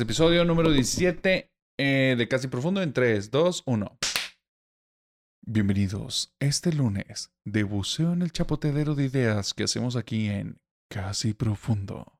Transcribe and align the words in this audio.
episodio 0.00 0.44
número 0.44 0.70
17 0.70 1.50
eh, 1.78 2.14
de 2.16 2.28
Casi 2.28 2.48
Profundo 2.48 2.82
en 2.82 2.92
3, 2.92 3.30
2, 3.30 3.62
1. 3.66 3.98
Bienvenidos 5.46 6.34
este 6.40 6.72
lunes 6.72 7.32
de 7.44 7.64
buceo 7.64 8.12
en 8.12 8.22
el 8.22 8.32
chapoteadero 8.32 8.94
de 8.94 9.04
ideas 9.04 9.52
que 9.52 9.64
hacemos 9.64 9.96
aquí 9.96 10.28
en 10.28 10.58
Casi 10.90 11.34
Profundo. 11.34 12.18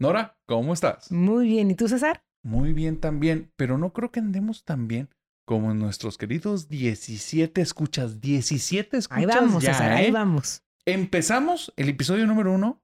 Nora, 0.00 0.38
¿cómo 0.46 0.74
estás? 0.74 1.10
Muy 1.10 1.46
bien, 1.46 1.70
¿y 1.70 1.74
tú, 1.74 1.88
César? 1.88 2.22
Muy 2.44 2.72
bien 2.72 3.00
también, 3.00 3.52
pero 3.56 3.78
no 3.78 3.92
creo 3.92 4.10
que 4.10 4.20
andemos 4.20 4.64
tan 4.64 4.88
bien 4.88 5.08
como 5.46 5.72
nuestros 5.74 6.18
queridos 6.18 6.68
17 6.68 7.60
escuchas. 7.60 8.20
17 8.20 8.96
escuchas. 8.96 9.18
Ahí 9.18 9.26
vamos, 9.26 9.62
ya, 9.62 9.72
César, 9.72 9.92
ahí 9.92 10.06
¿eh? 10.06 10.12
vamos. 10.12 10.62
Empezamos 10.84 11.72
el 11.76 11.88
episodio 11.88 12.26
número 12.26 12.52
1 12.52 12.82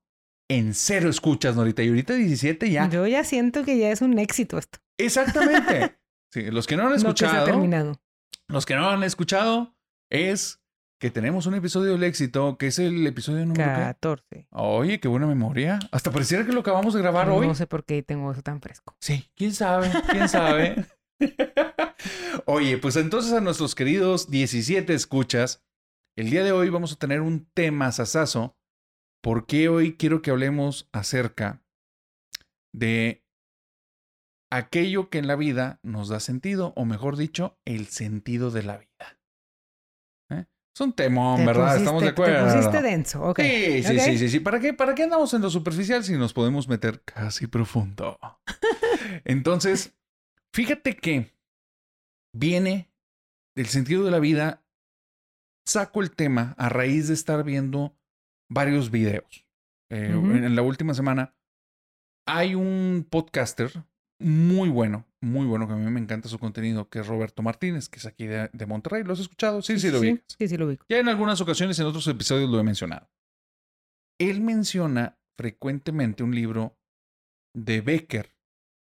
en 0.48 0.74
cero 0.74 1.08
escuchas, 1.08 1.56
Norita, 1.56 1.82
y 1.82 1.88
ahorita 1.88 2.14
17 2.14 2.70
ya. 2.70 2.88
Yo 2.88 3.06
ya 3.06 3.24
siento 3.24 3.64
que 3.64 3.78
ya 3.78 3.90
es 3.90 4.02
un 4.02 4.18
éxito 4.18 4.58
esto. 4.58 4.78
Exactamente. 4.98 5.96
Sí, 6.32 6.50
los 6.50 6.66
que 6.66 6.76
no 6.76 6.82
han 6.82 6.88
Lo 6.88 6.94
que 6.96 6.98
escuchado, 6.98 7.44
terminado. 7.44 8.00
los 8.48 8.66
que 8.66 8.74
no 8.74 8.90
han 8.90 9.04
escuchado, 9.04 9.76
es 10.10 10.60
que 11.00 11.08
tenemos 11.12 11.46
un 11.46 11.54
episodio 11.54 11.92
del 11.92 12.02
éxito, 12.02 12.58
que 12.58 12.66
es 12.66 12.80
el 12.80 13.06
episodio 13.06 13.46
número 13.46 13.62
qué? 13.72 13.80
14. 13.80 14.48
Oye, 14.50 14.98
qué 14.98 15.06
buena 15.06 15.28
memoria. 15.28 15.78
Hasta 15.92 16.10
pareciera 16.10 16.44
que 16.44 16.50
lo 16.52 16.62
acabamos 16.62 16.92
de 16.92 17.00
grabar 17.02 17.30
hoy. 17.30 17.46
No 17.46 17.54
sé 17.54 17.68
por 17.68 17.84
qué 17.84 18.02
tengo 18.02 18.32
eso 18.32 18.42
tan 18.42 18.60
fresco. 18.60 18.96
Sí, 18.98 19.30
quién 19.36 19.54
sabe, 19.54 19.92
quién 20.10 20.28
sabe. 20.28 20.86
Oye, 22.46 22.78
pues 22.78 22.96
entonces 22.96 23.32
a 23.32 23.40
nuestros 23.40 23.76
queridos 23.76 24.28
17 24.30 24.92
escuchas, 24.92 25.62
el 26.16 26.30
día 26.30 26.42
de 26.42 26.50
hoy 26.50 26.68
vamos 26.68 26.92
a 26.92 26.96
tener 26.96 27.20
un 27.20 27.48
tema 27.54 27.92
sasazo, 27.92 28.56
porque 29.24 29.70
hoy 29.70 29.96
quiero 29.96 30.20
que 30.20 30.30
hablemos 30.30 30.86
acerca 30.92 31.62
de 32.74 33.24
aquello 34.52 35.08
que 35.08 35.16
en 35.16 35.26
la 35.26 35.34
vida 35.34 35.80
nos 35.82 36.10
da 36.10 36.20
sentido, 36.20 36.74
o 36.76 36.84
mejor 36.84 37.16
dicho, 37.16 37.58
el 37.64 37.86
sentido 37.86 38.50
de 38.50 38.62
la 38.64 38.76
vida. 38.76 39.18
¿Eh? 40.30 40.44
Es 40.76 40.80
un 40.82 40.92
temón, 40.92 41.38
Te 41.38 41.46
¿verdad? 41.46 41.62
pusiste- 41.68 41.78
Estamos 41.78 42.02
de 42.02 42.06
Te 42.08 42.12
acuerdo. 42.12 42.44
pusiste 42.54 42.82
denso, 42.82 43.22
ok. 43.22 43.40
Sí, 43.40 43.82
sí, 43.82 43.98
sí, 44.00 44.18
sí, 44.18 44.28
sí. 44.28 44.40
¿Para 44.40 44.60
qué, 44.60 44.74
¿Para 44.74 44.94
qué 44.94 45.04
andamos 45.04 45.32
en 45.32 45.40
lo 45.40 45.48
superficial 45.48 46.04
si 46.04 46.12
nos 46.18 46.34
podemos 46.34 46.68
meter 46.68 47.00
casi 47.02 47.46
profundo? 47.46 48.18
Entonces, 49.24 49.94
fíjate 50.54 50.96
que 50.96 51.32
viene 52.36 52.92
el 53.56 53.66
sentido 53.66 54.04
de 54.04 54.10
la 54.10 54.18
vida. 54.20 54.60
Saco 55.66 56.02
el 56.02 56.10
tema 56.14 56.54
a 56.58 56.68
raíz 56.68 57.08
de 57.08 57.14
estar 57.14 57.42
viendo 57.42 57.96
varios 58.54 58.90
videos. 58.90 59.44
Eh, 59.90 60.10
en, 60.12 60.44
en 60.44 60.56
la 60.56 60.62
última 60.62 60.94
semana 60.94 61.34
hay 62.26 62.54
un 62.54 63.06
podcaster 63.10 63.84
muy 64.18 64.68
bueno, 64.70 65.06
muy 65.20 65.46
bueno, 65.46 65.66
que 65.66 65.74
a 65.74 65.76
mí 65.76 65.90
me 65.90 66.00
encanta 66.00 66.28
su 66.28 66.38
contenido, 66.38 66.88
que 66.88 67.00
es 67.00 67.06
Roberto 67.06 67.42
Martínez, 67.42 67.88
que 67.88 67.98
es 67.98 68.06
aquí 68.06 68.26
de, 68.26 68.48
de 68.52 68.66
Monterrey. 68.66 69.04
¿Lo 69.04 69.12
has 69.12 69.20
escuchado? 69.20 69.60
Sí, 69.60 69.78
sí, 69.78 69.90
lo 69.90 70.00
vi. 70.00 70.22
Sí, 70.38 70.48
sí, 70.48 70.56
lo 70.56 70.66
ubico. 70.66 70.86
Ya 70.88 70.98
en 70.98 71.08
algunas 71.08 71.40
ocasiones, 71.40 71.78
en 71.78 71.86
otros 71.86 72.06
episodios 72.06 72.48
lo 72.48 72.58
he 72.58 72.62
mencionado. 72.62 73.10
Él 74.18 74.40
menciona 74.40 75.18
frecuentemente 75.36 76.22
un 76.22 76.34
libro 76.34 76.78
de 77.54 77.80
Becker 77.80 78.34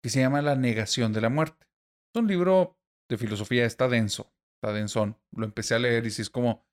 que 0.04 0.10
se 0.10 0.20
llama 0.20 0.42
La 0.42 0.56
negación 0.56 1.14
de 1.14 1.22
la 1.22 1.30
muerte. 1.30 1.66
Es 2.14 2.22
un 2.22 2.28
libro 2.28 2.78
de 3.10 3.18
filosofía, 3.18 3.66
está 3.66 3.88
denso, 3.88 4.34
está 4.58 4.74
densón. 4.74 5.18
Lo 5.32 5.46
empecé 5.46 5.76
a 5.76 5.80
leer 5.80 6.06
y 6.06 6.12
sí 6.12 6.22
es 6.22 6.30
como, 6.30 6.65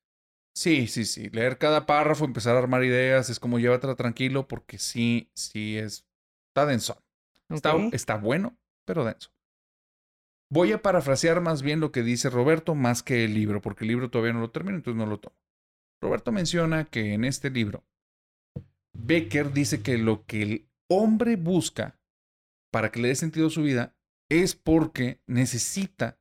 sí, 0.55 0.87
sí, 0.87 1.05
sí, 1.05 1.31
leer 1.31 1.59
cada 1.59 1.87
párrafo, 1.87 2.25
empezar 2.25 2.57
a 2.57 2.59
armar 2.59 2.85
ideas, 2.85 3.31
es 3.31 3.41
como 3.41 3.59
llévatela 3.59 3.95
tranquilo 3.95 4.49
porque 4.49 4.79
sí, 4.79 5.31
sí 5.35 5.79
es, 5.79 6.07
está 6.49 6.67
densón. 6.67 6.97
Está, 7.49 7.75
está 7.93 8.17
bueno, 8.17 8.57
pero 8.87 9.05
denso. 9.05 9.31
Voy 10.51 10.73
a 10.73 10.83
parafrasear 10.83 11.41
más 11.41 11.63
bien 11.63 11.81
lo 11.81 11.93
que 11.93 12.03
dice 12.03 12.31
Roberto 12.31 12.75
más 12.75 13.03
que 13.03 13.25
el 13.25 13.35
libro, 13.35 13.61
porque 13.61 13.85
el 13.85 13.89
libro 13.89 14.11
todavía 14.11 14.35
no 14.35 14.41
lo 14.41 14.51
termino, 14.51 14.77
entonces 14.77 14.99
no 14.99 15.07
lo 15.07 15.19
tomo. 15.19 15.37
Roberto 16.01 16.33
menciona 16.33 16.85
que 16.85 17.15
en 17.15 17.25
este 17.25 17.49
libro, 17.51 17.85
Becker 18.93 19.53
dice 19.53 19.83
que 19.83 19.99
lo 19.99 20.27
que 20.27 20.43
el 20.43 20.69
hombre 20.91 21.37
busca 21.37 21.99
para 22.71 22.91
que 22.91 23.01
le 23.01 23.09
dé 23.09 23.15
sentido 23.15 23.47
a 23.47 23.51
su 23.51 23.63
vida 23.63 23.95
es 24.29 24.55
porque 24.55 25.21
necesita 25.27 26.19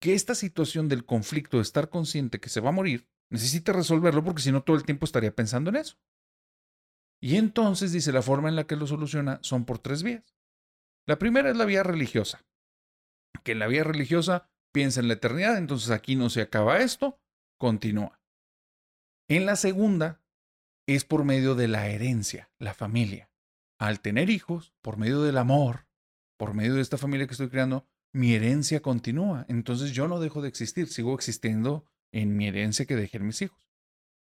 que 0.00 0.14
esta 0.14 0.34
situación 0.34 0.88
del 0.88 1.04
conflicto 1.04 1.56
de 1.56 1.64
estar 1.64 1.88
consciente 1.88 2.40
que 2.40 2.48
se 2.48 2.60
va 2.60 2.68
a 2.68 2.72
morir, 2.72 3.08
necesita 3.30 3.72
resolverlo 3.72 4.24
porque 4.24 4.42
si 4.42 4.52
no 4.52 4.62
todo 4.62 4.76
el 4.76 4.84
tiempo 4.84 5.04
estaría 5.04 5.34
pensando 5.34 5.70
en 5.70 5.76
eso. 5.76 5.98
Y 7.20 7.36
entonces 7.36 7.92
dice 7.92 8.12
la 8.12 8.22
forma 8.22 8.48
en 8.48 8.56
la 8.56 8.66
que 8.66 8.76
lo 8.76 8.86
soluciona 8.86 9.38
son 9.42 9.64
por 9.64 9.78
tres 9.78 10.02
vías. 10.02 10.36
La 11.06 11.18
primera 11.18 11.50
es 11.50 11.56
la 11.56 11.64
vía 11.64 11.82
religiosa, 11.82 12.44
que 13.42 13.52
en 13.52 13.58
la 13.58 13.66
vía 13.66 13.82
religiosa 13.82 14.50
piensa 14.72 15.00
en 15.00 15.08
la 15.08 15.14
eternidad, 15.14 15.56
entonces 15.56 15.90
aquí 15.90 16.16
no 16.16 16.30
se 16.30 16.42
acaba 16.42 16.78
esto, 16.78 17.18
continúa. 17.58 18.20
En 19.28 19.46
la 19.46 19.56
segunda 19.56 20.22
es 20.86 21.04
por 21.04 21.24
medio 21.24 21.54
de 21.54 21.68
la 21.68 21.88
herencia, 21.88 22.50
la 22.58 22.74
familia. 22.74 23.30
Al 23.78 24.00
tener 24.00 24.30
hijos, 24.30 24.74
por 24.82 24.96
medio 24.96 25.22
del 25.22 25.38
amor, 25.38 25.86
por 26.36 26.54
medio 26.54 26.74
de 26.74 26.80
esta 26.82 26.98
familia 26.98 27.26
que 27.26 27.32
estoy 27.32 27.48
creando, 27.48 27.86
mi 28.12 28.34
herencia 28.34 28.80
continúa. 28.80 29.44
Entonces 29.48 29.92
yo 29.92 30.08
no 30.08 30.20
dejo 30.20 30.40
de 30.40 30.48
existir, 30.48 30.88
sigo 30.88 31.14
existiendo 31.14 31.84
en 32.12 32.36
mi 32.36 32.48
herencia 32.48 32.86
que 32.86 32.96
dejé 32.96 33.18
en 33.18 33.26
mis 33.26 33.42
hijos. 33.42 33.58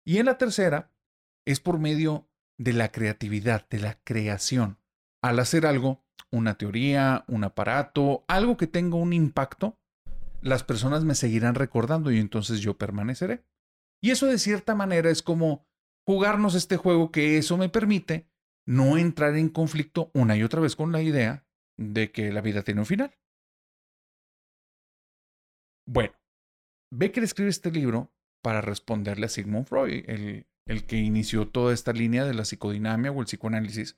Y 0.05 0.17
en 0.17 0.25
la 0.25 0.37
tercera 0.37 0.91
es 1.45 1.59
por 1.59 1.79
medio 1.79 2.27
de 2.57 2.73
la 2.73 2.91
creatividad, 2.91 3.67
de 3.69 3.79
la 3.79 3.99
creación. 4.03 4.77
Al 5.21 5.39
hacer 5.39 5.65
algo, 5.65 6.03
una 6.31 6.57
teoría, 6.57 7.25
un 7.27 7.43
aparato, 7.43 8.23
algo 8.27 8.57
que 8.57 8.67
tenga 8.67 8.97
un 8.97 9.13
impacto, 9.13 9.77
las 10.41 10.63
personas 10.63 11.03
me 11.03 11.15
seguirán 11.15 11.55
recordando 11.55 12.11
y 12.11 12.19
entonces 12.19 12.59
yo 12.59 12.77
permaneceré. 12.77 13.43
Y 14.01 14.11
eso 14.11 14.25
de 14.25 14.39
cierta 14.39 14.75
manera 14.75 15.09
es 15.09 15.21
como 15.21 15.67
jugarnos 16.07 16.55
este 16.55 16.77
juego 16.77 17.11
que 17.11 17.37
eso 17.37 17.57
me 17.57 17.69
permite 17.69 18.27
no 18.65 18.97
entrar 18.97 19.35
en 19.35 19.49
conflicto 19.49 20.09
una 20.13 20.35
y 20.35 20.43
otra 20.43 20.61
vez 20.61 20.75
con 20.75 20.91
la 20.91 21.01
idea 21.01 21.45
de 21.77 22.11
que 22.11 22.31
la 22.31 22.41
vida 22.41 22.63
tiene 22.63 22.81
un 22.81 22.85
final. 22.85 23.15
Bueno, 25.87 26.13
Becker 26.91 27.23
escribe 27.23 27.49
este 27.49 27.71
libro 27.71 28.11
para 28.43 28.61
responderle 28.61 29.25
a 29.25 29.29
Sigmund 29.29 29.67
Freud, 29.67 30.03
el, 30.07 30.47
el 30.67 30.85
que 30.85 30.97
inició 30.97 31.47
toda 31.47 31.73
esta 31.73 31.93
línea 31.93 32.25
de 32.25 32.33
la 32.33 32.45
psicodinamia 32.45 33.11
o 33.11 33.19
el 33.19 33.25
psicoanálisis, 33.25 33.97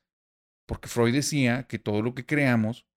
porque 0.68 0.88
Freud 0.88 1.14
decía 1.14 1.64
que 1.68 1.80
todo 1.80 2.02
lo 2.02 2.14
que 2.14 2.26
creamos 2.26 2.88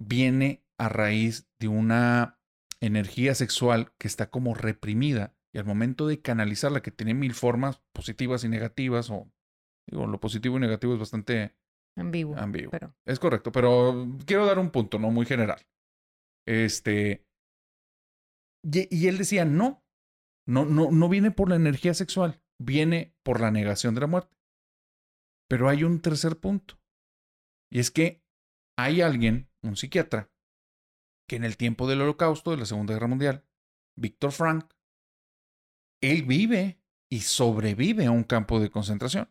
viene 0.00 0.64
a 0.78 0.88
raíz 0.88 1.48
de 1.58 1.68
una 1.68 2.40
energía 2.80 3.34
sexual 3.34 3.92
que 3.98 4.08
está 4.08 4.30
como 4.30 4.54
reprimida 4.54 5.34
y 5.52 5.58
al 5.58 5.66
momento 5.66 6.06
de 6.06 6.22
canalizarla, 6.22 6.80
que 6.80 6.90
tiene 6.90 7.14
mil 7.14 7.34
formas 7.34 7.82
positivas 7.92 8.44
y 8.44 8.48
negativas, 8.48 9.10
o 9.10 9.30
digo, 9.90 10.06
lo 10.06 10.20
positivo 10.20 10.56
y 10.56 10.60
negativo 10.60 10.94
es 10.94 11.00
bastante 11.00 11.54
Ambiguo. 11.96 12.36
ambiguo. 12.38 12.70
Pero 12.70 12.94
Es 13.04 13.18
correcto, 13.18 13.50
pero 13.52 14.16
quiero 14.24 14.46
dar 14.46 14.58
un 14.58 14.70
punto, 14.70 14.98
no 14.98 15.10
muy 15.10 15.26
general. 15.26 15.60
Este. 16.46 17.26
Y, 18.62 19.06
él 19.06 19.18
decía, 19.18 19.44
no, 19.44 19.84
no, 20.46 20.64
no, 20.64 20.90
no 20.90 21.08
viene 21.08 21.30
por 21.30 21.48
la 21.48 21.56
energía 21.56 21.94
sexual, 21.94 22.42
viene 22.58 23.14
por 23.22 23.40
la 23.40 23.50
negación 23.50 23.94
de 23.94 24.02
la 24.02 24.06
muerte. 24.06 24.36
Pero 25.48 25.68
hay 25.68 25.84
un 25.84 26.00
tercer 26.00 26.38
punto. 26.38 26.80
Y 27.72 27.78
es 27.78 27.90
que 27.90 28.22
hay 28.76 29.00
alguien, 29.00 29.48
un 29.62 29.76
psiquiatra, 29.76 30.30
que 31.28 31.36
en 31.36 31.44
el 31.44 31.56
tiempo 31.56 31.88
del 31.88 32.02
holocausto, 32.02 32.50
de 32.50 32.58
la 32.58 32.66
Segunda 32.66 32.94
Guerra 32.94 33.06
Mundial, 33.06 33.46
Víctor 33.96 34.32
Frank, 34.32 34.72
él 36.02 36.24
vive 36.24 36.80
y 37.10 37.20
sobrevive 37.20 38.06
a 38.06 38.10
un 38.10 38.24
campo 38.24 38.60
de 38.60 38.70
concentración. 38.70 39.30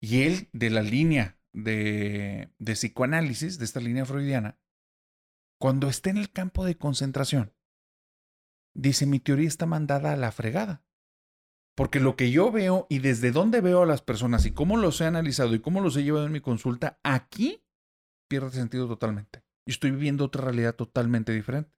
Y 0.00 0.22
él, 0.22 0.48
de 0.52 0.70
la 0.70 0.82
línea 0.82 1.38
de, 1.52 2.52
de 2.58 2.72
psicoanálisis, 2.74 3.58
de 3.58 3.64
esta 3.64 3.80
línea 3.80 4.04
freudiana, 4.04 4.58
cuando 5.58 5.88
está 5.88 6.10
en 6.10 6.18
el 6.18 6.30
campo 6.30 6.64
de 6.64 6.76
concentración, 6.76 7.55
dice, 8.76 9.06
mi 9.06 9.20
teoría 9.20 9.48
está 9.48 9.66
mandada 9.66 10.12
a 10.12 10.16
la 10.16 10.32
fregada. 10.32 10.84
Porque 11.76 12.00
lo 12.00 12.16
que 12.16 12.30
yo 12.30 12.50
veo 12.50 12.86
y 12.88 13.00
desde 13.00 13.32
dónde 13.32 13.60
veo 13.60 13.82
a 13.82 13.86
las 13.86 14.00
personas 14.00 14.46
y 14.46 14.52
cómo 14.52 14.76
los 14.76 15.00
he 15.00 15.04
analizado 15.04 15.54
y 15.54 15.60
cómo 15.60 15.80
los 15.80 15.96
he 15.96 16.04
llevado 16.04 16.26
en 16.26 16.32
mi 16.32 16.40
consulta, 16.40 16.98
aquí 17.02 17.62
pierde 18.28 18.50
sentido 18.50 18.88
totalmente. 18.88 19.42
Y 19.66 19.72
estoy 19.72 19.90
viviendo 19.90 20.24
otra 20.24 20.44
realidad 20.44 20.74
totalmente 20.74 21.32
diferente. 21.32 21.70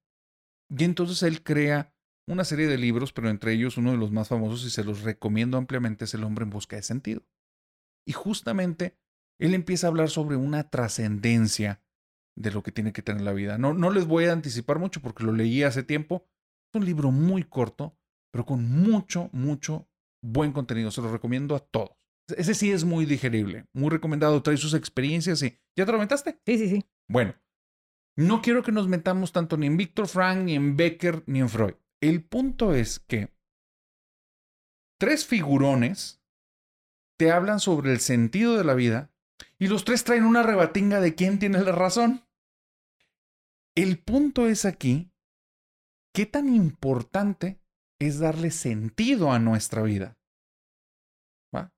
Y 0.70 0.84
entonces 0.84 1.22
él 1.22 1.42
crea 1.42 1.94
una 2.28 2.44
serie 2.44 2.66
de 2.66 2.78
libros, 2.78 3.12
pero 3.12 3.30
entre 3.30 3.54
ellos 3.54 3.76
uno 3.76 3.90
de 3.90 3.96
los 3.96 4.12
más 4.12 4.28
famosos 4.28 4.64
y 4.64 4.70
se 4.70 4.84
los 4.84 5.02
recomiendo 5.02 5.56
ampliamente 5.56 6.04
es 6.04 6.14
El 6.14 6.24
hombre 6.24 6.44
en 6.44 6.50
busca 6.50 6.76
de 6.76 6.82
sentido. 6.82 7.26
Y 8.06 8.12
justamente 8.12 8.96
él 9.40 9.54
empieza 9.54 9.86
a 9.86 9.90
hablar 9.90 10.10
sobre 10.10 10.36
una 10.36 10.70
trascendencia 10.70 11.82
de 12.36 12.52
lo 12.52 12.62
que 12.62 12.70
tiene 12.70 12.92
que 12.92 13.02
tener 13.02 13.22
la 13.22 13.32
vida. 13.32 13.58
No, 13.58 13.74
no 13.74 13.90
les 13.90 14.06
voy 14.06 14.26
a 14.26 14.32
anticipar 14.32 14.78
mucho 14.78 15.00
porque 15.00 15.24
lo 15.24 15.32
leí 15.32 15.62
hace 15.64 15.82
tiempo. 15.82 16.28
Es 16.70 16.78
un 16.78 16.84
libro 16.84 17.10
muy 17.10 17.44
corto, 17.44 17.96
pero 18.30 18.44
con 18.44 18.68
mucho, 18.68 19.30
mucho 19.32 19.88
buen 20.22 20.52
contenido. 20.52 20.90
Se 20.90 21.00
lo 21.00 21.10
recomiendo 21.10 21.54
a 21.54 21.60
todos. 21.60 21.96
Ese 22.28 22.54
sí 22.54 22.70
es 22.70 22.84
muy 22.84 23.06
digerible, 23.06 23.66
muy 23.72 23.90
recomendado. 23.90 24.42
Trae 24.42 24.56
sus 24.56 24.74
experiencias 24.74 25.42
y... 25.42 25.58
¿Ya 25.76 25.86
te 25.86 25.92
lo 25.92 25.96
aventaste? 25.96 26.40
sí, 26.44 26.58
sí, 26.58 26.68
sí. 26.68 26.84
Bueno, 27.08 27.34
no 28.16 28.42
quiero 28.42 28.62
que 28.62 28.72
nos 28.72 28.88
metamos 28.88 29.32
tanto 29.32 29.56
ni 29.56 29.66
en 29.66 29.76
Víctor 29.76 30.08
Frank, 30.08 30.44
ni 30.44 30.54
en 30.54 30.76
Becker, 30.76 31.22
ni 31.26 31.40
en 31.40 31.48
Freud. 31.48 31.74
El 32.00 32.22
punto 32.22 32.74
es 32.74 32.98
que 32.98 33.32
tres 34.98 35.24
figurones 35.24 36.20
te 37.16 37.30
hablan 37.30 37.60
sobre 37.60 37.92
el 37.92 38.00
sentido 38.00 38.56
de 38.56 38.64
la 38.64 38.74
vida 38.74 39.10
y 39.58 39.68
los 39.68 39.84
tres 39.84 40.04
traen 40.04 40.24
una 40.24 40.42
rebatinga 40.42 41.00
de 41.00 41.14
quién 41.14 41.38
tiene 41.38 41.60
la 41.62 41.72
razón. 41.72 42.24
El 43.74 43.98
punto 43.98 44.48
es 44.48 44.64
aquí, 44.64 45.12
¿qué 46.18 46.26
tan 46.26 46.52
importante 46.52 47.60
es 48.00 48.18
darle 48.18 48.50
sentido 48.50 49.30
a 49.30 49.38
nuestra 49.38 49.82
vida? 49.82 50.18
¿Va? 51.54 51.72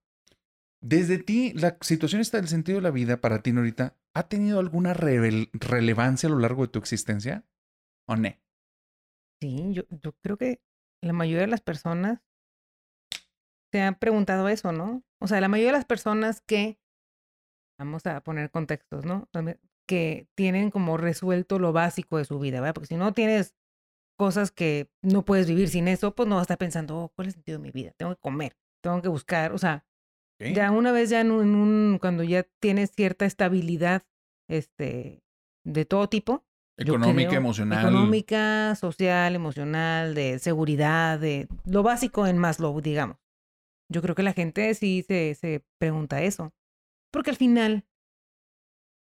Desde 0.83 1.19
ti, 1.19 1.53
la 1.53 1.77
situación 1.83 2.23
está 2.23 2.39
del 2.39 2.49
sentido 2.49 2.77
de 2.77 2.83
la 2.83 2.91
vida 2.91 3.21
para 3.21 3.43
ti, 3.43 3.53
Norita, 3.53 3.99
¿ha 4.15 4.31
tenido 4.31 4.59
alguna 4.59 4.95
relevancia 4.95 6.27
a 6.27 6.33
lo 6.33 6.39
largo 6.39 6.63
de 6.63 6.69
tu 6.69 6.79
existencia? 6.79 7.45
¿O 8.09 8.17
no? 8.17 8.31
Sí, 9.43 9.75
yo, 9.75 9.83
yo 9.91 10.13
creo 10.23 10.39
que 10.39 10.63
la 11.03 11.13
mayoría 11.13 11.43
de 11.43 11.49
las 11.49 11.61
personas 11.61 12.23
se 13.71 13.83
han 13.83 13.99
preguntado 13.99 14.49
eso, 14.49 14.73
¿no? 14.73 15.05
O 15.21 15.29
sea, 15.29 15.43
la 15.43 15.49
mayoría 15.49 15.73
de 15.73 15.79
las 15.79 15.85
personas 15.85 16.41
que, 16.41 16.81
vamos 17.79 18.07
a 18.07 18.23
poner 18.23 18.51
contextos, 18.51 19.05
¿no? 19.05 19.29
Que 19.87 20.31
tienen 20.35 20.71
como 20.71 20.97
resuelto 20.97 21.59
lo 21.59 21.75
básico 21.75 22.17
de 22.17 22.25
su 22.25 22.39
vida, 22.39 22.63
¿verdad? 22.63 22.73
Porque 22.73 22.87
si 22.87 22.97
no 22.97 23.13
tienes 23.13 23.55
cosas 24.21 24.51
que 24.51 24.91
no 25.01 25.25
puedes 25.25 25.49
vivir 25.49 25.71
sin 25.71 25.89
eso, 25.89 26.15
pues 26.15 26.29
no 26.29 26.35
vas 26.35 26.43
a 26.43 26.45
estar 26.45 26.59
pensando, 26.59 26.99
oh, 26.99 27.09
¿cuál 27.09 27.29
es 27.29 27.33
el 27.33 27.37
sentido 27.37 27.57
de 27.57 27.63
mi 27.63 27.71
vida? 27.71 27.95
Tengo 27.97 28.15
que 28.15 28.21
comer, 28.21 28.55
tengo 28.83 29.01
que 29.01 29.09
buscar, 29.09 29.55
o 29.55 29.57
sea, 29.57 29.87
ya 30.39 30.71
una 30.73 30.93
vez 30.93 31.09
ya 31.09 31.23
en 31.23 31.31
un, 31.31 31.97
cuando 31.99 32.23
ya 32.23 32.43
tienes 32.61 32.91
cierta 32.91 33.25
estabilidad, 33.25 34.03
este, 34.47 35.23
de 35.65 35.85
todo 35.87 36.11
tipo. 36.11 36.45
Económica, 36.77 37.35
emocional. 37.35 37.81
Económica, 37.81 38.75
social, 38.75 39.35
emocional, 39.35 40.15
de 40.15 40.39
seguridad, 40.39 41.19
de 41.19 41.49
lo 41.65 41.83
básico 41.83 42.27
en 42.27 42.37
Maslow, 42.37 42.79
digamos. 42.83 43.17
Yo 43.91 44.03
creo 44.03 44.15
que 44.15 44.23
la 44.23 44.35
gente 44.35 44.75
sí 44.75 45.03
se, 45.03 45.35
se 45.35 45.65
pregunta 45.79 46.21
eso. 46.21 46.53
Porque 47.11 47.31
al 47.31 47.37
final, 47.37 47.87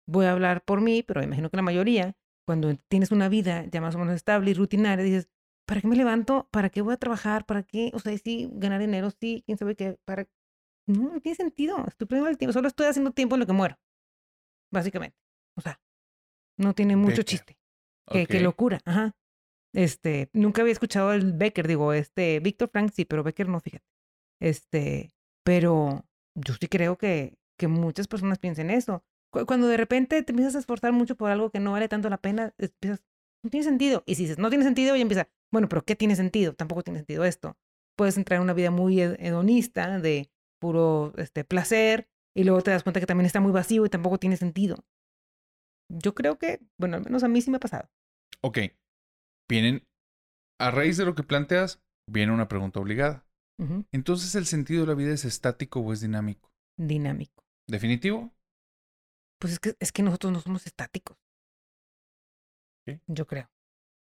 voy 0.06 0.26
a 0.26 0.32
hablar 0.32 0.62
por 0.62 0.80
mí, 0.80 1.02
pero 1.02 1.24
imagino 1.24 1.50
que 1.50 1.56
la 1.56 1.64
mayoría, 1.64 2.14
cuando 2.44 2.74
tienes 2.88 3.10
una 3.12 3.28
vida 3.28 3.64
ya 3.66 3.80
más 3.80 3.94
o 3.94 3.98
menos 3.98 4.14
estable 4.14 4.50
y 4.50 4.54
rutinaria, 4.54 5.04
dices, 5.04 5.28
¿para 5.66 5.80
qué 5.80 5.88
me 5.88 5.96
levanto? 5.96 6.48
¿Para 6.50 6.70
qué 6.70 6.82
voy 6.82 6.94
a 6.94 6.98
trabajar? 6.98 7.44
¿Para 7.46 7.62
qué? 7.62 7.90
O 7.94 7.98
sea, 7.98 8.16
sí, 8.18 8.48
ganar 8.52 8.80
dinero, 8.80 9.10
sí, 9.10 9.42
quién 9.46 9.58
sabe 9.58 9.76
qué. 9.76 9.98
¿Para 10.04 10.26
No, 10.86 11.12
no 11.14 11.20
tiene 11.20 11.36
sentido. 11.36 11.84
Estoy 11.86 12.06
perdiendo 12.06 12.30
el 12.30 12.38
tiempo. 12.38 12.52
Solo 12.52 12.68
estoy 12.68 12.86
haciendo 12.86 13.12
tiempo 13.12 13.36
en 13.36 13.40
lo 13.40 13.46
que 13.46 13.52
muero. 13.52 13.78
Básicamente. 14.70 15.16
O 15.56 15.60
sea, 15.60 15.80
no 16.58 16.74
tiene 16.74 16.96
mucho 16.96 17.22
chiste. 17.22 17.58
Qué, 18.10 18.26
qué 18.26 18.40
locura. 18.40 18.80
Ajá. 18.84 19.14
Este, 19.74 20.28
nunca 20.32 20.62
había 20.62 20.72
escuchado 20.72 21.12
el 21.12 21.32
Becker, 21.32 21.66
digo, 21.66 21.92
este, 21.94 22.40
Víctor 22.40 22.68
Frank 22.68 22.92
sí, 22.92 23.04
pero 23.04 23.22
Becker 23.22 23.48
no, 23.48 23.60
fíjate. 23.60 23.86
Este, 24.38 25.14
pero 25.44 26.04
yo 26.34 26.54
sí 26.54 26.68
creo 26.68 26.98
que, 26.98 27.38
que 27.58 27.68
muchas 27.68 28.06
personas 28.06 28.38
piensen 28.38 28.70
eso. 28.70 29.04
Cuando 29.32 29.66
de 29.66 29.76
repente 29.76 30.22
te 30.22 30.32
empiezas 30.32 30.54
a 30.56 30.58
esforzar 30.58 30.92
mucho 30.92 31.16
por 31.16 31.30
algo 31.30 31.50
que 31.50 31.58
no 31.58 31.72
vale 31.72 31.88
tanto 31.88 32.10
la 32.10 32.18
pena, 32.18 32.54
empiezas, 32.58 33.02
no 33.42 33.50
tiene 33.50 33.64
sentido. 33.64 34.02
Y 34.06 34.14
si 34.14 34.22
dices, 34.24 34.38
no 34.38 34.50
tiene 34.50 34.64
sentido, 34.64 34.94
y 34.94 35.00
empieza, 35.00 35.28
bueno, 35.50 35.68
pero 35.68 35.84
¿qué 35.84 35.96
tiene 35.96 36.16
sentido? 36.16 36.54
Tampoco 36.54 36.82
tiene 36.82 36.98
sentido 36.98 37.24
esto. 37.24 37.56
Puedes 37.96 38.16
entrar 38.16 38.36
en 38.36 38.42
una 38.42 38.52
vida 38.52 38.70
muy 38.70 39.00
hedonista, 39.00 39.98
de 39.98 40.30
puro 40.60 41.14
este, 41.16 41.44
placer, 41.44 42.08
y 42.36 42.44
luego 42.44 42.62
te 42.62 42.70
das 42.70 42.82
cuenta 42.82 43.00
que 43.00 43.06
también 43.06 43.26
está 43.26 43.40
muy 43.40 43.52
vacío 43.52 43.84
y 43.84 43.90
tampoco 43.90 44.18
tiene 44.18 44.36
sentido. 44.36 44.84
Yo 45.90 46.14
creo 46.14 46.38
que, 46.38 46.60
bueno, 46.78 46.96
al 46.96 47.04
menos 47.04 47.22
a 47.22 47.28
mí 47.28 47.40
sí 47.40 47.50
me 47.50 47.56
ha 47.56 47.60
pasado. 47.60 47.90
Ok. 48.42 48.58
Vienen, 49.48 49.86
a 50.58 50.70
raíz 50.70 50.96
de 50.96 51.04
lo 51.04 51.14
que 51.14 51.22
planteas, 51.22 51.82
viene 52.10 52.32
una 52.32 52.48
pregunta 52.48 52.80
obligada. 52.80 53.26
Entonces, 53.92 54.34
¿el 54.34 54.46
sentido 54.46 54.80
de 54.80 54.88
la 54.88 54.94
vida 54.94 55.12
es 55.12 55.24
estático 55.24 55.80
o 55.80 55.92
es 55.92 56.00
dinámico? 56.00 56.50
Dinámico. 56.76 57.44
¿Definitivo? 57.68 58.32
Pues 59.42 59.54
es 59.54 59.58
que, 59.58 59.74
es 59.80 59.90
que 59.90 60.04
nosotros 60.04 60.32
no 60.32 60.40
somos 60.40 60.66
estáticos. 60.66 61.16
Yo 63.08 63.26
creo. 63.26 63.50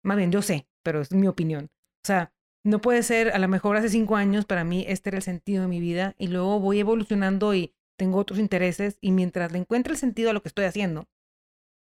Más 0.02 0.16
bien, 0.16 0.32
yo 0.32 0.42
sé, 0.42 0.70
pero 0.84 1.02
es 1.02 1.12
mi 1.12 1.28
opinión. 1.28 1.66
O 1.66 2.08
sea, 2.08 2.32
no 2.64 2.80
puede 2.80 3.04
ser, 3.04 3.32
a 3.32 3.38
lo 3.38 3.50
mejor 3.50 3.76
hace 3.76 3.90
cinco 3.90 4.16
años 4.16 4.46
para 4.46 4.64
mí 4.64 4.86
este 4.88 5.10
era 5.10 5.18
el 5.18 5.24
sentido 5.24 5.64
de 5.64 5.68
mi 5.68 5.82
vida 5.82 6.16
y 6.18 6.28
luego 6.28 6.62
voy 6.62 6.80
evolucionando 6.80 7.54
y 7.54 7.76
tengo 7.98 8.20
otros 8.20 8.40
intereses 8.40 9.00
y 9.02 9.12
mientras 9.12 9.52
le 9.52 9.60
encuentre 9.60 9.92
el 9.92 10.00
sentido 10.00 10.30
a 10.30 10.34
lo 10.34 10.42
que 10.42 10.48
estoy 10.48 10.64
haciendo, 10.64 11.10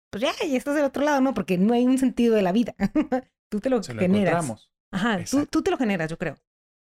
pues 0.10 0.22
ya, 0.22 0.32
ya 0.42 0.58
estás 0.58 0.76
del 0.76 0.86
otro 0.86 1.04
lado, 1.04 1.20
¿no? 1.20 1.34
Porque 1.34 1.58
no 1.58 1.74
hay 1.74 1.86
un 1.86 1.98
sentido 1.98 2.36
de 2.36 2.44
la 2.44 2.54
vida. 2.54 2.76
tú 3.52 3.60
te 3.60 3.70
lo 3.70 3.84
generas. 3.84 4.70
Ajá, 4.90 5.20
tú, 5.30 5.48
tú, 5.48 5.64
te 5.64 5.70
lo 5.70 5.78
generas, 5.78 6.10
yo 6.10 6.18
creo. 6.18 6.38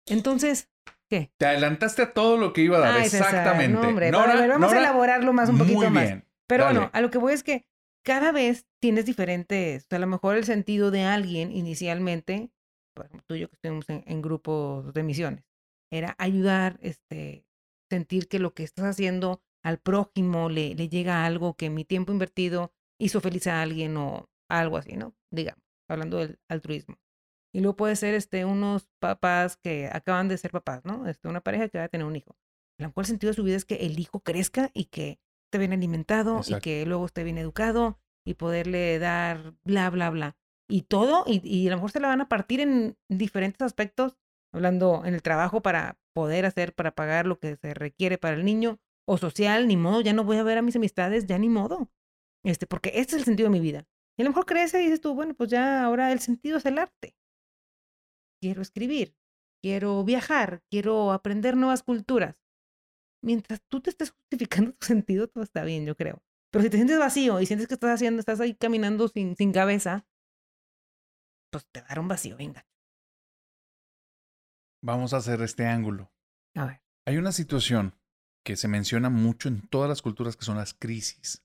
Entonces, 0.06 0.70
¿qué? 1.10 1.32
Te 1.36 1.44
adelantaste 1.44 2.00
a 2.00 2.14
todo 2.14 2.38
lo 2.38 2.54
que 2.54 2.62
iba 2.62 2.78
a 2.78 2.80
dar. 2.80 3.00
Exactamente. 3.02 3.78
No, 3.78 3.88
hombre, 3.88 4.10
vamos 4.10 4.72
a 4.72 4.78
elaborarlo 4.78 5.34
más 5.34 5.50
un 5.50 5.58
poquito 5.58 5.90
más. 5.90 6.22
Pero 6.46 6.64
bueno, 6.64 6.90
a 6.92 7.00
lo 7.00 7.10
que 7.10 7.18
voy 7.18 7.32
es 7.32 7.42
que 7.42 7.66
cada 8.04 8.30
vez 8.30 8.66
tienes 8.80 9.04
diferentes, 9.04 9.84
o 9.84 9.88
sea, 9.88 9.96
a 9.96 10.00
lo 10.00 10.06
mejor 10.06 10.36
el 10.36 10.44
sentido 10.44 10.90
de 10.90 11.02
alguien 11.02 11.50
inicialmente, 11.50 12.52
por 12.94 13.06
ejemplo, 13.06 13.24
tú 13.26 13.34
y 13.34 13.40
yo 13.40 13.48
que 13.48 13.56
estuvimos 13.56 13.86
en, 13.88 14.22
grupos 14.22 14.94
de 14.94 15.02
misiones, 15.02 15.44
era 15.90 16.14
ayudar, 16.18 16.78
este, 16.82 17.44
sentir 17.90 18.28
que 18.28 18.38
lo 18.38 18.54
que 18.54 18.62
estás 18.62 18.84
haciendo 18.84 19.42
al 19.64 19.78
prójimo 19.78 20.48
le, 20.48 20.74
le 20.74 20.88
llega 20.88 21.22
a 21.22 21.26
algo 21.26 21.54
que 21.54 21.68
mi 21.68 21.84
tiempo 21.84 22.12
invertido 22.12 22.72
hizo 23.00 23.20
feliz 23.20 23.46
a 23.48 23.60
alguien 23.60 23.96
o 23.96 24.30
algo 24.48 24.76
así, 24.76 24.96
¿no? 24.96 25.14
Digamos, 25.32 25.62
hablando 25.88 26.18
del 26.18 26.38
altruismo. 26.48 26.96
Y 27.52 27.60
luego 27.60 27.76
puede 27.76 27.96
ser 27.96 28.14
este, 28.14 28.44
unos 28.44 28.88
papás 29.00 29.56
que 29.56 29.88
acaban 29.92 30.28
de 30.28 30.38
ser 30.38 30.50
papás, 30.50 30.84
¿no? 30.84 31.08
Este, 31.08 31.26
una 31.26 31.40
pareja 31.40 31.68
que 31.68 31.78
va 31.78 31.84
a 31.84 31.88
tener 31.88 32.06
un 32.06 32.14
hijo. 32.14 32.36
A 32.78 32.82
lo 32.82 32.88
mejor 32.88 33.02
el 33.02 33.08
sentido 33.08 33.30
de 33.30 33.34
su 33.34 33.42
vida 33.42 33.56
es 33.56 33.64
que 33.64 33.76
el 33.76 33.98
hijo 33.98 34.20
crezca 34.20 34.70
y 34.74 34.84
que 34.84 35.18
esté 35.46 35.58
bien 35.58 35.72
alimentado 35.72 36.40
y 36.46 36.60
que 36.60 36.84
luego 36.86 37.06
esté 37.06 37.24
bien 37.24 37.38
educado 37.38 37.98
y 38.24 38.34
poderle 38.34 38.98
dar 38.98 39.54
bla, 39.64 39.90
bla, 39.90 40.10
bla. 40.10 40.36
Y 40.68 40.82
todo, 40.82 41.24
y, 41.26 41.40
y 41.46 41.68
a 41.68 41.70
lo 41.70 41.76
mejor 41.76 41.92
se 41.92 42.00
la 42.00 42.08
van 42.08 42.20
a 42.20 42.28
partir 42.28 42.60
en 42.60 42.96
diferentes 43.08 43.62
aspectos, 43.62 44.18
hablando 44.52 45.02
en 45.04 45.14
el 45.14 45.22
trabajo 45.22 45.62
para 45.62 45.98
poder 46.12 46.44
hacer, 46.44 46.74
para 46.74 46.92
pagar 46.92 47.26
lo 47.26 47.38
que 47.38 47.56
se 47.56 47.72
requiere 47.74 48.18
para 48.18 48.36
el 48.36 48.44
niño, 48.44 48.78
o 49.08 49.18
social, 49.18 49.68
ni 49.68 49.76
modo, 49.76 50.00
ya 50.00 50.12
no 50.12 50.24
voy 50.24 50.38
a 50.38 50.42
ver 50.42 50.58
a 50.58 50.62
mis 50.62 50.74
amistades, 50.74 51.26
ya 51.26 51.38
ni 51.38 51.48
modo. 51.48 51.90
Este, 52.44 52.66
porque 52.66 52.90
este 52.94 53.14
es 53.14 53.20
el 53.20 53.24
sentido 53.24 53.48
de 53.48 53.58
mi 53.58 53.60
vida. 53.60 53.86
Y 54.18 54.22
a 54.22 54.24
lo 54.24 54.30
mejor 54.30 54.46
crece 54.46 54.80
y 54.80 54.86
dices 54.86 55.00
tú, 55.00 55.14
bueno, 55.14 55.34
pues 55.34 55.50
ya 55.50 55.84
ahora 55.84 56.10
el 56.10 56.18
sentido 56.18 56.58
es 56.58 56.66
el 56.66 56.78
arte 56.78 57.16
quiero 58.40 58.62
escribir, 58.62 59.16
quiero 59.62 60.04
viajar, 60.04 60.62
quiero 60.70 61.12
aprender 61.12 61.56
nuevas 61.56 61.82
culturas. 61.82 62.36
Mientras 63.22 63.60
tú 63.68 63.80
te 63.80 63.90
estés 63.90 64.10
justificando 64.10 64.72
tu 64.72 64.86
sentido, 64.86 65.28
todo 65.28 65.44
está 65.44 65.64
bien, 65.64 65.84
yo 65.86 65.96
creo. 65.96 66.22
Pero 66.50 66.62
si 66.62 66.70
te 66.70 66.76
sientes 66.76 66.98
vacío 66.98 67.40
y 67.40 67.46
sientes 67.46 67.68
que 67.68 67.74
estás 67.74 67.90
haciendo, 67.94 68.20
estás 68.20 68.40
ahí 68.40 68.54
caminando 68.54 69.08
sin, 69.08 69.36
sin 69.36 69.52
cabeza, 69.52 70.06
pues 71.50 71.66
te 71.72 71.80
dará 71.82 72.00
un 72.00 72.08
vacío, 72.08 72.36
venga. 72.36 72.66
Vamos 74.82 75.12
a 75.12 75.18
hacer 75.18 75.42
este 75.42 75.66
ángulo. 75.66 76.12
A 76.54 76.66
ver. 76.66 76.82
Hay 77.06 77.16
una 77.16 77.32
situación 77.32 77.94
que 78.44 78.56
se 78.56 78.68
menciona 78.68 79.10
mucho 79.10 79.48
en 79.48 79.66
todas 79.68 79.88
las 79.88 80.02
culturas 80.02 80.36
que 80.36 80.44
son 80.44 80.56
las 80.56 80.74
crisis. 80.74 81.44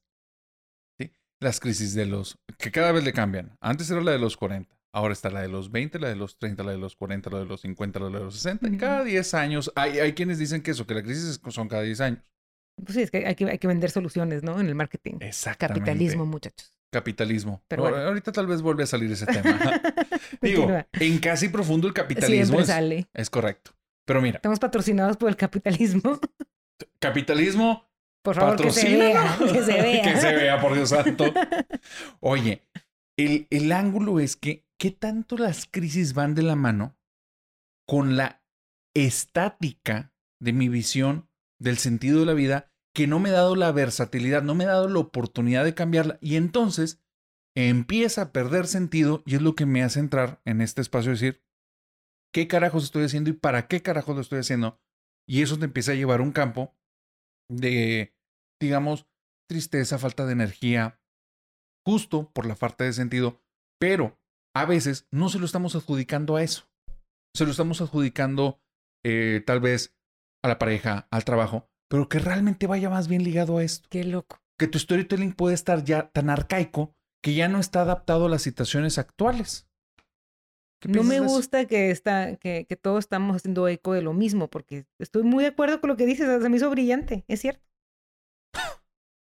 ¿Sí? 1.00 1.12
Las 1.40 1.60
crisis 1.60 1.94
de 1.94 2.06
los 2.06 2.38
que 2.58 2.72
cada 2.72 2.92
vez 2.92 3.04
le 3.04 3.14
cambian. 3.14 3.58
Antes 3.60 3.90
era 3.90 4.02
la 4.02 4.12
de 4.12 4.20
los 4.20 4.38
40, 4.38 4.76
Ahora 4.94 5.14
está 5.14 5.30
la 5.30 5.42
de 5.42 5.48
los 5.48 5.72
20, 5.72 6.00
la 6.00 6.10
de 6.10 6.16
los 6.16 6.38
30, 6.38 6.64
la 6.64 6.72
de 6.72 6.78
los 6.78 6.96
40, 6.96 7.30
la 7.30 7.40
de 7.40 7.46
los 7.46 7.62
50, 7.62 8.00
la 8.00 8.06
de 8.08 8.12
los 8.12 8.36
60. 8.36 8.68
Y 8.68 8.78
cada 8.78 9.04
10 9.04 9.34
años 9.36 9.72
hay, 9.76 10.00
hay 10.00 10.14
quienes 10.14 10.38
dicen 10.38 10.62
que 10.62 10.72
eso, 10.72 10.86
que 10.86 10.94
la 10.94 11.02
crisis 11.02 11.40
son 11.50 11.68
cada 11.70 11.84
10 11.84 12.02
años. 12.02 12.20
Pues 12.84 12.96
sí, 12.96 13.02
es 13.04 13.12
que 13.12 13.26
hay, 13.26 13.36
que 13.36 13.46
hay 13.46 13.58
que 13.58 13.68
vender 13.68 13.90
soluciones, 13.92 14.44
¿no? 14.44 14.60
En 14.60 14.68
el 14.68 14.76
marketing. 14.76 15.18
Exactamente. 15.22 15.80
Capitalismo, 15.80 16.26
muchachos. 16.26 16.74
Capitalismo. 16.92 17.64
Pero 17.70 17.88
Ahorita 17.88 18.34
tal 18.34 18.48
vez 18.48 18.62
vuelve 18.62 18.84
a 18.84 18.86
salir 18.88 19.10
ese 19.12 19.26
tema. 19.26 19.58
Digo, 20.42 20.68
en 20.94 21.20
casi 21.20 21.48
profundo 21.48 21.88
el 21.88 21.94
capitalismo 21.94 22.46
Siempre 22.46 22.62
es, 22.64 22.68
sale. 22.68 23.08
es 23.14 23.30
correcto. 23.30 23.72
Pero 24.06 24.22
mira. 24.22 24.38
Estamos 24.38 24.60
patrocinados 24.60 25.16
por 25.16 25.30
el 25.30 25.38
capitalismo. 25.38 26.20
Capitalismo. 27.00 27.90
Por 28.24 28.36
favor, 28.36 28.62
que 28.62 28.72
se 28.72 28.98
vea. 28.98 29.38
Que 29.54 29.64
se 29.64 29.82
vea. 29.82 30.02
que 30.04 30.20
se 30.20 30.36
vea, 30.36 30.60
por 30.60 30.74
Dios 30.74 30.90
santo. 30.90 31.26
Oye, 32.20 32.64
el, 33.18 33.48
el 33.50 33.72
ángulo 33.72 34.20
es 34.20 34.36
que 34.36 34.66
¿qué 34.82 34.90
tanto 34.90 35.38
las 35.38 35.68
crisis 35.68 36.16
van 36.16 36.34
de 36.34 36.42
la 36.42 36.56
mano 36.56 36.98
con 37.88 38.18
la 38.18 38.44
estática 38.96 40.12
de 40.42 40.54
mi 40.54 40.70
visión 40.70 41.30
del 41.60 41.78
sentido 41.78 42.22
de 42.22 42.26
la 42.26 42.34
vida 42.34 42.74
que 42.92 43.06
no 43.06 43.20
me 43.20 43.30
ha 43.30 43.34
dado 43.34 43.56
la 43.56 43.72
versatilidad, 43.72 44.42
no 44.42 44.56
me 44.56 44.64
ha 44.64 44.70
dado 44.70 44.90
la 44.90 44.98
oportunidad 44.98 45.64
de 45.66 45.76
cambiarla 45.76 46.18
y 46.20 46.36
entonces 46.36 47.00
empieza 47.56 48.24
a 48.24 48.32
perder 48.32 48.66
sentido 48.66 49.22
y 49.28 49.36
es 49.36 49.44
lo 49.44 49.54
que 49.54 49.68
me 49.68 49.84
hace 49.84 50.00
entrar 50.00 50.42
en 50.46 50.62
este 50.62 50.82
espacio 50.82 51.12
de 51.12 51.16
decir, 51.16 51.44
¿qué 52.34 52.48
carajos 52.48 52.84
estoy 52.84 53.04
haciendo 53.04 53.30
y 53.30 53.34
para 53.34 53.68
qué 53.68 53.84
carajos 53.84 54.16
lo 54.16 54.22
estoy 54.22 54.40
haciendo? 54.40 54.82
Y 55.28 55.44
eso 55.44 55.60
te 55.60 55.66
empieza 55.66 55.92
a 55.92 55.96
llevar 55.96 56.22
un 56.22 56.32
campo 56.32 56.76
de, 57.52 58.16
digamos, 58.60 59.08
tristeza, 59.48 60.00
falta 60.00 60.26
de 60.26 60.34
energía, 60.34 61.00
justo 61.86 62.32
por 62.34 62.48
la 62.48 62.56
falta 62.56 62.84
de 62.84 62.94
sentido, 62.94 63.44
pero 63.80 64.20
a 64.54 64.66
veces 64.66 65.08
no 65.12 65.30
se 65.30 65.40
lo 65.40 65.46
estamos 65.46 65.76
adjudicando 65.76 66.36
a 66.36 66.44
eso. 66.44 66.70
Se 67.36 67.46
lo 67.46 67.52
estamos 67.52 67.82
adjudicando 67.82 68.60
eh, 69.06 69.42
tal 69.46 69.60
vez 69.62 69.96
a 70.44 70.48
la 70.48 70.60
pareja, 70.60 71.08
al 71.12 71.24
trabajo, 71.24 71.70
pero 71.90 72.10
que 72.10 72.20
realmente 72.20 72.68
vaya 72.68 72.90
más 72.90 73.08
bien 73.08 73.24
ligado 73.24 73.58
a 73.58 73.64
esto. 73.64 73.88
Qué 73.90 74.04
loco. 74.04 74.42
Que 74.58 74.68
tu 74.68 74.80
storytelling 74.80 75.34
puede 75.34 75.56
estar 75.56 75.84
ya 75.84 76.10
tan 76.10 76.30
arcaico 76.30 76.96
que 77.24 77.34
ya 77.34 77.48
no 77.48 77.60
está 77.60 77.82
adaptado 77.82 78.26
a 78.26 78.30
las 78.30 78.42
situaciones 78.42 78.98
actuales. 78.98 79.68
No 80.88 81.04
me 81.04 81.20
gusta 81.20 81.66
que, 81.66 81.92
está, 81.92 82.38
que, 82.38 82.66
que, 82.68 82.76
todos 82.76 83.00
estamos 83.00 83.36
haciendo 83.36 83.68
eco 83.68 83.94
de 83.94 84.02
lo 84.02 84.14
mismo, 84.14 84.50
porque 84.50 84.88
estoy 84.98 85.22
muy 85.22 85.44
de 85.44 85.50
acuerdo 85.50 85.80
con 85.80 85.90
lo 85.90 85.96
que 85.96 86.08
dices, 86.08 86.42
se 86.42 86.50
me 86.50 86.58
hizo 86.58 86.72
brillante, 86.72 87.24
es 87.28 87.40
cierto. 87.40 87.71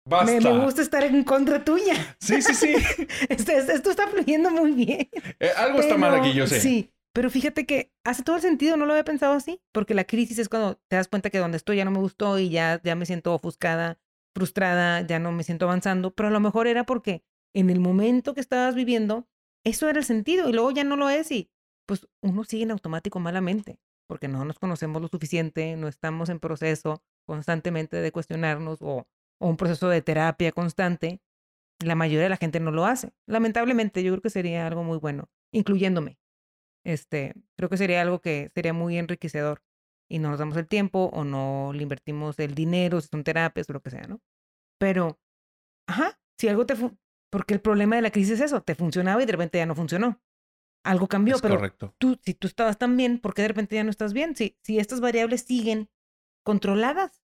Basta. 0.06 0.52
Me, 0.52 0.64
gusta 0.66 0.82
estar 0.82 1.04
en 1.04 1.24
contra 1.24 1.64
tuya. 1.64 2.18
Sí, 2.20 2.42
sí, 2.42 2.54
sí. 2.54 2.74
esto, 3.30 3.52
esto, 3.52 3.90
está 3.90 4.08
fluyendo 4.08 4.52
muy 4.52 4.72
bien. 4.74 5.10
Eh, 5.40 5.52
algo 5.56 5.80
está 5.80 5.98
mal 5.98 6.14
aquí, 6.16 6.34
yo 6.34 6.46
sé. 6.46 6.60
Sí, 6.60 6.92
pero 7.14 7.30
fíjate 7.30 7.66
que 7.66 7.94
hace 8.04 8.24
todo 8.24 8.36
el 8.36 8.42
sentido, 8.42 8.76
no 8.76 8.86
lo 8.86 8.94
había 8.94 9.06
pensado 9.06 9.34
así, 9.34 9.62
porque 9.72 9.94
la 9.94 10.04
crisis 10.04 10.40
es 10.40 10.50
cuando 10.50 10.82
te 10.90 10.96
das 10.96 11.08
cuenta 11.08 11.30
que 11.30 11.38
donde 11.38 11.58
estoy 11.58 11.78
ya 11.78 11.86
no 11.86 11.92
me 11.92 12.00
gustó 12.00 12.40
y 12.40 12.50
ya, 12.50 12.82
ya 12.84 12.96
me 12.96 13.06
siento 13.06 13.34
ofuscada, 13.34 14.00
frustrada, 14.34 15.02
ya 15.02 15.20
no 15.20 15.32
me 15.32 15.44
siento 15.44 15.66
avanzando, 15.66 16.12
pero 16.12 16.30
a 16.30 16.32
lo 16.32 16.40
mejor 16.40 16.68
era 16.68 16.86
porque 16.86 17.24
en 17.54 17.70
el 17.70 17.80
momento 17.80 18.34
que 18.34 18.42
estabas 18.42 18.76
viviendo, 18.76 19.28
eso 19.64 19.88
era 19.88 20.00
el 20.00 20.06
sentido 20.06 20.50
y 20.50 20.54
luego 20.54 20.72
ya 20.72 20.84
no 20.84 20.96
lo 20.96 21.10
es 21.10 21.32
y 21.32 21.52
pues 21.86 22.08
uno 22.22 22.44
sigue 22.44 22.64
en 22.64 22.72
automático 22.72 23.20
malamente, 23.20 23.80
porque 24.08 24.28
no 24.28 24.44
nos 24.44 24.58
conocemos 24.58 25.02
lo 25.02 25.08
suficiente, 25.08 25.76
no 25.78 25.88
estamos 25.88 26.30
en 26.30 26.40
proceso 26.40 27.04
constantemente 27.26 27.98
de 27.98 28.12
cuestionarnos 28.12 28.80
o, 28.82 29.08
o 29.40 29.50
un 29.50 29.58
proceso 29.58 29.90
de 29.90 30.02
terapia 30.02 30.52
constante. 30.52 31.22
La 31.80 31.96
mayoría 31.96 32.24
de 32.24 32.30
la 32.30 32.38
gente 32.38 32.60
no 32.60 32.72
lo 32.72 32.86
hace. 32.86 33.12
Lamentablemente, 33.26 34.04
yo 34.04 34.12
creo 34.14 34.22
que 34.22 34.30
sería 34.30 34.68
algo 34.68 34.84
muy 34.84 34.98
bueno, 34.98 35.30
incluyéndome. 35.52 36.18
Este, 36.86 37.34
creo 37.58 37.70
que 37.70 37.78
sería 37.78 38.02
algo 38.02 38.20
que 38.20 38.52
sería 38.54 38.74
muy 38.74 38.98
enriquecedor 38.98 39.62
y 40.10 40.20
no 40.20 40.30
nos 40.30 40.40
damos 40.40 40.58
el 40.58 40.68
tiempo 40.68 41.10
o 41.14 41.24
no 41.24 41.72
le 41.74 41.84
invertimos 41.84 42.38
el 42.40 42.56
dinero, 42.56 43.02
si 43.02 43.08
son 43.08 43.24
terapias 43.24 43.70
o 43.70 43.74
lo 43.74 43.82
que 43.82 43.90
sea, 43.90 44.04
¿no? 44.04 44.22
Pero, 44.78 45.20
ajá, 45.88 46.20
si 46.38 46.48
algo 46.48 46.66
te... 46.66 46.76
Porque 47.32 47.54
el 47.54 47.62
problema 47.62 47.96
de 47.96 48.04
la 48.04 48.12
crisis 48.12 48.34
es 48.34 48.42
eso, 48.42 48.62
te 48.62 48.76
funcionaba 48.76 49.24
y 49.24 49.26
de 49.26 49.32
repente 49.32 49.58
ya 49.58 49.66
no 49.66 49.76
funcionó. 49.76 50.22
Algo 50.86 51.08
cambió, 51.08 51.40
pero 51.40 51.56
correcto. 51.56 51.96
tú, 51.98 52.20
si 52.22 52.34
tú 52.34 52.46
estabas 52.46 52.78
tan 52.78 52.96
bien, 52.98 53.20
¿por 53.20 53.34
qué 53.34 53.42
de 53.42 53.48
repente 53.48 53.76
ya 53.76 53.84
no 53.84 53.90
estás 53.90 54.14
bien? 54.14 54.36
Si, 54.36 54.58
si 54.62 54.78
estas 54.78 55.00
variables 55.00 55.42
siguen 55.42 55.90
controladas. 56.44 57.23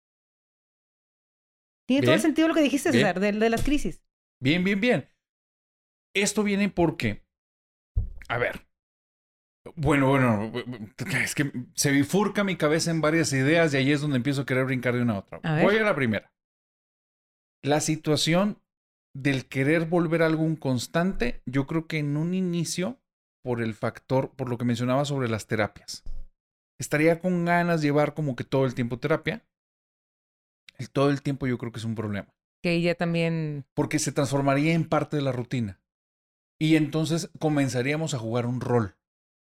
Tiene 1.87 2.05
todo 2.05 2.15
el 2.15 2.21
sentido 2.21 2.47
lo 2.47 2.53
que 2.53 2.61
dijiste, 2.61 2.91
César, 2.91 3.19
de, 3.19 3.31
de 3.31 3.49
las 3.49 3.63
crisis. 3.63 4.03
Bien, 4.41 4.63
bien, 4.63 4.79
bien. 4.79 5.09
Esto 6.13 6.43
viene 6.43 6.69
porque, 6.69 7.23
a 8.27 8.37
ver, 8.37 8.67
bueno, 9.75 10.09
bueno, 10.09 10.51
es 11.21 11.35
que 11.35 11.51
se 11.73 11.91
bifurca 11.91 12.43
mi 12.43 12.55
cabeza 12.55 12.91
en 12.91 13.01
varias 13.01 13.31
ideas 13.33 13.73
y 13.73 13.77
ahí 13.77 13.91
es 13.91 14.01
donde 14.01 14.17
empiezo 14.17 14.41
a 14.41 14.45
querer 14.45 14.65
brincar 14.65 14.95
de 14.95 15.01
una 15.01 15.13
a 15.13 15.19
otra. 15.19 15.39
Voy 15.61 15.77
a 15.77 15.83
la 15.83 15.95
primera. 15.95 16.31
La 17.63 17.79
situación 17.81 18.61
del 19.15 19.47
querer 19.47 19.85
volver 19.85 20.21
a 20.21 20.27
algún 20.27 20.55
constante, 20.55 21.41
yo 21.45 21.65
creo 21.67 21.87
que 21.87 21.97
en 21.97 22.17
un 22.17 22.33
inicio, 22.33 22.99
por 23.43 23.61
el 23.61 23.73
factor, 23.73 24.31
por 24.35 24.49
lo 24.49 24.57
que 24.57 24.65
mencionaba 24.65 25.05
sobre 25.05 25.27
las 25.27 25.47
terapias, 25.47 26.03
estaría 26.79 27.19
con 27.19 27.45
ganas 27.45 27.81
de 27.81 27.87
llevar 27.87 28.13
como 28.13 28.35
que 28.35 28.43
todo 28.43 28.65
el 28.65 28.75
tiempo 28.75 28.99
terapia. 28.99 29.45
El 30.77 30.89
todo 30.89 31.09
el 31.09 31.21
tiempo 31.21 31.47
yo 31.47 31.57
creo 31.57 31.71
que 31.71 31.79
es 31.79 31.85
un 31.85 31.95
problema. 31.95 32.33
Que 32.61 32.73
ella 32.73 32.95
también... 32.95 33.65
Porque 33.73 33.99
se 33.99 34.11
transformaría 34.11 34.73
en 34.73 34.87
parte 34.87 35.17
de 35.17 35.23
la 35.23 35.31
rutina. 35.31 35.81
Y 36.59 36.75
entonces 36.75 37.29
comenzaríamos 37.39 38.13
a 38.13 38.19
jugar 38.19 38.45
un 38.45 38.61
rol 38.61 38.97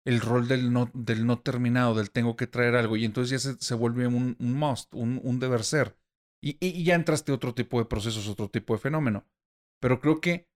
el 0.08 0.22
rol 0.22 0.48
del 0.48 0.72
no, 0.72 0.90
del 0.94 1.26
no 1.26 1.38
terminado, 1.40 1.94
del 1.94 2.10
tengo 2.10 2.34
que 2.34 2.46
traer 2.46 2.76
algo, 2.76 2.96
y 2.96 3.04
entonces 3.04 3.42
ya 3.42 3.52
se, 3.58 3.74
vuelve 3.74 4.06
un, 4.06 4.36
must, 4.38 4.94
un, 4.94 5.20
un, 5.22 5.38
deber 5.38 5.64
ser. 5.64 5.98
Y, 6.42 6.56
y, 6.66 6.82
ya 6.82 6.94
entraste 6.94 7.30
otro 7.30 7.52
tipo 7.52 7.78
de 7.78 7.84
procesos, 7.84 8.26
otro 8.26 8.48
tipo 8.48 8.72
de 8.72 8.80
fenómeno. 8.80 9.26
Pero 9.80 10.00
creo 10.00 10.22
que 10.22 10.48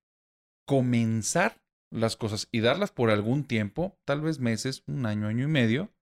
comenzar 0.66 1.60
las 1.90 2.16
cosas 2.16 2.48
y 2.50 2.60
darlas 2.60 2.92
por 2.92 3.10
algún 3.10 3.44
tiempo, 3.44 3.98
tal 4.06 4.22
vez 4.22 4.38
meses, 4.38 4.84
un 4.86 5.04
año, 5.04 5.26
año 5.26 5.44
y 5.44 5.48
medio, 5.48 5.92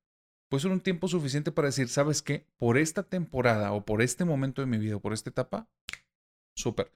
puede 0.50 0.62
ser 0.62 0.72
un 0.72 0.80
tiempo 0.80 1.08
suficiente 1.08 1.52
para 1.52 1.68
decir, 1.68 1.88
¿sabes 1.88 2.20
qué? 2.20 2.44
Por 2.58 2.76
esta 2.76 3.04
temporada 3.04 3.72
o 3.72 3.84
por 3.84 4.02
este 4.02 4.24
momento 4.24 4.60
de 4.60 4.66
mi 4.66 4.78
vida 4.78 4.96
o 4.96 5.00
por 5.00 5.12
esta 5.12 5.30
etapa, 5.30 5.68
súper. 6.54 6.92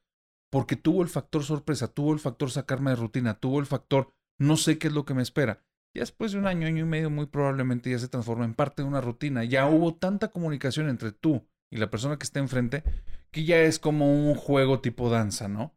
Porque 0.51 0.77
tuvo 0.77 1.03
el 1.03 1.09
factor 1.09 1.45
sorpresa, 1.45 1.89
tuvo 1.89 2.13
el 2.13 2.19
factor 2.19 2.51
sacarme 2.51 2.91
de 2.91 2.97
rutina, 2.97 3.35
tuvo 3.35 3.61
el 3.61 3.67
factor 3.67 4.13
no 4.39 4.57
sé 4.57 4.79
qué 4.79 4.89
es 4.89 4.93
lo 4.93 5.05
que 5.05 5.15
me 5.15 5.23
espera. 5.23 5.63
Ya 5.95 6.03
después 6.03 6.33
de 6.33 6.39
un 6.39 6.47
año, 6.49 6.67
año 6.67 6.85
y 6.85 6.89
medio, 6.89 7.09
muy 7.09 7.27
probablemente 7.27 7.91
ya 7.91 7.99
se 8.01 8.09
transforma 8.09 8.45
en 8.45 8.55
parte 8.55 8.83
de 8.83 8.89
una 8.89 9.01
rutina. 9.01 9.45
Ya 9.45 9.69
hubo 9.69 9.95
tanta 9.95 10.33
comunicación 10.33 10.89
entre 10.89 11.13
tú 11.13 11.47
y 11.71 11.77
la 11.77 11.91
persona 11.91 12.19
que 12.19 12.25
está 12.25 12.41
enfrente 12.41 12.83
que 13.31 13.45
ya 13.45 13.61
es 13.63 13.79
como 13.79 14.13
un 14.13 14.35
juego 14.35 14.81
tipo 14.81 15.11
danza, 15.11 15.49
¿no? 15.49 15.77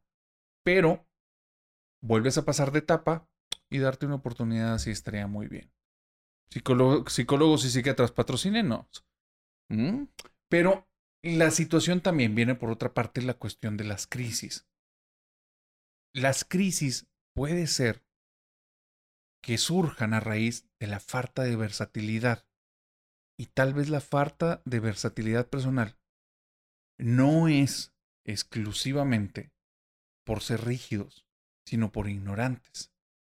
Pero 0.64 1.08
vuelves 2.02 2.38
a 2.38 2.46
pasar 2.46 2.72
de 2.72 2.80
etapa 2.80 3.28
y 3.70 3.80
darte 3.80 4.06
una 4.06 4.16
oportunidad 4.16 4.74
así 4.74 4.90
estaría 4.90 5.28
muy 5.28 5.48
bien. 5.48 5.72
Psicólogos 6.50 7.66
y 7.66 7.70
psiquiatras 7.70 8.12
patrocínenos. 8.12 9.06
¿Mm? 9.70 10.04
Pero 10.50 10.88
la 11.24 11.52
situación 11.52 12.02
también 12.02 12.36
viene 12.36 12.56
por 12.56 12.72
otra 12.72 12.94
parte 12.94 13.22
la 13.22 13.34
cuestión 13.34 13.78
de 13.78 13.84
las 13.84 14.08
crisis. 14.08 14.68
Las 16.14 16.46
crisis 16.46 17.08
puede 17.36 17.68
ser 17.68 18.04
que 19.44 19.58
surjan 19.58 20.14
a 20.14 20.20
raíz 20.20 20.68
de 20.80 20.88
la 20.88 21.00
falta 21.00 21.44
de 21.44 21.56
versatilidad. 21.56 22.48
Y 23.40 23.48
tal 23.48 23.74
vez 23.74 23.90
la 23.90 24.02
falta 24.02 24.62
de 24.66 24.80
versatilidad 24.80 25.48
personal 25.48 25.98
no 26.98 27.48
es 27.48 27.94
exclusivamente 28.26 29.52
por 30.26 30.42
ser 30.42 30.66
rígidos, 30.66 31.26
sino 31.66 31.92
por 31.92 32.10
ignorantes. 32.10 32.92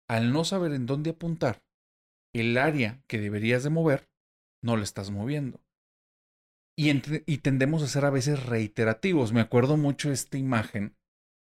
Al 0.09 0.33
no 0.33 0.43
saber 0.43 0.73
en 0.73 0.85
dónde 0.85 1.11
apuntar, 1.11 1.63
el 2.33 2.57
área 2.57 3.03
que 3.07 3.19
deberías 3.19 3.63
de 3.63 3.69
mover, 3.69 4.09
no 4.63 4.77
la 4.77 4.83
estás 4.83 5.11
moviendo. 5.11 5.61
Y, 6.77 6.89
y, 6.89 7.37
tendemos 7.39 7.83
a 7.83 7.87
ser 7.87 8.05
a 8.05 8.09
veces 8.09 8.45
reiterativos. 8.45 9.33
Me 9.33 9.41
acuerdo 9.41 9.77
mucho 9.77 10.11
esta 10.11 10.37
imagen 10.37 10.95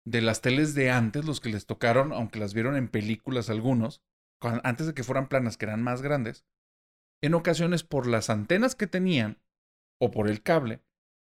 de 0.06 0.22
las 0.22 0.40
teles 0.40 0.74
de 0.74 0.90
antes, 0.90 1.24
los 1.24 1.40
que 1.40 1.50
les 1.50 1.66
tocaron, 1.66 2.12
aunque 2.12 2.38
las 2.38 2.54
vieron 2.54 2.76
en 2.76 2.88
películas 2.88 3.50
algunos, 3.50 4.02
antes 4.40 4.86
de 4.86 4.94
que 4.94 5.04
fueran 5.04 5.28
planas, 5.28 5.56
que 5.56 5.66
eran 5.66 5.82
más 5.82 6.02
grandes, 6.02 6.46
en 7.22 7.34
ocasiones 7.34 7.82
por 7.82 8.06
las 8.06 8.30
antenas 8.30 8.74
que 8.74 8.86
tenían 8.86 9.42
o 10.00 10.10
por 10.10 10.28
el 10.28 10.42
cable, 10.42 10.82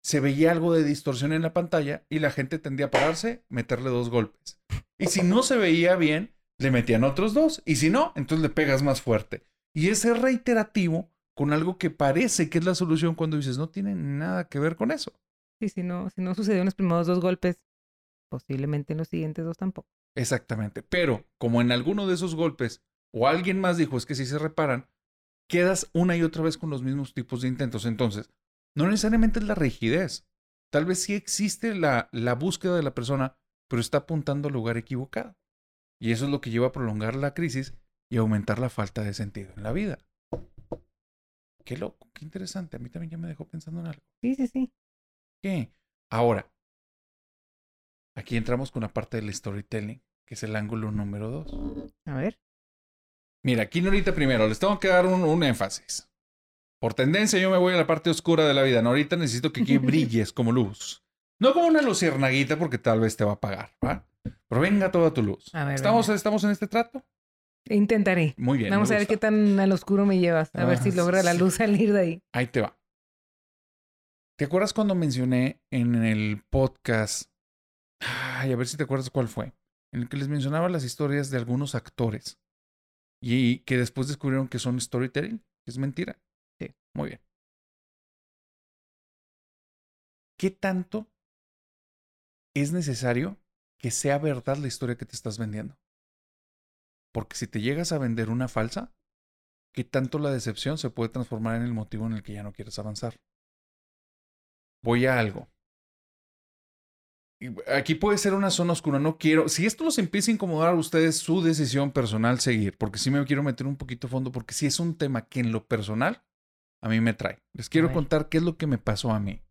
se 0.04 0.20
veía 0.20 0.51
algo 0.51 0.74
de 0.74 0.84
distorsión 0.84 1.34
en 1.34 1.42
la 1.42 1.54
pantalla 1.54 2.06
y 2.10 2.20
la 2.20 2.32
gente 2.32 2.60
tendía 2.60 2.88
a 2.88 2.92
pararse, 2.92 3.44
meterle 3.50 3.89
dos 3.89 4.10
golpes. 4.10 4.62
Y 4.98 5.08
si 5.08 5.22
no 5.22 5.44
se 5.44 5.58
veía 5.58 5.96
bien, 5.96 6.36
le 6.60 6.72
metían 6.72 7.04
otros 7.04 7.34
dos. 7.34 7.62
Y 7.66 7.76
si 7.78 7.90
no, 7.90 8.14
entonces 8.16 8.42
le 8.44 8.50
pegas 8.50 8.84
más 8.84 9.02
fuerte. 9.02 9.44
Y 9.76 9.90
ese 9.90 10.14
reiterativo 10.14 11.12
con 11.36 11.54
algo 11.54 11.78
que 11.78 11.92
parece 11.92 12.50
que 12.50 12.58
es 12.58 12.66
la 12.66 12.74
solución 12.74 13.14
cuando 13.14 13.38
dices 13.38 13.60
no 13.60 13.70
tiene 13.70 13.94
nada 13.94 14.48
que 14.48 14.60
ver 14.60 14.76
con 14.76 14.92
eso. 14.92 15.14
Y 15.62 15.70
si 15.70 15.84
no, 15.84 16.10
si 16.10 16.22
no 16.22 16.34
sucedió 16.34 16.60
en 16.60 16.66
los 16.66 16.76
primeros 16.76 17.06
dos 17.06 17.20
golpes, 17.20 17.62
posiblemente 18.30 18.94
en 18.94 19.00
los 19.00 19.08
siguientes 19.08 19.46
dos 19.46 19.58
tampoco. 19.58 19.88
Exactamente. 20.16 20.82
Pero 20.82 21.26
como 21.38 21.62
en 21.62 21.72
alguno 21.72 22.08
de 22.08 22.16
esos 22.16 22.36
golpes 22.36 22.82
o 23.14 23.28
alguien 23.28 23.62
más 23.62 23.78
dijo 23.78 23.98
es 23.98 24.06
que 24.06 24.16
si 24.16 24.26
se 24.26 24.40
reparan, 24.40 24.90
quedas 25.48 25.90
una 25.94 26.18
y 26.18 26.24
otra 26.24 26.44
vez 26.44 26.58
con 26.58 26.72
los 26.72 26.82
mismos 26.82 27.14
tipos 27.14 27.42
de 27.42 27.48
intentos. 27.48 27.86
Entonces, 27.86 28.32
no 28.76 28.88
necesariamente 28.88 29.40
es 29.40 29.46
la 29.46 29.56
rigidez. 29.56 30.28
Tal 30.72 30.86
vez 30.86 31.04
sí 31.04 31.14
existe 31.14 31.76
la, 31.76 32.10
la 32.12 32.34
búsqueda 32.34 32.76
de 32.76 32.84
la 32.84 32.96
persona, 32.96 33.38
pero 33.70 33.80
está 33.80 34.00
apuntando 34.00 34.48
al 34.48 34.56
lugar 34.56 34.78
equivocado. 34.78 35.37
Y 36.00 36.12
eso 36.12 36.25
es 36.25 36.32
lo 36.32 36.42
que 36.42 36.51
lleva 36.51 36.68
a 36.68 36.72
prolongar 36.72 37.16
la 37.16 37.34
crisis 37.34 37.74
y 38.10 38.18
aumentar 38.18 38.60
la 38.60 38.70
falta 38.70 39.04
de 39.04 39.13
sentido 39.13 39.54
en 39.58 39.63
la 39.63 39.72
vida. 39.72 40.00
Qué 41.66 41.77
loco, 41.77 42.10
qué 42.13 42.24
interesante. 42.24 42.77
A 42.77 42.80
mí 42.80 42.89
también 42.89 43.12
ya 43.12 43.18
me 43.18 43.27
dejó 43.27 43.46
pensando 43.46 43.82
en 43.82 43.88
algo. 43.88 44.04
Sí, 44.22 44.36
sí, 44.36 44.48
sí. 44.48 44.72
¿Qué? 45.42 45.72
Ahora, 46.10 46.50
aquí 48.16 48.38
entramos 48.38 48.72
con 48.72 48.84
la 48.84 48.94
parte 48.94 49.18
del 49.18 49.34
storytelling, 49.34 50.01
que 50.25 50.36
es 50.36 50.44
el 50.44 50.56
ángulo 50.56 50.92
número 50.92 51.30
dos. 51.30 51.92
A 52.06 52.16
ver. 52.16 52.39
Mira, 53.44 53.63
aquí 53.63 53.82
Norita 53.82 54.13
primero, 54.16 54.48
les 54.48 54.60
tengo 54.60 54.80
que 54.80 54.88
dar 54.88 55.06
un, 55.06 55.44
énfasis. 55.44 56.10
Por 56.80 56.94
tendencia 56.94 57.39
yo 57.39 57.50
me 57.50 57.58
voy 57.58 57.74
a 57.74 57.77
la 57.77 57.88
parte 57.88 58.10
oscura 58.10 58.48
de 58.48 58.54
la 58.54 58.63
vida. 58.63 58.82
Norita 58.82 59.16
necesito 59.16 59.51
que 59.51 59.62
aquí 59.62 59.77
brilles 59.77 60.32
como 60.32 60.51
luz. 60.51 61.04
No 61.39 61.53
como 61.53 61.67
una 61.67 61.82
luciérnaguita 61.82 62.58
porque 62.58 62.77
tal 62.77 63.00
vez 63.00 63.15
te 63.15 63.24
va 63.24 63.32
a 63.32 63.36
apagar, 63.36 63.72
¿va? 63.86 64.08
Pero 64.48 64.62
venga 64.62 64.91
toda 64.91 65.13
tu 65.13 65.22
luz. 65.22 65.51
¿Estamos, 65.53 66.10
¿Estamos 66.10 66.44
en 66.44 66.51
este 66.51 66.67
trato? 66.67 67.06
Intentaré. 67.65 68.34
Muy 68.38 68.58
bien. 68.58 68.70
Vamos 68.70 68.91
a 68.91 68.96
ver 68.96 69.08
qué 69.08 69.17
tan 69.17 69.60
al 69.60 69.72
oscuro 69.72 70.06
me 70.06 70.20
llevas. 70.20 70.53
A 70.56 70.65
ver 70.65 70.77
si 70.77 70.89
ah, 70.89 70.96
logra 70.96 71.22
la 71.22 71.34
luz 71.34 71.56
salir 71.56 71.94
de 71.94 72.00
ahí. 72.00 72.24
Ahí 72.34 72.48
te 72.48 72.62
va. 72.62 72.77
¿Te 74.38 74.46
acuerdas 74.46 74.74
cuando 74.74 74.96
mencioné 74.96 75.62
en 75.72 75.96
el 75.96 76.44
podcast? 76.50 77.32
Ay, 78.00 78.51
a 78.51 78.56
ver 78.56 78.67
si 78.67 78.77
te 78.77 78.84
acuerdas 78.84 79.10
cuál 79.10 79.27
fue. 79.27 79.53
en 79.91 80.01
el 80.01 80.10
que 80.10 80.17
les 80.17 80.27
mencionaba 80.27 80.70
las 80.70 80.84
historias 80.84 81.29
de 81.29 81.38
algunos 81.38 81.75
actores 81.75 82.39
y 83.22 83.60
que 83.60 83.77
después 83.77 84.08
descubrieron 84.08 84.48
que 84.48 84.60
son 84.60 84.79
storytelling, 84.79 85.39
que 85.39 85.72
es 85.72 85.77
mentira. 85.77 86.20
Sí. 86.60 86.75
Muy 86.96 87.10
bien. 87.10 87.22
¿Qué 90.39 90.51
tanto 90.51 91.08
es 92.62 92.72
necesario 92.72 93.38
que 93.78 93.92
sea 93.92 94.18
verdad 94.18 94.58
la 94.58 94.68
historia 94.68 94.98
que 94.98 95.06
te 95.06 95.16
estás 95.16 95.38
vendiendo? 95.38 95.78
Porque 97.14 97.36
si 97.36 97.48
te 97.48 97.62
llegas 97.62 97.92
a 97.92 97.98
vender 97.98 98.30
una 98.30 98.48
falsa, 98.48 98.94
¿qué 99.74 99.84
tanto 99.84 100.20
la 100.20 100.32
decepción 100.32 100.78
se 100.78 100.90
puede 100.90 101.10
transformar 101.10 101.56
en 101.56 101.64
el 101.64 101.74
motivo 101.74 102.06
en 102.06 102.14
el 102.14 102.24
que 102.24 102.34
ya 102.34 102.44
no 102.44 102.54
quieres 102.54 102.78
avanzar? 102.80 103.20
Voy 104.84 105.06
a 105.06 105.20
algo. 105.20 105.48
Aquí 107.68 107.94
puede 107.94 108.18
ser 108.18 108.34
una 108.34 108.50
zona 108.50 108.74
oscura, 108.74 108.98
no 109.00 109.18
quiero. 109.18 109.48
Si 109.48 109.66
esto 109.66 109.84
los 109.84 110.00
empieza 110.00 110.32
a 110.32 110.34
incomodar 110.34 110.70
a 110.70 110.78
ustedes, 110.78 111.18
su 111.18 111.44
decisión 111.44 111.92
personal 111.92 112.40
seguir, 112.40 112.78
porque 112.78 112.98
sí 112.98 113.12
me 113.12 113.24
quiero 113.26 113.44
meter 113.44 113.68
un 113.68 113.76
poquito 113.76 114.08
a 114.08 114.10
fondo, 114.10 114.32
porque 114.32 114.56
sí 114.56 114.66
es 114.66 114.80
un 114.80 114.98
tema 114.98 115.28
que 115.28 115.42
en 115.42 115.52
lo 115.52 115.68
personal 115.68 116.24
a 116.82 116.90
mí 116.90 117.00
me 117.00 117.14
trae. 117.14 117.40
Les 117.54 117.70
quiero 117.70 117.94
contar 117.94 118.30
qué 118.30 118.38
es 118.38 118.44
lo 118.44 118.58
que 118.58 118.66
me 118.66 118.80
pasó 118.80 119.12
a 119.12 119.20
mí. 119.20 119.42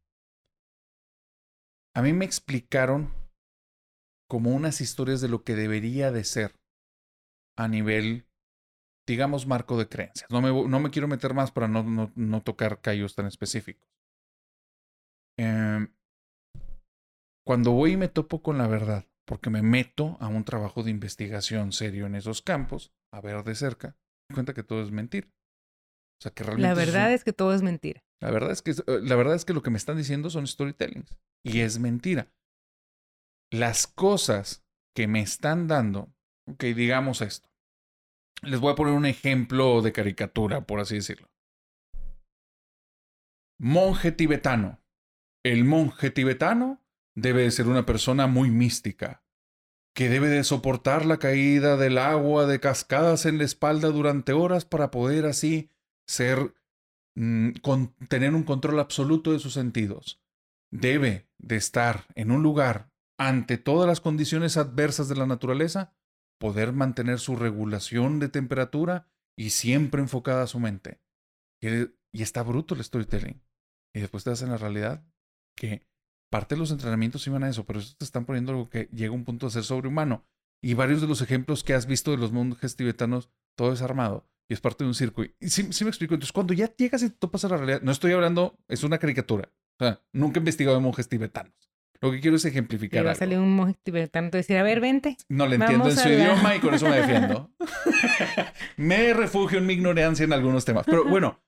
A 1.96 2.02
mí 2.02 2.12
me 2.12 2.26
explicaron 2.26 3.10
como 4.28 4.54
unas 4.54 4.82
historias 4.82 5.22
de 5.22 5.30
lo 5.30 5.44
que 5.44 5.54
debería 5.54 6.12
de 6.12 6.24
ser 6.24 6.54
a 7.56 7.68
nivel, 7.68 8.26
digamos, 9.06 9.46
marco 9.46 9.78
de 9.78 9.88
creencias. 9.88 10.30
No 10.30 10.42
me, 10.42 10.50
no 10.68 10.78
me 10.78 10.90
quiero 10.90 11.08
meter 11.08 11.32
más 11.32 11.52
para 11.52 11.68
no, 11.68 11.82
no, 11.84 12.12
no 12.14 12.42
tocar 12.42 12.82
callos 12.82 13.14
tan 13.14 13.24
específicos. 13.24 13.88
Em, 15.38 15.90
cuando 17.46 17.72
voy 17.72 17.92
y 17.92 17.96
me 17.96 18.08
topo 18.08 18.42
con 18.42 18.58
la 18.58 18.66
verdad, 18.66 19.06
porque 19.24 19.48
me 19.48 19.62
meto 19.62 20.18
a 20.20 20.28
un 20.28 20.44
trabajo 20.44 20.82
de 20.82 20.90
investigación 20.90 21.72
serio 21.72 22.04
en 22.04 22.14
esos 22.14 22.42
campos, 22.42 22.92
a 23.10 23.22
ver 23.22 23.42
de 23.42 23.54
cerca, 23.54 23.96
me 24.28 24.34
cuenta 24.34 24.52
que 24.52 24.62
todo 24.62 24.82
es 24.82 24.90
mentira. 24.90 25.28
O 25.28 26.22
sea, 26.22 26.32
que 26.32 26.44
realmente 26.44 26.68
la 26.68 26.74
verdad 26.74 27.10
es, 27.14 27.24
que 27.24 27.32
todo 27.32 27.54
es 27.54 27.62
mentira. 27.62 28.04
La 28.20 28.30
verdad 28.30 28.50
es 28.50 28.60
que 28.60 28.72
eh, 28.72 29.00
la 29.02 29.16
verdad 29.16 29.34
es 29.34 29.46
que 29.46 29.54
lo 29.54 29.62
que 29.62 29.70
me 29.70 29.78
están 29.78 29.96
diciendo 29.96 30.28
son 30.28 30.46
storytellings 30.46 31.16
y 31.46 31.60
es 31.60 31.78
mentira. 31.78 32.32
Las 33.50 33.86
cosas 33.86 34.64
que 34.94 35.06
me 35.06 35.20
están 35.20 35.68
dando 35.68 36.16
Ok, 36.48 36.62
digamos 36.64 37.22
esto. 37.22 37.48
Les 38.42 38.60
voy 38.60 38.72
a 38.72 38.76
poner 38.76 38.94
un 38.94 39.06
ejemplo 39.06 39.82
de 39.82 39.92
caricatura, 39.92 40.66
por 40.66 40.80
así 40.80 40.96
decirlo. 40.96 41.28
Monje 43.58 44.12
tibetano. 44.12 44.80
El 45.42 45.64
monje 45.64 46.10
tibetano 46.10 46.84
debe 47.14 47.42
de 47.42 47.50
ser 47.50 47.66
una 47.66 47.86
persona 47.86 48.26
muy 48.26 48.50
mística, 48.50 49.24
que 49.94 50.08
debe 50.08 50.28
de 50.28 50.44
soportar 50.44 51.06
la 51.06 51.18
caída 51.18 51.76
del 51.76 51.98
agua 51.98 52.46
de 52.46 52.60
cascadas 52.60 53.26
en 53.26 53.38
la 53.38 53.44
espalda 53.44 53.88
durante 53.88 54.32
horas 54.32 54.64
para 54.64 54.90
poder 54.90 55.24
así 55.24 55.70
ser, 56.06 56.54
mm, 57.14 57.52
tener 58.08 58.34
un 58.34 58.42
control 58.42 58.78
absoluto 58.78 59.32
de 59.32 59.38
sus 59.38 59.54
sentidos. 59.54 60.20
Debe 60.70 61.28
de 61.38 61.56
estar 61.56 62.06
en 62.14 62.30
un 62.30 62.42
lugar 62.42 62.90
ante 63.18 63.58
todas 63.58 63.86
las 63.86 64.00
condiciones 64.00 64.56
adversas 64.56 65.08
de 65.08 65.16
la 65.16 65.26
naturaleza 65.26 65.94
poder 66.38 66.72
mantener 66.72 67.18
su 67.18 67.36
regulación 67.36 68.18
de 68.18 68.28
temperatura 68.28 69.08
y 69.38 69.50
siempre 69.50 70.00
enfocada 70.02 70.42
a 70.42 70.46
su 70.46 70.60
mente. 70.60 71.00
Y, 71.62 72.22
está 72.22 72.42
bruto 72.42 72.74
el 72.74 72.82
storytelling. 72.82 73.42
Y 73.94 74.00
después 74.00 74.24
te 74.24 74.30
das 74.30 74.42
la 74.42 74.56
realidad 74.56 75.04
que 75.56 75.86
parte 76.30 76.54
de 76.54 76.58
los 76.58 76.70
entrenamientos 76.70 77.26
iban 77.26 77.44
a 77.44 77.48
eso, 77.48 77.64
pero 77.64 77.78
eso 77.78 77.94
te 77.96 78.04
están 78.04 78.24
poniendo 78.24 78.52
algo 78.52 78.68
que 78.68 78.88
llega 78.92 79.10
a 79.10 79.14
un 79.14 79.24
punto 79.24 79.46
de 79.46 79.52
ser 79.52 79.64
sobrehumano. 79.64 80.24
Y 80.62 80.74
varios 80.74 81.00
de 81.00 81.06
los 81.06 81.20
ejemplos 81.22 81.62
que 81.62 81.74
has 81.74 81.86
visto 81.86 82.10
de 82.10 82.16
los 82.16 82.32
monjes 82.32 82.76
tibetanos, 82.76 83.30
todo 83.56 83.72
es 83.72 83.82
armado 83.82 84.28
y 84.48 84.54
es 84.54 84.60
parte 84.60 84.84
de 84.84 84.88
un 84.88 84.94
circo. 84.94 85.24
Y 85.24 85.48
sí, 85.48 85.72
sí 85.72 85.84
me 85.84 85.90
explico. 85.90 86.14
Entonces, 86.14 86.32
cuando 86.32 86.54
ya 86.54 86.74
llegas 86.74 87.02
y 87.02 87.10
topas 87.10 87.44
a 87.44 87.48
la 87.48 87.56
realidad, 87.56 87.82
no 87.82 87.92
estoy 87.92 88.12
hablando, 88.12 88.58
es 88.68 88.82
una 88.82 88.98
caricatura. 88.98 89.52
O 89.78 89.84
sea, 89.84 90.00
nunca 90.12 90.38
he 90.38 90.40
investigado 90.40 90.76
de 90.76 90.82
monjes 90.82 91.08
tibetanos. 91.08 91.54
Lo 92.00 92.10
que 92.10 92.20
quiero 92.20 92.36
es 92.36 92.44
ejemplificar. 92.44 93.06
va 93.06 93.12
a 93.12 93.14
salir 93.14 93.38
un 93.38 93.54
monje 93.54 93.76
tibetano 93.82 94.28
y 94.28 94.30
decir, 94.30 94.56
a 94.58 94.62
ver, 94.62 94.80
vente. 94.80 95.16
No 95.28 95.46
le 95.46 95.56
entiendo 95.56 95.88
en 95.88 95.96
su 95.96 96.08
idioma 96.08 96.56
y 96.56 96.60
con 96.60 96.74
eso 96.74 96.88
me 96.88 96.96
defiendo. 96.96 97.50
me 98.76 99.14
refugio 99.14 99.58
en 99.58 99.66
mi 99.66 99.74
ignorancia 99.74 100.24
en 100.24 100.32
algunos 100.32 100.64
temas. 100.64 100.84
Pero 100.86 101.04
bueno, 101.04 101.40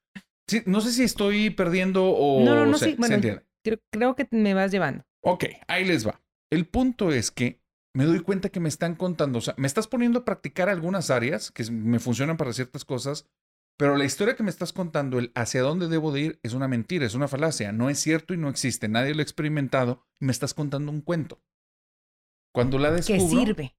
no 0.67 0.81
sé 0.81 0.93
si 0.93 1.05
estoy 1.05 1.51
perdiendo 1.51 2.05
o. 2.07 2.45
No, 2.45 2.55
no, 2.55 2.67
no, 2.67 2.79
sí. 2.79 2.97
Bueno, 2.99 3.19
creo, 3.63 3.79
creo 3.91 4.17
que 4.17 4.27
me 4.31 4.55
vas 4.55 4.71
llevando. 4.71 5.05
Ok, 5.23 5.45
ahí 5.67 5.85
les 5.85 6.07
va. 6.07 6.21
El 6.51 6.67
punto 6.67 7.13
es 7.13 7.31
que 7.31 7.61
me 7.95 8.05
doy 8.05 8.21
cuenta 8.21 8.49
que 8.49 8.61
me 8.61 8.69
están 8.69 8.95
contando, 8.95 9.39
o 9.39 9.43
sea, 9.43 9.55
me 9.57 9.67
estás 9.67 9.89
poniendo 9.89 10.21
a 10.21 10.25
practicar 10.25 10.69
algunas 10.69 11.11
áreas 11.11 11.51
que 11.51 11.69
me 11.71 11.99
funcionan 11.99 12.37
para 12.37 12.53
ciertas 12.53 12.85
cosas, 12.85 13.27
pero 13.79 13.97
la 13.97 14.05
historia 14.05 14.35
que 14.35 14.43
me 14.43 14.51
estás 14.51 14.73
contando, 14.73 15.21
el 15.21 15.31
hacia 15.37 15.63
dónde 15.63 15.87
debo 15.87 16.11
de 16.11 16.21
ir, 16.21 16.41
es 16.43 16.53
una 16.53 16.67
mentira, 16.67 17.07
es 17.07 17.15
una 17.15 17.29
falacia, 17.29 17.71
no 17.71 17.89
es 17.89 18.01
cierto 18.01 18.35
y 18.35 18.37
no 18.37 18.49
existe, 18.49 18.89
nadie 18.89 19.15
lo 19.15 19.21
ha 19.21 19.23
experimentado 19.23 20.05
y 20.21 20.25
me 20.25 20.33
estás 20.33 20.53
contando 20.53 20.91
un 20.91 21.01
cuento. 21.01 21.41
Cuando 22.53 22.81
la 22.81 22.91
descubro... 22.91 23.23
¿Qué 23.23 23.29
sirve 23.29 23.77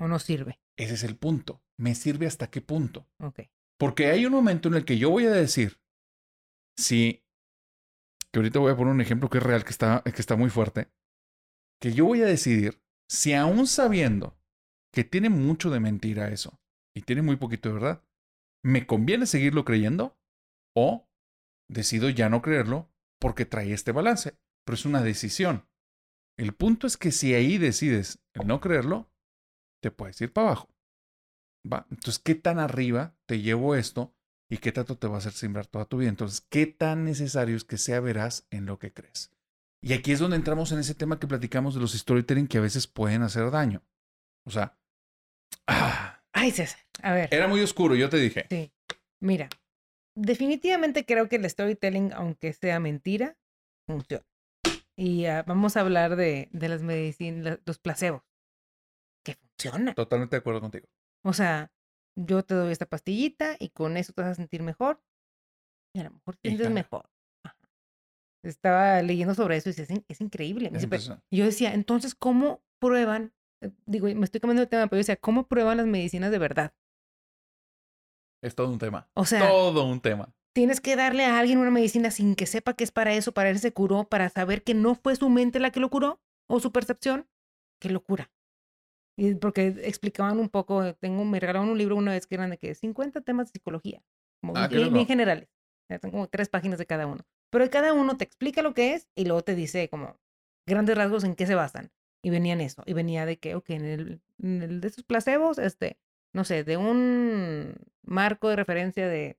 o 0.00 0.08
no 0.08 0.18
sirve? 0.18 0.58
Ese 0.78 0.94
es 0.94 1.04
el 1.04 1.16
punto. 1.16 1.62
¿Me 1.78 1.94
sirve 1.94 2.26
hasta 2.26 2.50
qué 2.50 2.62
punto? 2.62 3.10
Ok. 3.20 3.40
Porque 3.78 4.06
hay 4.06 4.24
un 4.24 4.32
momento 4.32 4.68
en 4.68 4.74
el 4.74 4.86
que 4.86 4.96
yo 4.96 5.10
voy 5.10 5.26
a 5.26 5.30
decir, 5.30 5.82
si, 6.78 7.22
que 8.32 8.38
ahorita 8.38 8.58
voy 8.58 8.72
a 8.72 8.76
poner 8.76 8.94
un 8.94 9.02
ejemplo 9.02 9.28
que 9.28 9.36
es 9.36 9.44
real, 9.44 9.64
que 9.64 9.70
está, 9.70 10.02
que 10.02 10.20
está 10.20 10.36
muy 10.36 10.48
fuerte, 10.48 10.90
que 11.78 11.92
yo 11.92 12.06
voy 12.06 12.22
a 12.22 12.26
decidir 12.26 12.80
si 13.10 13.34
aún 13.34 13.66
sabiendo 13.66 14.38
que 14.94 15.04
tiene 15.04 15.28
mucho 15.28 15.68
de 15.68 15.80
mentira 15.80 16.30
eso 16.30 16.58
y 16.94 17.02
tiene 17.02 17.20
muy 17.20 17.36
poquito 17.36 17.68
de 17.68 17.74
verdad, 17.74 18.05
¿me 18.66 18.84
conviene 18.84 19.26
seguirlo 19.26 19.64
creyendo? 19.64 20.18
¿O 20.74 21.08
decido 21.68 22.10
ya 22.10 22.28
no 22.28 22.42
creerlo 22.42 22.90
porque 23.20 23.46
trae 23.46 23.72
este 23.72 23.92
balance? 23.92 24.36
Pero 24.64 24.74
es 24.74 24.84
una 24.84 25.02
decisión. 25.02 25.68
El 26.36 26.52
punto 26.52 26.88
es 26.88 26.96
que 26.96 27.12
si 27.12 27.32
ahí 27.32 27.58
decides 27.58 28.18
no 28.44 28.60
creerlo, 28.60 29.08
te 29.80 29.92
puedes 29.92 30.20
ir 30.20 30.32
para 30.32 30.48
abajo. 30.48 30.68
¿Va? 31.72 31.86
Entonces, 31.90 32.18
¿qué 32.18 32.34
tan 32.34 32.58
arriba 32.58 33.16
te 33.26 33.40
llevo 33.40 33.76
esto 33.76 34.14
y 34.50 34.58
qué 34.58 34.72
tanto 34.72 34.98
te 34.98 35.06
va 35.06 35.14
a 35.14 35.18
hacer 35.18 35.32
sembrar 35.32 35.66
toda 35.66 35.84
tu 35.84 35.98
vida? 35.98 36.08
Entonces, 36.08 36.40
¿qué 36.40 36.66
tan 36.66 37.04
necesario 37.04 37.56
es 37.56 37.62
que 37.62 37.78
sea 37.78 38.00
veraz 38.00 38.48
en 38.50 38.66
lo 38.66 38.80
que 38.80 38.92
crees? 38.92 39.32
Y 39.80 39.92
aquí 39.92 40.10
es 40.10 40.18
donde 40.18 40.36
entramos 40.36 40.72
en 40.72 40.80
ese 40.80 40.96
tema 40.96 41.20
que 41.20 41.28
platicamos 41.28 41.74
de 41.74 41.80
los 41.80 41.92
storytelling 41.92 42.48
que 42.48 42.58
a 42.58 42.62
veces 42.62 42.88
pueden 42.88 43.22
hacer 43.22 43.48
daño. 43.52 43.84
O 44.44 44.50
sea, 44.50 44.76
ah, 45.68 46.15
Ay, 46.36 46.50
César, 46.50 46.78
a 47.02 47.14
ver. 47.14 47.32
Era 47.32 47.48
muy 47.48 47.62
oscuro, 47.62 47.94
yo 47.94 48.10
te 48.10 48.18
dije. 48.18 48.46
Sí. 48.50 48.70
Mira, 49.20 49.48
definitivamente 50.14 51.06
creo 51.06 51.30
que 51.30 51.36
el 51.36 51.48
storytelling, 51.48 52.12
aunque 52.12 52.52
sea 52.52 52.78
mentira, 52.78 53.38
funciona. 53.88 54.26
Y 54.96 55.24
ah, 55.24 55.44
vamos 55.46 55.78
a 55.78 55.80
hablar 55.80 56.14
de, 56.14 56.50
de 56.52 56.68
las 56.68 56.82
medicinas, 56.82 57.58
los 57.64 57.78
placebos. 57.78 58.22
Que 59.24 59.34
funciona. 59.34 59.94
Totalmente 59.94 60.36
de 60.36 60.40
acuerdo 60.40 60.60
contigo. 60.60 60.86
O 61.24 61.32
sea, 61.32 61.72
yo 62.16 62.44
te 62.44 62.54
doy 62.54 62.70
esta 62.70 62.84
pastillita 62.84 63.56
y 63.58 63.70
con 63.70 63.96
eso 63.96 64.12
te 64.12 64.20
vas 64.20 64.32
a 64.32 64.34
sentir 64.34 64.62
mejor. 64.62 65.02
Y 65.94 66.00
a 66.00 66.04
lo 66.04 66.10
mejor 66.10 66.36
te 66.36 66.50
sientes 66.50 66.70
mejor. 66.70 67.08
Estaba 68.42 69.00
leyendo 69.00 69.34
sobre 69.34 69.56
eso 69.56 69.70
y 69.70 69.72
dice, 69.72 70.04
es, 70.06 70.20
increíble. 70.20 70.70
y 71.30 71.36
yo 71.38 71.46
decía, 71.46 71.72
entonces, 71.72 72.14
¿cómo 72.14 72.62
prueban 72.78 73.32
digo, 73.86 74.06
me 74.06 74.24
estoy 74.24 74.40
cambiando 74.40 74.62
de 74.62 74.66
tema, 74.66 74.86
pero 74.86 74.98
yo 74.98 75.00
decía, 75.00 75.16
¿cómo 75.16 75.46
prueban 75.46 75.76
las 75.76 75.86
medicinas 75.86 76.30
de 76.30 76.38
verdad? 76.38 76.74
Es 78.42 78.54
todo 78.54 78.70
un 78.70 78.78
tema. 78.78 79.08
O 79.14 79.24
sea, 79.24 79.48
todo 79.48 79.84
un 79.84 80.00
tema. 80.00 80.32
Tienes 80.54 80.80
que 80.80 80.96
darle 80.96 81.24
a 81.24 81.38
alguien 81.38 81.58
una 81.58 81.70
medicina 81.70 82.10
sin 82.10 82.34
que 82.34 82.46
sepa 82.46 82.74
que 82.74 82.84
es 82.84 82.92
para 82.92 83.12
eso, 83.12 83.32
para 83.32 83.50
él 83.50 83.58
se 83.58 83.72
curó, 83.72 84.04
para 84.04 84.28
saber 84.28 84.62
que 84.62 84.74
no 84.74 84.94
fue 84.94 85.16
su 85.16 85.28
mente 85.28 85.60
la 85.60 85.70
que 85.70 85.80
lo 85.80 85.90
curó 85.90 86.20
o 86.48 86.60
su 86.60 86.72
percepción. 86.72 87.28
Qué 87.80 87.90
locura. 87.90 88.30
Y 89.18 89.34
porque 89.34 89.68
explicaban 89.82 90.38
un 90.38 90.48
poco, 90.48 90.94
tengo, 90.94 91.24
me 91.24 91.40
regalaron 91.40 91.70
un 91.70 91.78
libro 91.78 91.96
una 91.96 92.12
vez 92.12 92.26
que 92.26 92.34
eran 92.34 92.50
de 92.50 92.58
que 92.58 92.74
50 92.74 93.22
temas 93.22 93.46
de 93.46 93.52
psicología, 93.52 94.02
como 94.40 94.56
ah, 94.56 94.68
bien, 94.68 95.06
generales. 95.06 95.48
Son 96.00 96.10
como 96.10 96.28
tres 96.28 96.48
páginas 96.48 96.78
de 96.78 96.86
cada 96.86 97.06
uno. 97.06 97.24
Pero 97.50 97.68
cada 97.70 97.92
uno 97.92 98.16
te 98.16 98.24
explica 98.24 98.62
lo 98.62 98.74
que 98.74 98.94
es 98.94 99.08
y 99.14 99.24
luego 99.24 99.42
te 99.42 99.54
dice 99.54 99.88
como 99.88 100.18
grandes 100.66 100.96
rasgos 100.96 101.24
en 101.24 101.34
qué 101.34 101.46
se 101.46 101.54
basan. 101.54 101.90
Y 102.26 102.30
venía 102.30 102.54
en 102.54 102.60
eso. 102.60 102.82
Y 102.86 102.92
venía 102.92 103.24
de 103.24 103.38
que, 103.38 103.54
ok, 103.54 103.70
en 103.70 103.84
el, 103.84 104.80
de 104.80 104.88
esos 104.88 105.04
placebos, 105.04 105.58
este, 105.58 105.96
no 106.32 106.42
sé, 106.42 106.64
de 106.64 106.76
un 106.76 107.76
marco 108.02 108.48
de 108.48 108.56
referencia 108.56 109.06
de 109.06 109.38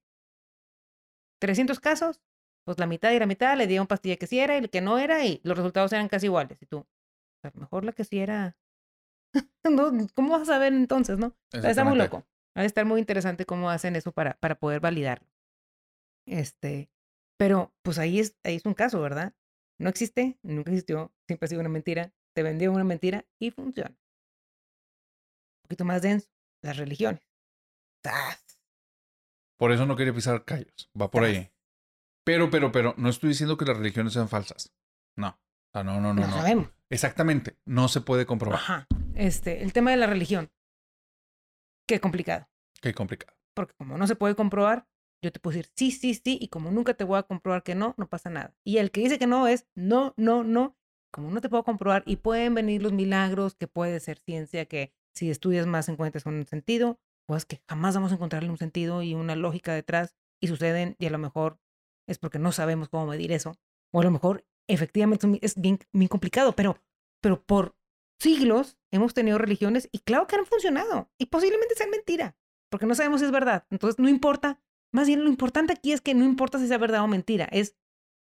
300 1.39 1.81
casos, 1.81 2.21
pues 2.63 2.79
la 2.79 2.87
mitad 2.87 3.11
y 3.11 3.19
la 3.19 3.25
mitad 3.25 3.57
le 3.57 3.67
dieron 3.67 3.87
pastilla 3.87 4.15
que 4.15 4.25
sí 4.25 4.39
era 4.39 4.55
y 4.55 4.59
el 4.59 4.69
que 4.69 4.79
no 4.79 4.99
era, 4.99 5.25
y 5.25 5.41
los 5.43 5.57
resultados 5.57 5.91
eran 5.91 6.07
casi 6.07 6.27
iguales. 6.27 6.61
Y 6.61 6.65
tú, 6.65 6.87
a 7.43 7.51
lo 7.53 7.59
mejor 7.59 7.83
la 7.83 7.91
que 7.91 8.05
sí 8.05 8.19
era. 8.19 8.55
¿Cómo 10.15 10.31
vas 10.31 10.43
a 10.43 10.53
saber 10.53 10.71
entonces, 10.71 11.17
no? 11.17 11.35
Está 11.51 11.83
muy 11.83 11.97
loco. 11.97 12.25
Va 12.57 12.61
a 12.61 12.65
estar 12.65 12.85
muy 12.85 13.01
interesante 13.01 13.45
cómo 13.45 13.69
hacen 13.69 13.97
eso 13.97 14.13
para, 14.13 14.35
para 14.35 14.55
poder 14.55 14.79
validarlo. 14.79 15.27
Este, 16.25 16.89
pero 17.35 17.73
pues 17.81 17.99
ahí 17.99 18.21
es, 18.21 18.37
ahí 18.45 18.55
es 18.55 18.65
un 18.65 18.75
caso, 18.75 19.01
¿verdad? 19.01 19.33
No 19.77 19.89
existe, 19.89 20.39
nunca 20.41 20.71
existió, 20.71 21.11
siempre 21.27 21.47
ha 21.47 21.49
sido 21.49 21.59
una 21.59 21.69
mentira, 21.69 22.13
te 22.37 22.43
vendió 22.43 22.71
una 22.71 22.83
mentira 22.83 23.25
y 23.39 23.49
funciona. 23.49 23.97
poquito 25.63 25.85
más 25.85 26.03
denso, 26.03 26.29
las 26.61 26.77
religiones. 26.77 27.27
Por 29.57 29.71
eso 29.71 29.87
no 29.87 29.95
quería 29.95 30.13
pisar 30.13 30.45
callos. 30.45 30.91
Va 30.95 31.09
por 31.09 31.23
ahí. 31.23 31.51
Pero, 32.23 32.51
pero, 32.51 32.71
pero, 32.71 32.93
no 32.95 33.09
estoy 33.09 33.29
diciendo 33.29 33.57
que 33.57 33.65
las 33.65 33.75
religiones 33.75 34.13
sean 34.13 34.29
falsas. 34.29 34.71
No. 35.15 35.39
No, 35.73 35.83
no, 35.83 35.99
no. 35.99 36.13
No, 36.13 36.29
sabemos. 36.29 36.69
Exactamente. 36.91 37.57
No 37.65 37.87
se 37.87 38.01
puede 38.01 38.27
comprobar. 38.27 38.59
Ajá. 38.59 38.87
Este, 39.15 39.63
el 39.63 39.73
tema 39.73 39.89
de 39.89 39.97
la 39.97 40.05
religión. 40.05 40.51
Qué 41.87 41.99
complicado. 41.99 42.47
Qué 42.83 42.93
complicado. 42.93 43.35
Porque 43.55 43.73
como 43.73 43.97
no 43.97 44.05
se 44.05 44.15
puede 44.15 44.35
comprobar, 44.35 44.87
yo 45.23 45.31
te 45.31 45.39
puedo 45.39 45.57
decir 45.57 45.71
sí, 45.75 45.89
sí, 45.89 46.13
sí, 46.13 46.37
y 46.39 46.49
como 46.49 46.69
nunca 46.69 46.93
te 46.93 47.03
voy 47.03 47.17
a 47.17 47.23
comprobar 47.23 47.63
que 47.63 47.73
no, 47.73 47.95
no 47.97 48.07
pasa 48.07 48.29
nada. 48.29 48.55
Y 48.63 48.77
el 48.77 48.91
que 48.91 49.01
dice 49.01 49.17
que 49.17 49.25
no 49.25 49.47
es 49.47 49.67
no, 49.73 50.13
no, 50.17 50.43
no. 50.43 50.77
Como 51.11 51.31
no 51.31 51.41
te 51.41 51.49
puedo 51.49 51.63
comprobar 51.63 52.03
y 52.05 52.17
pueden 52.17 52.53
venir 52.53 52.81
los 52.81 52.91
milagros, 52.91 53.55
que 53.55 53.67
puede 53.67 53.99
ser 53.99 54.19
ciencia, 54.19 54.65
que 54.65 54.93
si 55.15 55.29
estudias 55.29 55.65
más 55.65 55.89
encuentras 55.89 56.25
un 56.25 56.45
sentido, 56.45 56.99
pues 57.25 57.45
que 57.45 57.61
jamás 57.67 57.95
vamos 57.95 58.11
a 58.11 58.15
encontrarle 58.15 58.49
un 58.49 58.57
sentido 58.57 59.01
y 59.01 59.13
una 59.13 59.35
lógica 59.35 59.73
detrás 59.73 60.15
y 60.41 60.47
suceden 60.47 60.95
y 60.99 61.07
a 61.07 61.09
lo 61.09 61.17
mejor 61.17 61.59
es 62.07 62.19
porque 62.19 62.39
no 62.39 62.51
sabemos 62.51 62.89
cómo 62.89 63.07
medir 63.07 63.31
eso. 63.31 63.57
O 63.91 64.01
a 64.01 64.03
lo 64.03 64.11
mejor 64.11 64.45
efectivamente 64.67 65.27
es 65.41 65.59
bien, 65.59 65.79
bien 65.91 66.07
complicado, 66.07 66.53
pero, 66.55 66.77
pero 67.21 67.43
por 67.43 67.75
siglos 68.19 68.77
hemos 68.91 69.13
tenido 69.13 69.37
religiones 69.37 69.89
y 69.91 69.99
claro 69.99 70.27
que 70.27 70.35
han 70.35 70.45
funcionado 70.45 71.09
y 71.17 71.27
posiblemente 71.27 71.75
sean 71.75 71.89
mentira, 71.89 72.37
porque 72.69 72.85
no 72.85 72.95
sabemos 72.95 73.21
si 73.21 73.25
es 73.25 73.31
verdad. 73.31 73.65
Entonces 73.69 73.99
no 73.99 74.09
importa, 74.09 74.61
más 74.93 75.07
bien 75.07 75.23
lo 75.23 75.29
importante 75.29 75.73
aquí 75.73 75.91
es 75.91 76.01
que 76.01 76.13
no 76.13 76.25
importa 76.25 76.59
si 76.59 76.67
sea 76.67 76.77
verdad 76.77 77.03
o 77.03 77.07
mentira, 77.07 77.45
es 77.51 77.75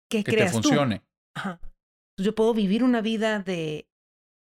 que, 0.10 0.24
que 0.24 0.38
te 0.38 0.48
funcione. 0.48 1.04
Ajá. 1.36 1.60
Yo 2.18 2.36
puedo 2.36 2.54
vivir 2.54 2.84
una 2.84 3.02
vida 3.02 3.40
de 3.40 3.88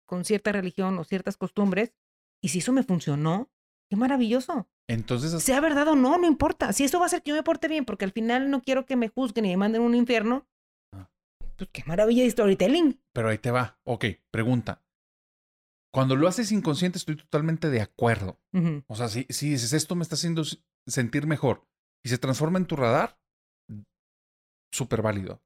con 0.05 0.25
cierta 0.25 0.51
religión 0.51 0.97
o 0.97 1.03
ciertas 1.03 1.37
costumbres 1.37 1.93
y 2.41 2.49
si 2.49 2.59
eso 2.59 2.71
me 2.71 2.83
funcionó, 2.83 3.51
qué 3.89 3.95
maravilloso. 3.95 4.67
Entonces, 4.87 5.43
sea 5.43 5.61
verdad 5.61 5.87
o 5.89 5.95
no, 5.95 6.17
no 6.17 6.25
importa. 6.25 6.73
Si 6.73 6.83
eso 6.83 6.97
va 6.97 7.05
a 7.05 7.07
hacer 7.07 7.21
que 7.21 7.29
yo 7.29 7.35
me 7.35 7.43
porte 7.43 7.67
bien, 7.67 7.85
porque 7.85 8.05
al 8.05 8.11
final 8.11 8.49
no 8.49 8.61
quiero 8.61 8.85
que 8.85 8.95
me 8.95 9.09
juzguen 9.09 9.45
y 9.45 9.49
me 9.49 9.57
manden 9.57 9.83
a 9.83 9.85
un 9.85 9.93
infierno, 9.93 10.47
ah. 10.95 11.11
pues 11.55 11.69
qué 11.71 11.83
maravilla 11.85 12.23
de 12.23 12.31
storytelling. 12.31 12.99
Pero 13.13 13.29
ahí 13.29 13.37
te 13.37 13.51
va. 13.51 13.79
Ok, 13.83 14.05
pregunta. 14.31 14.83
Cuando 15.91 16.15
lo 16.15 16.27
haces 16.27 16.51
inconsciente 16.51 16.97
estoy 16.97 17.17
totalmente 17.17 17.69
de 17.69 17.81
acuerdo. 17.81 18.39
O 18.87 18.95
sea, 18.95 19.07
si, 19.09 19.25
si 19.29 19.51
dices 19.51 19.73
esto 19.73 19.95
me 19.95 20.03
está 20.03 20.15
haciendo 20.15 20.43
sentir 20.87 21.27
mejor 21.27 21.67
y 22.03 22.09
se 22.09 22.17
transforma 22.17 22.59
en 22.59 22.65
tu 22.65 22.75
radar, 22.75 23.19
súper 24.71 25.01
válido. 25.01 25.41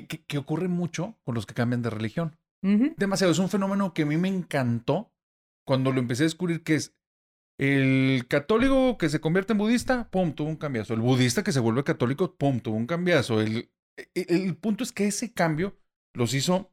¿Qué 0.00 0.38
ocurre 0.38 0.68
mucho 0.68 1.18
con 1.22 1.34
los 1.34 1.44
que 1.44 1.54
cambian 1.54 1.82
de 1.82 1.90
religión. 1.90 2.38
Demasiado. 2.62 3.32
Es 3.32 3.38
un 3.38 3.50
fenómeno 3.50 3.92
que 3.92 4.02
a 4.02 4.06
mí 4.06 4.16
me 4.16 4.28
encantó 4.28 5.12
cuando 5.66 5.92
lo 5.92 5.98
empecé 5.98 6.22
a 6.22 6.26
descubrir 6.26 6.62
que 6.62 6.76
es 6.76 6.96
el 7.58 8.26
católico 8.28 8.96
que 8.96 9.08
se 9.08 9.20
convierte 9.20 9.52
en 9.52 9.58
budista, 9.58 10.08
pum, 10.10 10.32
tuvo 10.32 10.48
un 10.48 10.56
cambiazo. 10.56 10.94
El 10.94 11.00
budista 11.00 11.42
que 11.42 11.52
se 11.52 11.60
vuelve 11.60 11.84
católico, 11.84 12.34
pum, 12.36 12.60
tuvo 12.60 12.76
un 12.76 12.86
cambiazo. 12.86 13.40
El, 13.40 13.70
e, 13.98 14.08
e, 14.14 14.26
el 14.28 14.56
punto 14.56 14.82
es 14.84 14.92
que 14.92 15.06
ese 15.06 15.32
cambio 15.34 15.76
los 16.14 16.34
hizo 16.34 16.72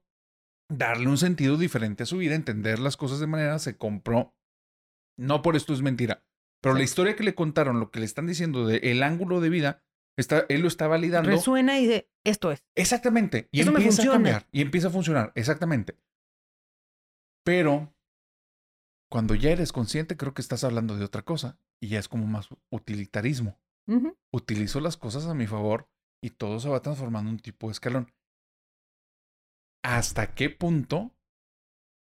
darle 0.71 1.07
un 1.07 1.17
sentido 1.17 1.57
diferente 1.57 2.03
a 2.03 2.05
su 2.05 2.17
vida, 2.17 2.35
entender 2.35 2.79
las 2.79 2.95
cosas 2.95 3.19
de 3.19 3.27
manera, 3.27 3.59
se 3.59 3.75
compró. 3.77 4.35
No 5.17 5.41
por 5.41 5.55
esto 5.55 5.73
es 5.73 5.81
mentira, 5.81 6.23
pero 6.61 6.75
la 6.75 6.83
historia 6.83 7.15
que 7.15 7.23
le 7.23 7.35
contaron, 7.35 7.79
lo 7.79 7.91
que 7.91 7.99
le 7.99 8.05
están 8.05 8.27
diciendo 8.27 8.65
de 8.65 8.77
el 8.77 9.03
ángulo 9.03 9.41
de 9.41 9.49
vida, 9.49 9.83
está, 10.21 10.45
él 10.49 10.61
lo 10.61 10.67
está 10.67 10.87
validando. 10.87 11.29
Resuena 11.29 11.79
y 11.79 11.87
dice, 11.87 12.09
esto 12.23 12.51
es. 12.51 12.63
Exactamente. 12.75 13.47
Y 13.51 13.61
empieza 13.61 14.03
a 14.03 14.11
cambiar. 14.11 14.47
Y 14.51 14.61
empieza 14.61 14.87
a 14.87 14.91
funcionar. 14.91 15.31
Exactamente. 15.35 15.97
Pero 17.43 17.93
cuando 19.09 19.35
ya 19.35 19.51
eres 19.51 19.71
consciente, 19.71 20.17
creo 20.17 20.33
que 20.33 20.41
estás 20.41 20.63
hablando 20.63 20.97
de 20.97 21.05
otra 21.05 21.23
cosa. 21.23 21.57
Y 21.81 21.89
ya 21.89 21.99
es 21.99 22.07
como 22.07 22.27
más 22.27 22.49
utilitarismo. 22.69 23.57
Utilizo 24.31 24.79
las 24.81 24.97
cosas 24.97 25.25
a 25.25 25.33
mi 25.33 25.47
favor 25.47 25.89
y 26.23 26.29
todo 26.29 26.59
se 26.59 26.69
va 26.69 26.81
transformando 26.81 27.29
en 27.29 27.37
un 27.37 27.41
tipo 27.41 27.67
de 27.67 27.71
escalón. 27.71 28.13
¿Hasta 29.83 30.35
qué 30.35 30.51
punto 30.51 31.15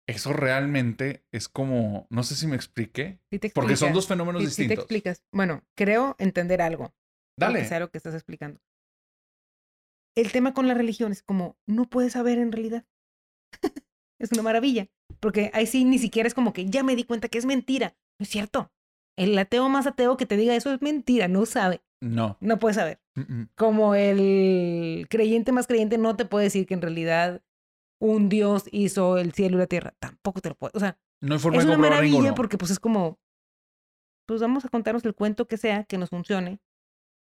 eso 0.08 0.32
realmente 0.32 1.22
es 1.32 1.48
como, 1.48 2.06
no 2.08 2.22
sé 2.22 2.34
si 2.34 2.46
me 2.46 2.56
expliqué, 2.56 3.20
porque 3.54 3.76
son 3.76 3.92
dos 3.92 4.06
fenómenos 4.06 4.40
distintos. 4.40 4.74
te 4.74 4.80
explicas. 4.80 5.22
Bueno, 5.32 5.62
creo 5.74 6.16
entender 6.18 6.62
algo. 6.62 6.94
Dale. 7.38 7.64
Sea 7.64 7.80
lo 7.80 7.90
que 7.90 7.98
estás 7.98 8.14
explicando. 8.14 8.60
El 10.16 10.32
tema 10.32 10.52
con 10.52 10.66
la 10.66 10.74
religión 10.74 11.12
es 11.12 11.22
como, 11.22 11.56
no 11.66 11.88
puedes 11.88 12.14
saber 12.14 12.38
en 12.38 12.50
realidad. 12.50 12.84
es 14.18 14.32
una 14.32 14.42
maravilla. 14.42 14.88
Porque 15.20 15.50
ahí 15.54 15.66
sí 15.66 15.84
ni 15.84 15.98
siquiera 15.98 16.26
es 16.26 16.34
como 16.34 16.52
que 16.52 16.66
ya 16.66 16.82
me 16.82 16.96
di 16.96 17.04
cuenta 17.04 17.28
que 17.28 17.38
es 17.38 17.46
mentira. 17.46 17.96
No 18.18 18.24
es 18.24 18.28
cierto. 18.28 18.72
El 19.16 19.38
ateo 19.38 19.68
más 19.68 19.86
ateo 19.86 20.16
que 20.16 20.26
te 20.26 20.36
diga 20.36 20.54
eso 20.54 20.72
es 20.72 20.82
mentira, 20.82 21.28
no 21.28 21.46
sabe. 21.46 21.82
No. 22.00 22.36
No 22.40 22.58
puede 22.58 22.74
saber. 22.74 23.00
Como 23.56 23.96
el 23.96 25.06
creyente 25.10 25.50
más 25.50 25.66
creyente 25.66 25.98
no 25.98 26.14
te 26.14 26.24
puede 26.24 26.44
decir 26.44 26.66
que 26.66 26.74
en 26.74 26.82
realidad 26.82 27.42
un 28.00 28.28
Dios 28.28 28.68
hizo 28.70 29.18
el 29.18 29.32
cielo 29.32 29.56
y 29.56 29.60
la 29.60 29.66
tierra. 29.66 29.94
Tampoco 29.98 30.40
te 30.40 30.50
lo 30.50 30.54
puede. 30.54 30.72
O 30.76 30.80
sea, 30.80 30.98
no 31.20 31.34
hay 31.34 31.40
forma 31.40 31.58
es 31.58 31.64
una 31.64 31.78
maravilla 31.78 32.34
porque 32.34 32.58
pues 32.58 32.70
es 32.70 32.78
como, 32.78 33.18
pues 34.26 34.40
vamos 34.40 34.64
a 34.64 34.68
contarnos 34.68 35.04
el 35.04 35.14
cuento 35.14 35.48
que 35.48 35.56
sea, 35.56 35.84
que 35.84 35.98
nos 35.98 36.10
funcione. 36.10 36.60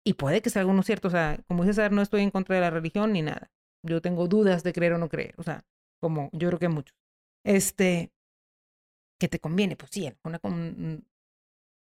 Y 0.05 0.13
puede 0.13 0.41
que 0.41 0.49
sea 0.49 0.61
algo 0.61 0.73
no 0.73 0.83
cierto. 0.83 1.09
O 1.09 1.11
sea, 1.11 1.43
como 1.47 1.63
dices, 1.63 1.91
no 1.91 2.01
estoy 2.01 2.21
en 2.21 2.31
contra 2.31 2.55
de 2.55 2.61
la 2.61 2.69
religión 2.69 3.13
ni 3.13 3.21
nada. 3.21 3.51
Yo 3.83 4.01
tengo 4.01 4.27
dudas 4.27 4.63
de 4.63 4.73
creer 4.73 4.93
o 4.93 4.97
no 4.97 5.09
creer. 5.09 5.35
O 5.37 5.43
sea, 5.43 5.65
como 5.99 6.29
yo 6.33 6.47
creo 6.47 6.59
que 6.59 6.69
muchos 6.69 6.95
este, 7.47 8.11
que 9.19 9.29
te 9.29 9.39
conviene, 9.39 9.77
pues 9.77 9.89
sí, 9.91 10.11
una, 10.23 10.39
mm, 10.43 11.01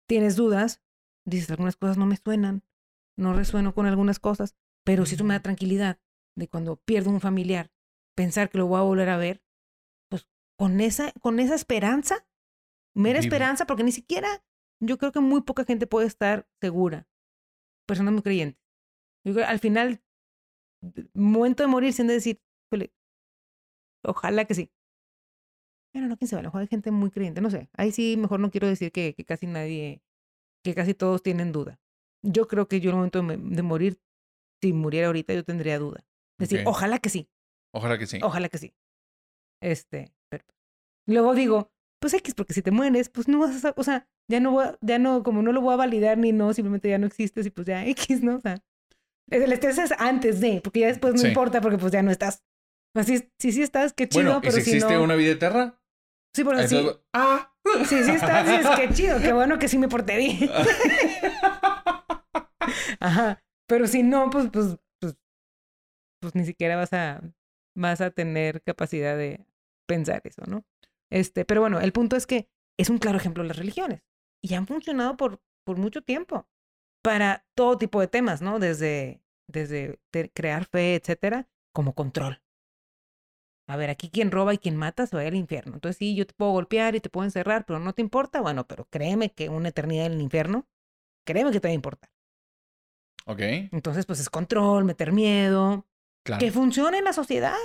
tienes 0.09 0.37
dudas, 0.37 0.81
dices, 1.27 1.51
algunas 1.51 1.77
cosas 1.77 1.99
no 1.99 2.07
me 2.07 2.17
suenan, 2.17 2.63
no 3.17 3.35
resueno 3.35 3.75
con 3.75 3.87
algunas 3.87 4.21
cosas, 4.21 4.55
pero 4.85 5.05
si 5.05 5.17
eso 5.17 5.25
me 5.25 5.35
da 5.35 5.43
tranquilidad 5.43 5.99
de 6.37 6.49
cuando 6.49 6.77
pierdo 6.77 7.11
un 7.11 7.21
familiar, 7.21 7.73
pensar 8.15 8.51
que 8.51 8.59
lo 8.59 8.69
voy 8.69 8.79
a 8.79 8.85
volver 8.85 9.09
a 9.09 9.17
ver, 9.17 9.43
pues 10.09 10.29
con 10.57 10.81
esa, 10.81 11.13
con 11.21 11.41
esa 11.41 11.57
esperanza, 11.57 12.25
mera 12.95 13.19
esperanza, 13.19 13.67
porque 13.67 13.83
ni 13.83 13.93
siquiera, 13.93 14.45
yo 14.81 14.97
creo 14.97 15.11
que 15.11 15.21
muy 15.21 15.43
poca 15.43 15.65
gente 15.65 15.89
puede 15.89 16.07
estar 16.07 16.49
segura, 16.61 17.09
personas 17.89 18.13
muy 18.13 18.23
creyentes. 18.23 18.63
Yo 19.25 19.35
creo, 19.35 19.47
al 19.47 19.59
final, 19.59 20.01
momento 21.15 21.63
de 21.63 21.69
morir, 21.69 21.93
sin 21.93 22.07
decir, 22.07 22.41
ojalá 24.05 24.45
que 24.45 24.55
sí. 24.55 24.71
Pero 25.93 26.07
no, 26.07 26.17
quién 26.17 26.29
sabe, 26.29 26.41
a 26.41 26.43
lo 26.45 26.49
mejor 26.49 26.61
hay 26.61 26.69
gente 26.69 26.91
muy 26.91 27.11
creyente, 27.11 27.41
no 27.41 27.51
sé. 27.51 27.71
Ahí 27.73 27.91
sí, 27.91 28.17
mejor 28.17 28.41
no 28.41 28.51
quiero 28.51 28.69
decir 28.69 28.93
que, 28.93 29.15
que 29.15 29.25
casi 29.25 29.47
nadie, 29.47 30.03
que 30.63 30.75
casi 30.75 30.95
todos 30.95 31.23
tienen 31.23 31.51
duda. 31.51 31.81
Yo 32.23 32.47
creo 32.47 32.69
que 32.69 32.81
yo 32.81 32.91
en 32.91 32.95
el 32.95 32.97
momento 32.97 33.23
de, 33.23 33.63
morir, 33.63 34.01
si 34.63 34.73
muriera 34.73 35.07
ahorita, 35.07 35.35
yo 35.35 35.45
tendría 35.45 35.79
duda. 35.79 36.05
Decir, 36.39 36.63
ojalá 36.67 36.99
que 36.99 37.09
sí. 37.09 37.29
Ojalá 37.73 37.99
que 37.99 38.07
sí. 38.07 38.21
Ojalá 38.23 38.49
que 38.49 38.59
sí. 38.59 38.75
Este, 39.61 40.13
pero, 40.31 40.45
luego 41.07 41.35
digo, 41.35 41.73
pues 42.01 42.15
X, 42.15 42.35
porque 42.35 42.55
si 42.55 42.63
te 42.63 42.71
mueres, 42.71 43.09
pues 43.09 43.29
no 43.29 43.41
vas 43.41 43.65
a, 43.65 43.75
o 43.77 43.83
sea, 43.83 44.09
ya 44.29 44.41
no 44.41 44.53
voy 44.53 44.67
ya 44.81 44.99
no, 44.99 45.23
como 45.23 45.43
no 45.43 45.53
lo 45.53 45.61
voy 45.61 45.75
a 45.75 45.79
validar 45.79 46.19
ni 46.19 46.33
no, 46.33 46.53
simplemente 46.53 46.89
ya 46.89 46.99
no 46.99 47.07
existes 47.07 47.47
y 47.47 47.51
pues 47.51 47.67
ya 47.67 47.85
X, 47.89 48.23
¿no? 48.23 48.37
O 48.37 48.41
sea, 48.41 48.63
el 49.31 49.53
estrés 49.53 49.79
es 49.79 49.93
antes 49.99 50.41
de, 50.41 50.61
porque 50.63 50.81
ya 50.81 50.89
después 50.89 51.15
no 51.21 51.27
importa 51.27 51.61
porque 51.61 51.79
pues 51.79 51.93
ya 51.93 52.03
no 52.03 52.11
estás. 52.11 52.45
Así, 52.95 53.31
sí, 53.39 53.53
sí 53.53 53.63
estás, 53.63 53.93
qué 53.93 54.09
chido, 54.09 54.25
bueno, 54.25 54.41
pero 54.41 54.53
si 54.53 54.61
existe 54.61 54.99
una 54.99 55.15
vida 55.15 55.33
eterna? 55.33 55.79
Sí, 56.35 56.43
por 56.45 56.55
así. 56.55 56.89
Ah. 57.13 57.53
Sí, 57.85 58.03
sí 58.03 58.13
estás, 58.13 58.49
es 58.49 58.67
que 58.79 58.95
chido, 58.95 59.21
qué 59.21 59.33
bueno 59.33 59.59
que 59.59 59.69
sí 59.69 59.77
me 59.79 59.89
porté 59.89 60.17
bien. 60.17 60.51
Ajá. 63.01 63.43
Pero 63.69 63.87
si 63.87 64.03
no, 64.03 64.31
pues, 64.31 64.49
pues, 64.51 64.79
pues, 65.01 65.17
pues 66.21 66.35
ni 66.35 66.47
siquiera 66.47 66.77
vas 66.77 66.95
a, 66.95 67.21
vas 67.77 68.01
a 68.01 68.11
tener 68.11 68.63
capacidad 68.63 69.19
de 69.19 69.45
pensar 69.87 70.23
eso, 70.25 70.45
¿no? 70.47 70.65
Este, 71.13 71.45
pero 71.45 71.61
bueno, 71.61 71.79
el 71.81 71.93
punto 71.93 72.17
es 72.17 72.27
que 72.27 72.49
es 72.79 72.89
un 72.89 72.97
claro 72.97 73.19
ejemplo 73.19 73.43
de 73.43 73.49
las 73.49 73.59
religiones 73.59 74.08
y 74.43 74.55
han 74.55 74.67
funcionado 74.67 75.17
por, 75.17 75.41
por 75.65 75.77
mucho 75.77 76.03
tiempo 76.03 76.47
para 77.03 77.47
todo 77.55 77.79
tipo 77.79 78.01
de 78.01 78.09
temas, 78.09 78.43
¿no? 78.43 78.59
Desde, 78.59 79.23
desde 79.47 79.99
crear 80.35 80.67
fe, 80.67 80.95
etcétera, 80.97 81.49
como 81.73 81.95
control. 81.95 82.43
A 83.69 83.77
ver, 83.77 83.91
aquí 83.91 84.11
quien 84.11 84.31
roba 84.31 84.55
y 84.55 84.59
quien 84.59 84.77
mata 84.77 85.07
se 85.07 85.15
va 85.15 85.23
al 85.23 85.35
infierno. 85.35 85.75
Entonces 85.75 85.99
sí, 85.99 86.15
yo 86.15 86.27
te 86.27 86.33
puedo 86.35 86.53
golpear 86.53 86.95
y 86.95 87.01
te 87.01 87.11
puedo 87.11 87.25
encerrar, 87.25 87.67
pero 87.67 87.79
no 87.79 87.93
te 87.93 88.01
importa. 88.01 88.41
Bueno, 88.41 88.67
pero 88.67 88.87
créeme 88.87 89.31
que 89.31 89.51
una 89.51 89.69
eternidad 89.69 90.07
en 90.07 90.13
el 90.13 90.23
infierno, 90.23 90.67
créeme 91.25 91.53
que 91.53 91.61
te 91.61 91.69
va 91.69 91.73
a 91.73 91.75
importar. 91.75 92.11
Ok. 93.27 93.41
Entonces, 93.73 94.07
pues 94.07 94.21
es 94.21 94.31
control, 94.31 94.85
meter 94.85 95.13
miedo. 95.13 95.87
Claro. 96.23 96.41
Que 96.41 96.51
funcione 96.51 96.99
en 96.99 97.05
la 97.05 97.13
sociedad. 97.13 97.57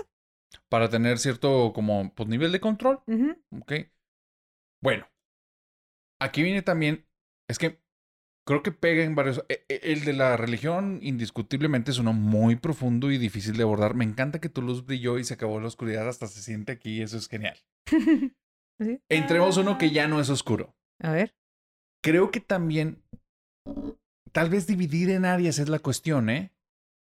Para 0.67 0.89
tener 0.89 1.19
cierto 1.19 1.71
como 1.73 2.13
pues, 2.13 2.27
nivel 2.27 2.51
de 2.51 2.59
control. 2.59 2.99
Ok. 3.61 3.73
Bueno. 4.81 5.07
Aquí 6.23 6.41
viene 6.41 6.61
también, 6.61 7.05
es 7.49 7.59
que 7.59 7.83
creo 8.47 8.63
que 8.63 8.71
pega 8.71 9.03
en 9.03 9.13
varios. 9.13 9.43
E, 9.49 9.65
e, 9.67 9.91
el 9.91 10.05
de 10.05 10.13
la 10.13 10.37
religión, 10.37 10.99
indiscutiblemente, 11.01 11.91
es 11.91 11.97
uno 11.97 12.13
muy 12.13 12.55
profundo 12.55 13.11
y 13.11 13.17
difícil 13.17 13.57
de 13.57 13.63
abordar. 13.63 13.93
Me 13.93 14.05
encanta 14.05 14.39
que 14.39 14.47
tu 14.47 14.61
luz 14.61 14.85
brilló 14.85 15.19
y 15.19 15.25
se 15.25 15.33
acabó 15.33 15.59
la 15.59 15.67
oscuridad, 15.67 16.07
hasta 16.07 16.27
se 16.27 16.41
siente 16.41 16.71
aquí, 16.71 17.01
eso 17.01 17.17
es 17.17 17.27
genial. 17.27 17.57
Entremos 19.09 19.57
uno 19.57 19.77
que 19.77 19.91
ya 19.91 20.07
no 20.07 20.21
es 20.21 20.29
oscuro. 20.29 20.73
A 21.01 21.11
ver. 21.11 21.35
Creo 22.01 22.31
que 22.31 22.39
también, 22.39 23.03
tal 24.31 24.49
vez 24.49 24.65
dividir 24.65 25.09
en 25.09 25.25
áreas 25.25 25.59
es 25.59 25.67
la 25.67 25.79
cuestión, 25.79 26.29
¿eh? 26.29 26.53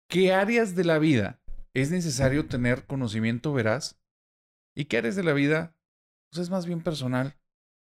¿Qué 0.09 0.33
áreas 0.33 0.75
de 0.75 0.83
la 0.83 0.97
vida 0.97 1.39
es 1.75 1.91
necesario 1.91 2.47
tener 2.47 2.87
conocimiento 2.87 3.53
veraz? 3.53 4.01
¿Y 4.75 4.85
qué 4.85 4.97
áreas 4.97 5.15
de 5.15 5.23
la 5.23 5.33
vida 5.33 5.75
pues 6.31 6.43
es 6.43 6.49
más 6.49 6.65
bien 6.65 6.81
personal 6.81 7.35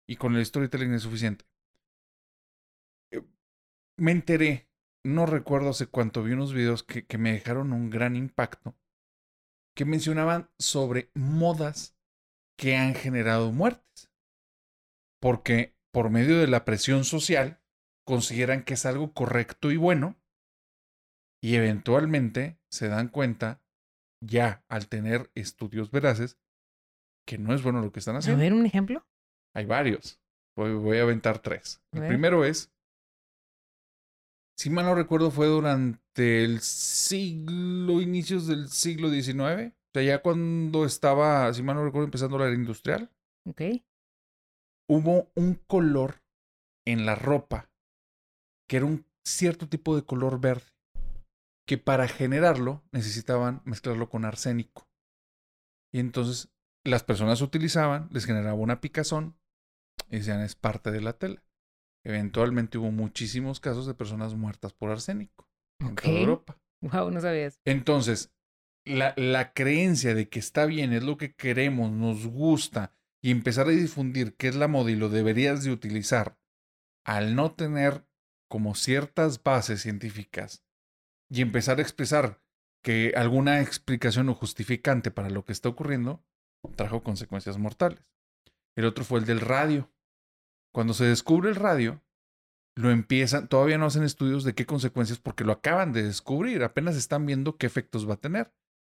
y 0.08 0.16
con 0.16 0.34
el 0.34 0.44
storytelling 0.44 0.94
es 0.94 1.02
suficiente? 1.02 1.44
Eh, 3.12 3.22
me 3.96 4.12
enteré, 4.12 4.68
no 5.04 5.26
recuerdo 5.26 5.70
hace 5.70 5.86
cuánto, 5.86 6.22
vi 6.22 6.32
unos 6.32 6.52
videos 6.52 6.82
que, 6.82 7.06
que 7.06 7.18
me 7.18 7.32
dejaron 7.32 7.72
un 7.72 7.90
gran 7.90 8.16
impacto, 8.16 8.74
que 9.76 9.84
mencionaban 9.84 10.50
sobre 10.58 11.10
modas 11.14 11.96
que 12.56 12.76
han 12.76 12.94
generado 12.94 13.52
muertes. 13.52 14.10
Porque 15.20 15.76
por 15.92 16.10
medio 16.10 16.38
de 16.38 16.46
la 16.46 16.64
presión 16.64 17.04
social 17.04 17.60
consideran 18.04 18.64
que 18.64 18.74
es 18.74 18.86
algo 18.86 19.12
correcto 19.12 19.70
y 19.70 19.76
bueno 19.76 20.16
y 21.40 21.54
eventualmente 21.54 22.58
se 22.70 22.88
dan 22.88 23.08
cuenta 23.08 23.62
ya 24.20 24.64
al 24.68 24.88
tener 24.88 25.30
estudios 25.34 25.90
veraces 25.90 26.38
que 27.26 27.38
no 27.38 27.54
es 27.54 27.62
bueno 27.62 27.80
lo 27.80 27.92
que 27.92 28.00
están 28.00 28.16
haciendo. 28.16 28.40
A 28.40 28.42
ver 28.42 28.54
un 28.54 28.66
ejemplo. 28.66 29.06
Hay 29.54 29.66
varios. 29.66 30.20
Voy, 30.56 30.98
a 30.98 31.02
aventar 31.02 31.38
tres. 31.38 31.80
El 31.92 32.08
primero 32.08 32.44
es, 32.44 32.72
si 34.56 34.70
mal 34.70 34.86
no 34.86 34.94
recuerdo, 34.96 35.30
fue 35.30 35.46
durante 35.46 36.42
el 36.42 36.60
siglo, 36.60 38.00
inicios 38.00 38.48
del 38.48 38.68
siglo 38.68 39.08
XIX. 39.08 39.72
O 39.72 39.90
sea, 39.94 40.02
ya 40.02 40.20
cuando 40.20 40.84
estaba, 40.84 41.52
si 41.54 41.62
mal 41.62 41.76
no 41.76 41.84
recuerdo, 41.84 42.06
empezando 42.06 42.38
la 42.38 42.46
era 42.46 42.54
industrial. 42.54 43.08
Ok. 43.46 43.62
Hubo 44.90 45.30
un 45.36 45.54
color 45.54 46.22
en 46.84 47.06
la 47.06 47.14
ropa 47.14 47.70
que 48.68 48.78
era 48.78 48.86
un 48.86 49.06
cierto 49.24 49.68
tipo 49.68 49.94
de 49.94 50.04
color 50.04 50.40
verde 50.40 50.66
que 51.68 51.76
para 51.76 52.08
generarlo 52.08 52.82
necesitaban 52.92 53.60
mezclarlo 53.64 54.08
con 54.08 54.24
arsénico. 54.24 54.88
Y 55.92 56.00
entonces 56.00 56.50
las 56.88 57.04
personas 57.04 57.40
utilizaban, 57.40 58.08
les 58.10 58.24
generaba 58.24 58.54
una 58.54 58.80
picazón 58.80 59.36
y 60.10 60.18
decían 60.18 60.40
es 60.40 60.54
parte 60.54 60.90
de 60.90 61.00
la 61.00 61.12
tela. 61.12 61.42
Eventualmente 62.04 62.78
hubo 62.78 62.90
muchísimos 62.90 63.60
casos 63.60 63.86
de 63.86 63.94
personas 63.94 64.34
muertas 64.34 64.72
por 64.72 64.90
arsénico 64.90 65.48
en 65.80 65.94
toda 65.94 66.18
Europa. 66.18 66.60
Wow, 66.80 67.10
no 67.10 67.20
sabías. 67.20 67.60
Entonces, 67.64 68.32
la, 68.84 69.14
la 69.16 69.52
creencia 69.52 70.14
de 70.14 70.28
que 70.28 70.38
está 70.38 70.64
bien, 70.66 70.92
es 70.92 71.02
lo 71.02 71.16
que 71.16 71.34
queremos, 71.34 71.90
nos 71.90 72.26
gusta, 72.26 72.92
y 73.20 73.30
empezar 73.30 73.66
a 73.66 73.70
difundir 73.70 74.36
qué 74.36 74.48
es 74.48 74.54
la 74.54 74.68
moda 74.68 74.90
y 74.90 74.96
lo 74.96 75.08
deberías 75.08 75.64
de 75.64 75.72
utilizar, 75.72 76.38
al 77.04 77.34
no 77.34 77.52
tener 77.52 78.06
como 78.48 78.74
ciertas 78.74 79.42
bases 79.42 79.82
científicas 79.82 80.64
y 81.28 81.42
empezar 81.42 81.78
a 81.78 81.82
expresar 81.82 82.42
que 82.82 83.12
alguna 83.16 83.60
explicación 83.60 84.28
o 84.28 84.34
justificante 84.34 85.10
para 85.10 85.30
lo 85.30 85.44
que 85.44 85.52
está 85.52 85.68
ocurriendo 85.68 86.24
trajo 86.76 87.02
consecuencias 87.02 87.58
mortales. 87.58 88.04
El 88.76 88.84
otro 88.84 89.04
fue 89.04 89.20
el 89.20 89.26
del 89.26 89.40
radio. 89.40 89.90
Cuando 90.72 90.94
se 90.94 91.04
descubre 91.04 91.50
el 91.50 91.56
radio, 91.56 92.02
lo 92.76 92.90
empiezan, 92.90 93.48
todavía 93.48 93.78
no 93.78 93.86
hacen 93.86 94.04
estudios 94.04 94.44
de 94.44 94.54
qué 94.54 94.66
consecuencias 94.66 95.18
porque 95.18 95.44
lo 95.44 95.52
acaban 95.52 95.92
de 95.92 96.04
descubrir, 96.04 96.62
apenas 96.62 96.96
están 96.96 97.26
viendo 97.26 97.56
qué 97.56 97.66
efectos 97.66 98.08
va 98.08 98.14
a 98.14 98.20
tener. 98.20 98.52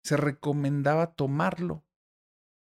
Se 0.02 0.16
recomendaba 0.16 1.14
tomarlo. 1.14 1.84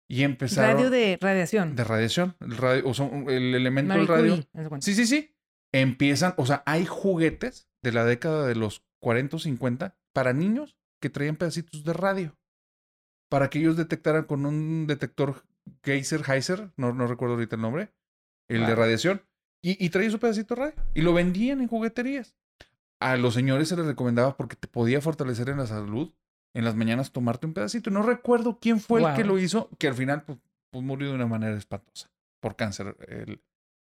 Y 0.09 0.23
empezaron... 0.25 0.77
Radio 0.77 0.91
de 0.91 1.19
radiación. 1.21 1.77
De 1.77 1.85
radiación. 1.85 2.37
El, 2.41 2.57
radio, 2.57 2.89
o 2.89 2.95
sea, 2.95 3.07
el 3.07 3.55
elemento 3.55 3.95
del 3.95 4.07
radio. 4.07 4.37
Sí, 4.81 4.95
sí, 4.95 5.07
sí. 5.07 5.37
Empiezan, 5.73 6.35
o 6.37 6.47
sea, 6.47 6.63
hay 6.67 6.85
juguetes 6.85 7.69
de 7.83 7.93
la 7.93 8.05
década 8.05 8.47
de 8.47 8.57
los 8.57 8.85
40 9.01 9.37
o 9.37 9.39
50 9.39 9.97
para 10.13 10.33
niños 10.33 10.77
que 11.01 11.11
traían 11.11 11.37
pedacitos 11.37 11.85
de 11.85 11.93
radio. 11.93 12.37
Para 13.31 13.49
que 13.49 13.61
ellos 13.61 13.79
detectaran 13.79 14.25
con 14.25 14.45
un 14.45 14.87
detector 14.87 15.45
Geyser, 15.83 16.23
Heiser, 16.29 16.73
no, 16.77 16.93
no 16.93 17.07
recuerdo 17.07 17.37
ahorita 17.37 17.57
el 17.57 17.63
nombre, 17.63 17.95
el 18.49 18.67
de 18.67 18.75
radiación, 18.75 19.23
y, 19.63 19.83
y 19.83 19.89
traía 19.89 20.11
su 20.11 20.19
pedacito 20.19 20.55
de 20.55 20.61
radio. 20.61 20.75
Y 20.93 21.01
lo 21.01 21.15
vendían 21.15 21.63
en 21.63 21.69
jugueterías. 21.69 22.37
A 23.01 23.17
los 23.17 23.33
señores 23.33 23.69
se 23.69 23.77
les 23.77 23.87
recomendaba 23.87 24.37
porque 24.37 24.57
te 24.57 24.69
podía 24.69 25.01
fortalecer 25.01 25.49
en 25.49 25.57
la 25.57 25.67
salud 25.67 26.13
en 26.55 26.65
las 26.65 26.75
mañanas 26.75 27.13
tomarte 27.13 27.47
un 27.47 27.55
pedacito. 27.55 27.91
No 27.91 28.03
recuerdo 28.03 28.59
quién 28.61 28.81
fue 28.81 29.03
el 29.03 29.15
que 29.15 29.25
lo 29.25 29.39
hizo, 29.39 29.71
que 29.79 29.89
al 29.89 29.95
final 29.95 30.25
pues, 30.25 30.39
pues, 30.71 30.85
murió 30.85 31.09
de 31.09 31.15
una 31.15 31.27
manera 31.27 31.57
espantosa 31.57 32.11
por 32.41 32.57
cáncer. 32.57 32.97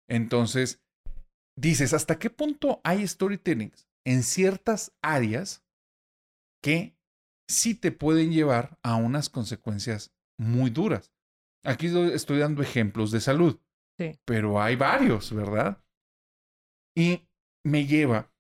Entonces, 0.09 0.83
dices, 1.57 1.92
¿hasta 1.92 2.18
qué 2.18 2.30
punto 2.30 2.80
hay 2.85 3.07
storytellings 3.07 3.88
en 4.04 4.22
ciertas 4.22 4.92
áreas 5.02 5.62
que 6.62 6.96
sí 7.48 7.74
te 7.74 7.92
pueden 7.92 8.33
llevar 8.33 8.78
a 8.83 8.96
unas 8.96 9.28
consecuencias 9.28 10.14
muy 10.38 10.70
duras. 10.70 11.12
Aquí 11.64 11.87
estoy 11.87 12.38
dando 12.38 12.62
ejemplos 12.62 13.11
de 13.11 13.20
salud, 13.20 13.59
sí. 13.98 14.18
pero 14.24 14.61
hay 14.61 14.76
varios, 14.76 15.33
¿verdad? 15.33 15.83
Y 16.96 17.26
me 17.64 17.87
lleva 17.87 18.33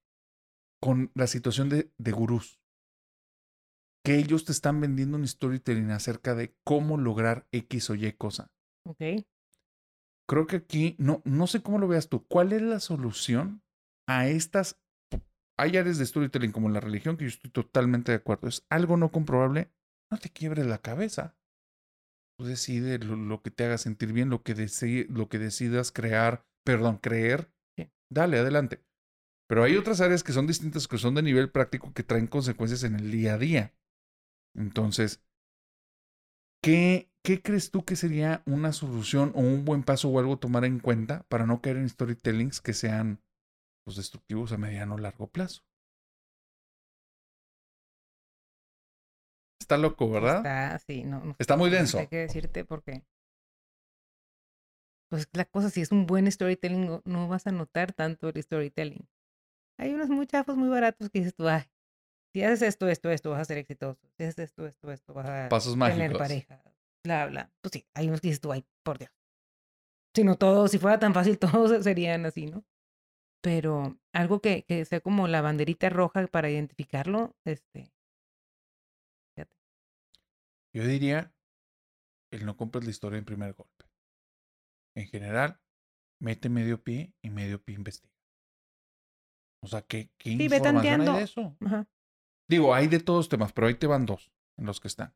con 0.80 1.10
la 1.14 1.26
situación 1.26 1.70
de, 1.70 1.90
de 1.96 2.12
gurús, 2.12 2.60
que 4.04 4.16
ellos 4.16 4.44
te 4.44 4.52
están 4.52 4.80
vendiendo 4.80 5.16
un 5.16 5.26
storytelling 5.26 5.90
acerca 5.90 6.34
de 6.34 6.54
cómo 6.62 6.98
lograr 6.98 7.48
X 7.52 7.88
o 7.88 7.94
Y 7.94 8.12
cosa. 8.12 8.52
Ok. 8.86 9.24
Creo 10.28 10.46
que 10.46 10.56
aquí, 10.56 10.94
no, 10.98 11.22
no 11.24 11.46
sé 11.46 11.62
cómo 11.62 11.78
lo 11.78 11.88
veas 11.88 12.08
tú, 12.08 12.26
¿cuál 12.26 12.52
es 12.52 12.62
la 12.62 12.80
solución 12.80 13.62
a 14.06 14.28
estas 14.28 14.78
hay 15.56 15.76
áreas 15.76 15.98
de 15.98 16.06
storytelling 16.06 16.52
como 16.52 16.68
la 16.68 16.80
religión 16.80 17.16
que 17.16 17.24
yo 17.24 17.28
estoy 17.28 17.50
totalmente 17.50 18.12
de 18.12 18.16
acuerdo. 18.16 18.48
Es 18.48 18.64
algo 18.70 18.96
no 18.96 19.10
comprobable. 19.10 19.70
No 20.10 20.18
te 20.18 20.30
quiebres 20.30 20.66
la 20.66 20.78
cabeza. 20.78 21.36
Tú 22.36 22.44
decides 22.44 23.04
lo, 23.04 23.42
que 23.42 23.50
te 23.50 23.64
haga 23.64 23.78
sentir 23.78 24.12
bien, 24.12 24.28
lo 24.28 24.42
que, 24.42 24.54
lo 25.08 25.28
que 25.28 25.38
decidas 25.38 25.92
crear, 25.92 26.46
perdón, 26.64 26.98
creer. 26.98 27.52
Dale, 28.10 28.38
adelante. 28.38 28.84
Pero 29.48 29.62
hay 29.62 29.76
otras 29.76 30.00
áreas 30.00 30.22
que 30.22 30.32
son 30.32 30.46
distintas, 30.46 30.88
que 30.88 30.98
son 30.98 31.14
de 31.14 31.22
nivel 31.22 31.50
práctico, 31.50 31.92
que 31.92 32.02
traen 32.02 32.26
consecuencias 32.26 32.82
en 32.82 32.96
el 32.96 33.10
día 33.10 33.34
a 33.34 33.38
día. 33.38 33.74
Entonces, 34.56 35.22
¿qué, 36.62 37.10
¿qué 37.22 37.42
crees 37.42 37.70
tú 37.70 37.84
que 37.84 37.96
sería 37.96 38.42
una 38.46 38.72
solución 38.72 39.32
o 39.34 39.40
un 39.40 39.64
buen 39.64 39.82
paso 39.82 40.08
o 40.08 40.18
algo 40.18 40.38
tomar 40.38 40.64
en 40.64 40.80
cuenta 40.80 41.24
para 41.28 41.46
no 41.46 41.60
caer 41.60 41.76
en 41.76 41.88
storytellings 41.88 42.60
que 42.60 42.72
sean 42.72 43.23
los 43.86 43.96
destructivos 43.96 44.52
a 44.52 44.58
mediano 44.58 44.94
o 44.94 44.98
largo 44.98 45.26
plazo. 45.26 45.62
Está 49.60 49.78
loco, 49.78 50.10
¿verdad? 50.10 50.36
Está, 50.38 50.78
sí, 50.78 51.04
no, 51.04 51.36
Está 51.38 51.56
muy 51.56 51.70
denso. 51.70 51.98
Hay 51.98 52.06
que 52.06 52.18
decirte 52.18 52.64
porque. 52.64 53.02
Pues 55.10 55.28
la 55.32 55.44
cosa, 55.44 55.70
si 55.70 55.80
es 55.80 55.92
un 55.92 56.06
buen 56.06 56.30
storytelling, 56.30 57.00
no, 57.04 57.28
vas 57.28 57.46
a 57.46 57.52
notar 57.52 57.92
tanto 57.92 58.28
el 58.28 58.42
storytelling. 58.42 59.08
Hay 59.78 59.94
unos 59.94 60.08
muy 60.08 60.26
chafos, 60.26 60.56
muy 60.56 60.68
baratos 60.68 61.08
que 61.08 61.20
dices 61.20 61.34
tú, 61.34 61.48
ay, 61.48 61.64
si 62.32 62.42
haces 62.42 62.62
esto, 62.62 62.88
esto, 62.88 63.10
esto, 63.10 63.30
vas 63.30 63.40
a 63.40 63.44
ser 63.44 63.58
exitoso. 63.58 64.00
Si 64.16 64.24
haces 64.24 64.38
esto, 64.38 64.66
esto, 64.66 64.90
esto, 64.90 65.14
vas 65.14 65.26
a 65.26 65.48
Pasos 65.48 65.78
tener 65.78 66.16
pareja. 66.16 66.62
Bla, 67.04 67.26
bla. 67.26 67.52
Pues 67.60 67.72
sí, 67.72 67.86
hay 67.94 68.08
unos 68.08 68.20
que 68.20 68.28
dices 68.28 68.40
tú, 68.40 68.50
ay, 68.50 68.66
por 68.82 68.98
Dios. 68.98 69.12
Si 70.14 70.24
no 70.24 70.36
todos, 70.36 70.70
si 70.70 70.78
fuera 70.78 70.98
tan 70.98 71.14
fácil, 71.14 71.38
todos 71.38 71.84
serían 71.84 72.26
así, 72.26 72.46
¿no? 72.46 72.64
Pero 73.44 73.98
algo 74.14 74.40
que, 74.40 74.64
que 74.64 74.86
sea 74.86 75.00
como 75.00 75.28
la 75.28 75.42
banderita 75.42 75.90
roja 75.90 76.26
para 76.28 76.48
identificarlo, 76.48 77.36
este. 77.44 77.92
Fíjate. 79.36 79.54
Yo 80.72 80.86
diría, 80.86 81.34
el 82.30 82.46
no 82.46 82.56
compres 82.56 82.84
la 82.84 82.90
historia 82.90 83.18
en 83.18 83.26
primer 83.26 83.52
golpe. 83.52 83.84
En 84.96 85.06
general, 85.08 85.60
mete 86.22 86.48
medio 86.48 86.82
pie 86.82 87.12
y 87.20 87.28
medio 87.28 87.62
pie 87.62 87.74
investiga. 87.74 88.14
O 89.62 89.66
sea, 89.66 89.82
¿qué, 89.82 90.10
qué 90.16 90.38
sí, 90.38 90.44
información 90.44 91.02
hay 91.02 91.16
de 91.16 91.22
eso? 91.22 91.54
Digo, 92.48 92.74
hay 92.74 92.88
de 92.88 93.00
todos 93.00 93.28
temas, 93.28 93.52
pero 93.52 93.66
ahí 93.66 93.74
te 93.74 93.86
van 93.86 94.06
dos 94.06 94.32
en 94.56 94.64
los 94.64 94.80
que 94.80 94.88
están. 94.88 95.14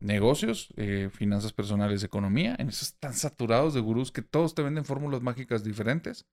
Negocios, 0.00 0.68
eh, 0.76 1.08
finanzas 1.10 1.54
personales, 1.54 2.04
economía. 2.04 2.56
En 2.58 2.68
esos 2.68 2.88
están 2.88 3.14
saturados 3.14 3.72
de 3.72 3.80
gurús 3.80 4.12
que 4.12 4.20
todos 4.20 4.54
te 4.54 4.62
venden 4.62 4.84
fórmulas 4.84 5.22
mágicas 5.22 5.64
diferentes 5.64 6.28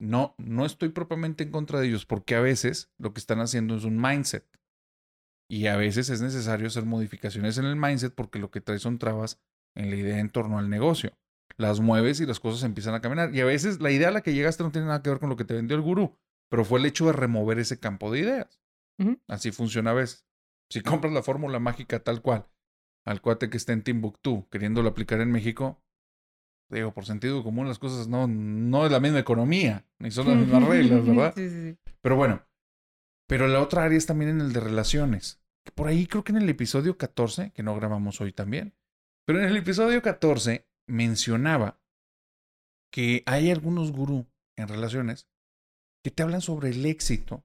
no, 0.00 0.34
no 0.38 0.64
estoy 0.64 0.88
propiamente 0.88 1.44
en 1.44 1.50
contra 1.50 1.78
de 1.78 1.88
ellos 1.88 2.06
porque 2.06 2.34
a 2.34 2.40
veces 2.40 2.90
lo 2.98 3.12
que 3.12 3.20
están 3.20 3.40
haciendo 3.40 3.76
es 3.76 3.84
un 3.84 4.00
mindset. 4.00 4.48
Y 5.48 5.66
a 5.66 5.76
veces 5.76 6.08
es 6.10 6.22
necesario 6.22 6.68
hacer 6.68 6.86
modificaciones 6.86 7.58
en 7.58 7.66
el 7.66 7.76
mindset 7.76 8.14
porque 8.14 8.38
lo 8.38 8.50
que 8.50 8.60
trae 8.60 8.78
son 8.78 8.98
trabas 8.98 9.40
en 9.74 9.90
la 9.90 9.96
idea 9.96 10.18
en 10.18 10.30
torno 10.30 10.58
al 10.58 10.70
negocio. 10.70 11.18
Las 11.56 11.80
mueves 11.80 12.20
y 12.20 12.26
las 12.26 12.40
cosas 12.40 12.62
empiezan 12.62 12.94
a 12.94 13.00
caminar. 13.00 13.34
Y 13.34 13.40
a 13.40 13.44
veces 13.44 13.80
la 13.80 13.90
idea 13.90 14.08
a 14.08 14.12
la 14.12 14.22
que 14.22 14.32
llegaste 14.32 14.62
no 14.62 14.70
tiene 14.70 14.86
nada 14.86 15.02
que 15.02 15.10
ver 15.10 15.18
con 15.18 15.28
lo 15.28 15.36
que 15.36 15.44
te 15.44 15.54
vendió 15.54 15.76
el 15.76 15.82
gurú, 15.82 16.16
pero 16.48 16.64
fue 16.64 16.78
el 16.78 16.86
hecho 16.86 17.06
de 17.06 17.12
remover 17.12 17.58
ese 17.58 17.78
campo 17.78 18.10
de 18.10 18.20
ideas. 18.20 18.60
Así 19.28 19.50
funciona 19.50 19.90
a 19.90 19.94
veces. 19.94 20.26
Si 20.70 20.82
compras 20.82 21.12
la 21.12 21.22
fórmula 21.22 21.58
mágica 21.58 22.00
tal 22.00 22.22
cual, 22.22 22.46
al 23.04 23.20
cuate 23.20 23.50
que 23.50 23.56
está 23.56 23.72
en 23.72 23.82
Timbuktu 23.82 24.48
queriéndolo 24.50 24.88
aplicar 24.88 25.20
en 25.20 25.32
México, 25.32 25.82
digo, 26.70 26.92
por 26.92 27.04
sentido 27.04 27.42
común 27.42 27.68
las 27.68 27.78
cosas 27.78 28.08
no, 28.08 28.26
no 28.26 28.86
es 28.86 28.92
la 28.92 29.00
misma 29.00 29.18
economía, 29.18 29.84
ni 29.98 30.10
son 30.10 30.28
las 30.28 30.36
mismas 30.36 30.64
reglas, 30.68 31.04
¿verdad? 31.04 31.32
Sí, 31.34 31.48
sí, 31.48 31.70
sí. 31.70 31.92
Pero 32.00 32.16
bueno, 32.16 32.42
pero 33.28 33.48
la 33.48 33.60
otra 33.60 33.84
área 33.84 33.98
es 33.98 34.06
también 34.06 34.30
en 34.30 34.40
el 34.40 34.52
de 34.52 34.60
relaciones. 34.60 35.40
Por 35.74 35.88
ahí 35.88 36.06
creo 36.06 36.24
que 36.24 36.32
en 36.32 36.38
el 36.38 36.48
episodio 36.48 36.96
14, 36.96 37.52
que 37.52 37.62
no 37.62 37.76
grabamos 37.76 38.20
hoy 38.20 38.32
también, 38.32 38.74
pero 39.26 39.40
en 39.40 39.46
el 39.46 39.56
episodio 39.56 40.02
14 40.02 40.66
mencionaba 40.88 41.80
que 42.92 43.22
hay 43.26 43.50
algunos 43.50 43.92
gurú 43.92 44.26
en 44.56 44.68
relaciones 44.68 45.28
que 46.02 46.10
te 46.10 46.22
hablan 46.22 46.40
sobre 46.40 46.70
el 46.70 46.84
éxito 46.86 47.44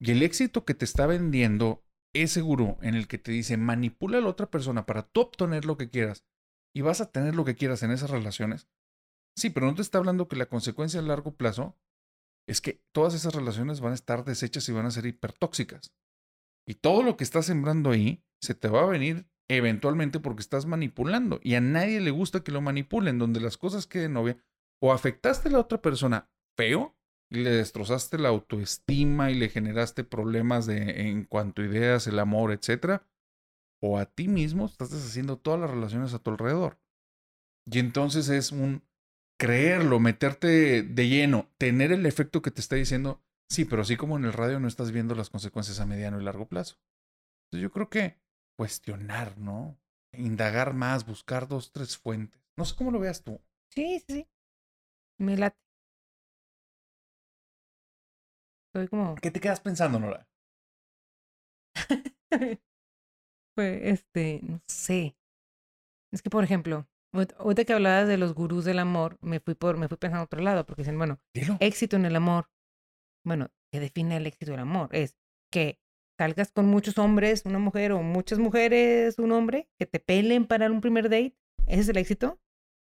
y 0.00 0.10
el 0.10 0.22
éxito 0.22 0.64
que 0.64 0.74
te 0.74 0.84
está 0.84 1.06
vendiendo 1.06 1.84
ese 2.14 2.40
gurú 2.40 2.76
en 2.82 2.94
el 2.94 3.06
que 3.06 3.18
te 3.18 3.32
dice 3.32 3.56
manipula 3.56 4.18
a 4.18 4.20
la 4.20 4.28
otra 4.28 4.50
persona 4.50 4.86
para 4.86 5.02
tú 5.02 5.20
obtener 5.20 5.64
lo 5.64 5.76
que 5.76 5.88
quieras 5.88 6.24
y 6.74 6.80
vas 6.80 7.00
a 7.00 7.10
tener 7.10 7.34
lo 7.34 7.44
que 7.44 7.54
quieras 7.54 7.82
en 7.82 7.90
esas 7.90 8.10
relaciones. 8.10 8.68
Sí, 9.36 9.50
pero 9.50 9.66
no 9.66 9.74
te 9.74 9.82
está 9.82 9.98
hablando 9.98 10.28
que 10.28 10.36
la 10.36 10.46
consecuencia 10.46 11.00
a 11.00 11.02
largo 11.02 11.36
plazo 11.36 11.76
es 12.46 12.60
que 12.60 12.82
todas 12.92 13.14
esas 13.14 13.34
relaciones 13.34 13.80
van 13.80 13.92
a 13.92 13.94
estar 13.94 14.24
deshechas 14.24 14.68
y 14.68 14.72
van 14.72 14.86
a 14.86 14.90
ser 14.90 15.06
hipertóxicas. 15.06 15.94
Y 16.66 16.74
todo 16.74 17.02
lo 17.02 17.16
que 17.16 17.24
estás 17.24 17.46
sembrando 17.46 17.90
ahí 17.90 18.24
se 18.40 18.54
te 18.54 18.68
va 18.68 18.82
a 18.82 18.86
venir 18.86 19.26
eventualmente 19.48 20.20
porque 20.20 20.42
estás 20.42 20.66
manipulando. 20.66 21.40
Y 21.42 21.54
a 21.54 21.60
nadie 21.60 22.00
le 22.00 22.10
gusta 22.10 22.42
que 22.42 22.52
lo 22.52 22.60
manipulen, 22.60 23.18
donde 23.18 23.40
las 23.40 23.56
cosas 23.56 23.86
queden 23.86 24.16
obvias. 24.16 24.36
O 24.80 24.92
afectaste 24.92 25.48
a 25.48 25.52
la 25.52 25.60
otra 25.60 25.80
persona 25.80 26.30
feo 26.56 26.96
y 27.30 27.38
le 27.38 27.50
destrozaste 27.50 28.18
la 28.18 28.28
autoestima 28.28 29.30
y 29.30 29.34
le 29.34 29.48
generaste 29.48 30.04
problemas 30.04 30.66
de, 30.66 31.08
en 31.08 31.24
cuanto 31.24 31.62
a 31.62 31.66
ideas, 31.66 32.06
el 32.06 32.18
amor, 32.18 32.52
etc. 32.52 33.02
O 33.82 33.98
a 33.98 34.06
ti 34.06 34.28
mismo 34.28 34.66
estás 34.66 34.90
deshaciendo 34.90 35.38
todas 35.38 35.60
las 35.60 35.70
relaciones 35.70 36.14
a 36.14 36.20
tu 36.20 36.30
alrededor. 36.30 36.78
Y 37.66 37.80
entonces 37.80 38.28
es 38.28 38.52
un 38.52 38.84
creerlo, 39.38 39.98
meterte 39.98 40.82
de 40.82 41.08
lleno, 41.08 41.48
tener 41.58 41.90
el 41.90 42.06
efecto 42.06 42.42
que 42.42 42.52
te 42.52 42.60
está 42.60 42.76
diciendo, 42.76 43.20
sí, 43.50 43.64
pero 43.64 43.82
así 43.82 43.96
como 43.96 44.16
en 44.16 44.24
el 44.24 44.32
radio 44.32 44.60
no 44.60 44.68
estás 44.68 44.92
viendo 44.92 45.16
las 45.16 45.30
consecuencias 45.30 45.80
a 45.80 45.86
mediano 45.86 46.20
y 46.20 46.24
largo 46.24 46.46
plazo. 46.46 46.76
Entonces 47.46 47.62
yo 47.62 47.72
creo 47.72 47.90
que 47.90 48.20
cuestionar, 48.56 49.36
¿no? 49.38 49.76
Indagar 50.12 50.74
más, 50.74 51.04
buscar 51.04 51.48
dos, 51.48 51.72
tres 51.72 51.98
fuentes. 51.98 52.40
No 52.56 52.64
sé 52.64 52.76
cómo 52.76 52.92
lo 52.92 53.00
veas 53.00 53.24
tú. 53.24 53.40
Sí, 53.70 54.00
sí. 54.06 54.28
Me 55.18 55.36
late. 55.36 55.58
Estoy 58.68 58.88
como. 58.88 59.16
¿Qué 59.16 59.30
te 59.30 59.40
quedas 59.40 59.60
pensando, 59.60 59.98
Nora? 59.98 60.28
pues, 63.54 63.80
este, 63.84 64.40
no 64.42 64.60
sé. 64.66 65.16
Es 66.12 66.22
que, 66.22 66.30
por 66.30 66.44
ejemplo, 66.44 66.86
ahorita 67.38 67.64
que 67.64 67.72
hablabas 67.72 68.08
de 68.08 68.18
los 68.18 68.34
gurús 68.34 68.64
del 68.64 68.78
amor, 68.78 69.18
me 69.20 69.40
fui 69.40 69.54
por, 69.54 69.76
me 69.76 69.88
fui 69.88 69.96
pensando 69.96 70.22
a 70.22 70.24
otro 70.24 70.40
lado, 70.40 70.66
porque 70.66 70.82
dicen, 70.82 70.98
bueno, 70.98 71.20
éxito 71.60 71.96
en 71.96 72.04
el 72.04 72.16
amor. 72.16 72.50
Bueno, 73.24 73.50
¿qué 73.72 73.80
define 73.80 74.16
el 74.16 74.26
éxito 74.26 74.50
del 74.52 74.60
amor? 74.60 74.88
Es 74.92 75.16
que 75.50 75.80
salgas 76.18 76.52
con 76.52 76.66
muchos 76.66 76.98
hombres, 76.98 77.42
una 77.44 77.58
mujer, 77.58 77.92
o 77.92 78.02
muchas 78.02 78.38
mujeres, 78.38 79.18
un 79.18 79.32
hombre, 79.32 79.68
que 79.78 79.86
te 79.86 80.00
pelen 80.00 80.46
para 80.46 80.70
un 80.70 80.80
primer 80.80 81.04
date. 81.04 81.36
¿Ese 81.66 81.80
es 81.80 81.88
el 81.88 81.96
éxito? 81.96 82.40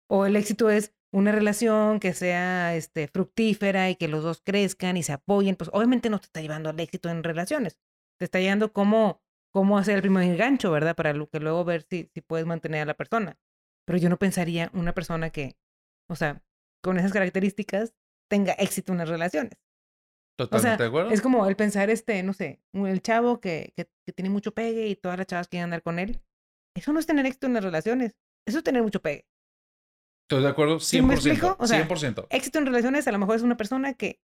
¿O 0.09 0.25
el 0.25 0.35
éxito 0.35 0.69
es 0.69 0.93
una 1.11 1.31
relación 1.31 1.99
que 1.99 2.13
sea 2.13 2.75
este, 2.75 3.07
fructífera 3.07 3.89
y 3.89 3.95
que 3.95 4.07
los 4.07 4.23
dos 4.23 4.41
crezcan 4.41 4.97
y 4.97 5.03
se 5.03 5.11
apoyen, 5.11 5.55
pues 5.55 5.69
obviamente 5.73 6.09
no 6.09 6.19
te 6.19 6.25
está 6.25 6.41
llevando 6.41 6.69
al 6.69 6.79
éxito 6.79 7.09
en 7.09 7.23
relaciones. 7.23 7.77
Te 8.17 8.25
está 8.25 8.39
llevando 8.39 8.71
cómo, 8.71 9.21
cómo 9.51 9.77
hacer 9.77 9.95
el 9.95 10.01
primer 10.01 10.23
engancho, 10.23 10.71
¿verdad? 10.71 10.95
Para 10.95 11.13
que 11.13 11.39
luego 11.39 11.63
ver 11.63 11.83
si, 11.83 12.09
si 12.13 12.21
puedes 12.21 12.45
mantener 12.45 12.81
a 12.81 12.85
la 12.85 12.93
persona. 12.93 13.37
Pero 13.85 13.99
yo 13.99 14.09
no 14.09 14.17
pensaría 14.17 14.69
una 14.73 14.93
persona 14.93 15.29
que, 15.29 15.57
o 16.09 16.15
sea, 16.15 16.43
con 16.83 16.97
esas 16.97 17.11
características 17.11 17.93
tenga 18.29 18.53
éxito 18.53 18.91
en 18.91 18.99
las 18.99 19.09
relaciones. 19.09 19.57
Totalmente 20.37 20.83
de 20.83 20.89
acuerdo. 20.89 21.11
Es 21.11 21.21
como 21.21 21.47
el 21.47 21.55
pensar, 21.55 21.89
este, 21.89 22.23
no 22.23 22.33
sé, 22.33 22.61
el 22.73 23.01
chavo 23.01 23.39
que, 23.39 23.73
que, 23.75 23.89
que 24.05 24.13
tiene 24.13 24.29
mucho 24.29 24.53
pegue 24.53 24.87
y 24.87 24.95
todas 24.95 25.17
las 25.17 25.27
chavas 25.27 25.47
quieren 25.47 25.65
andar 25.65 25.83
con 25.83 25.99
él. 25.99 26.21
Eso 26.75 26.93
no 26.93 26.99
es 26.99 27.05
tener 27.05 27.25
éxito 27.25 27.47
en 27.47 27.53
las 27.53 27.63
relaciones. 27.63 28.15
Eso 28.47 28.59
es 28.59 28.63
tener 28.63 28.81
mucho 28.81 29.01
pegue. 29.01 29.27
Estoy 30.23 30.43
de 30.43 30.49
acuerdo 30.49 30.77
100%. 30.77 30.79
¿Sí 30.79 31.01
me 31.01 31.13
explico? 31.13 31.57
O 31.59 31.67
sea, 31.67 31.85
100%. 31.87 32.27
Éxito 32.29 32.59
en 32.59 32.65
relaciones 32.65 33.07
a 33.07 33.11
lo 33.11 33.19
mejor 33.19 33.35
es 33.35 33.41
una 33.41 33.57
persona 33.57 33.93
que 33.93 34.21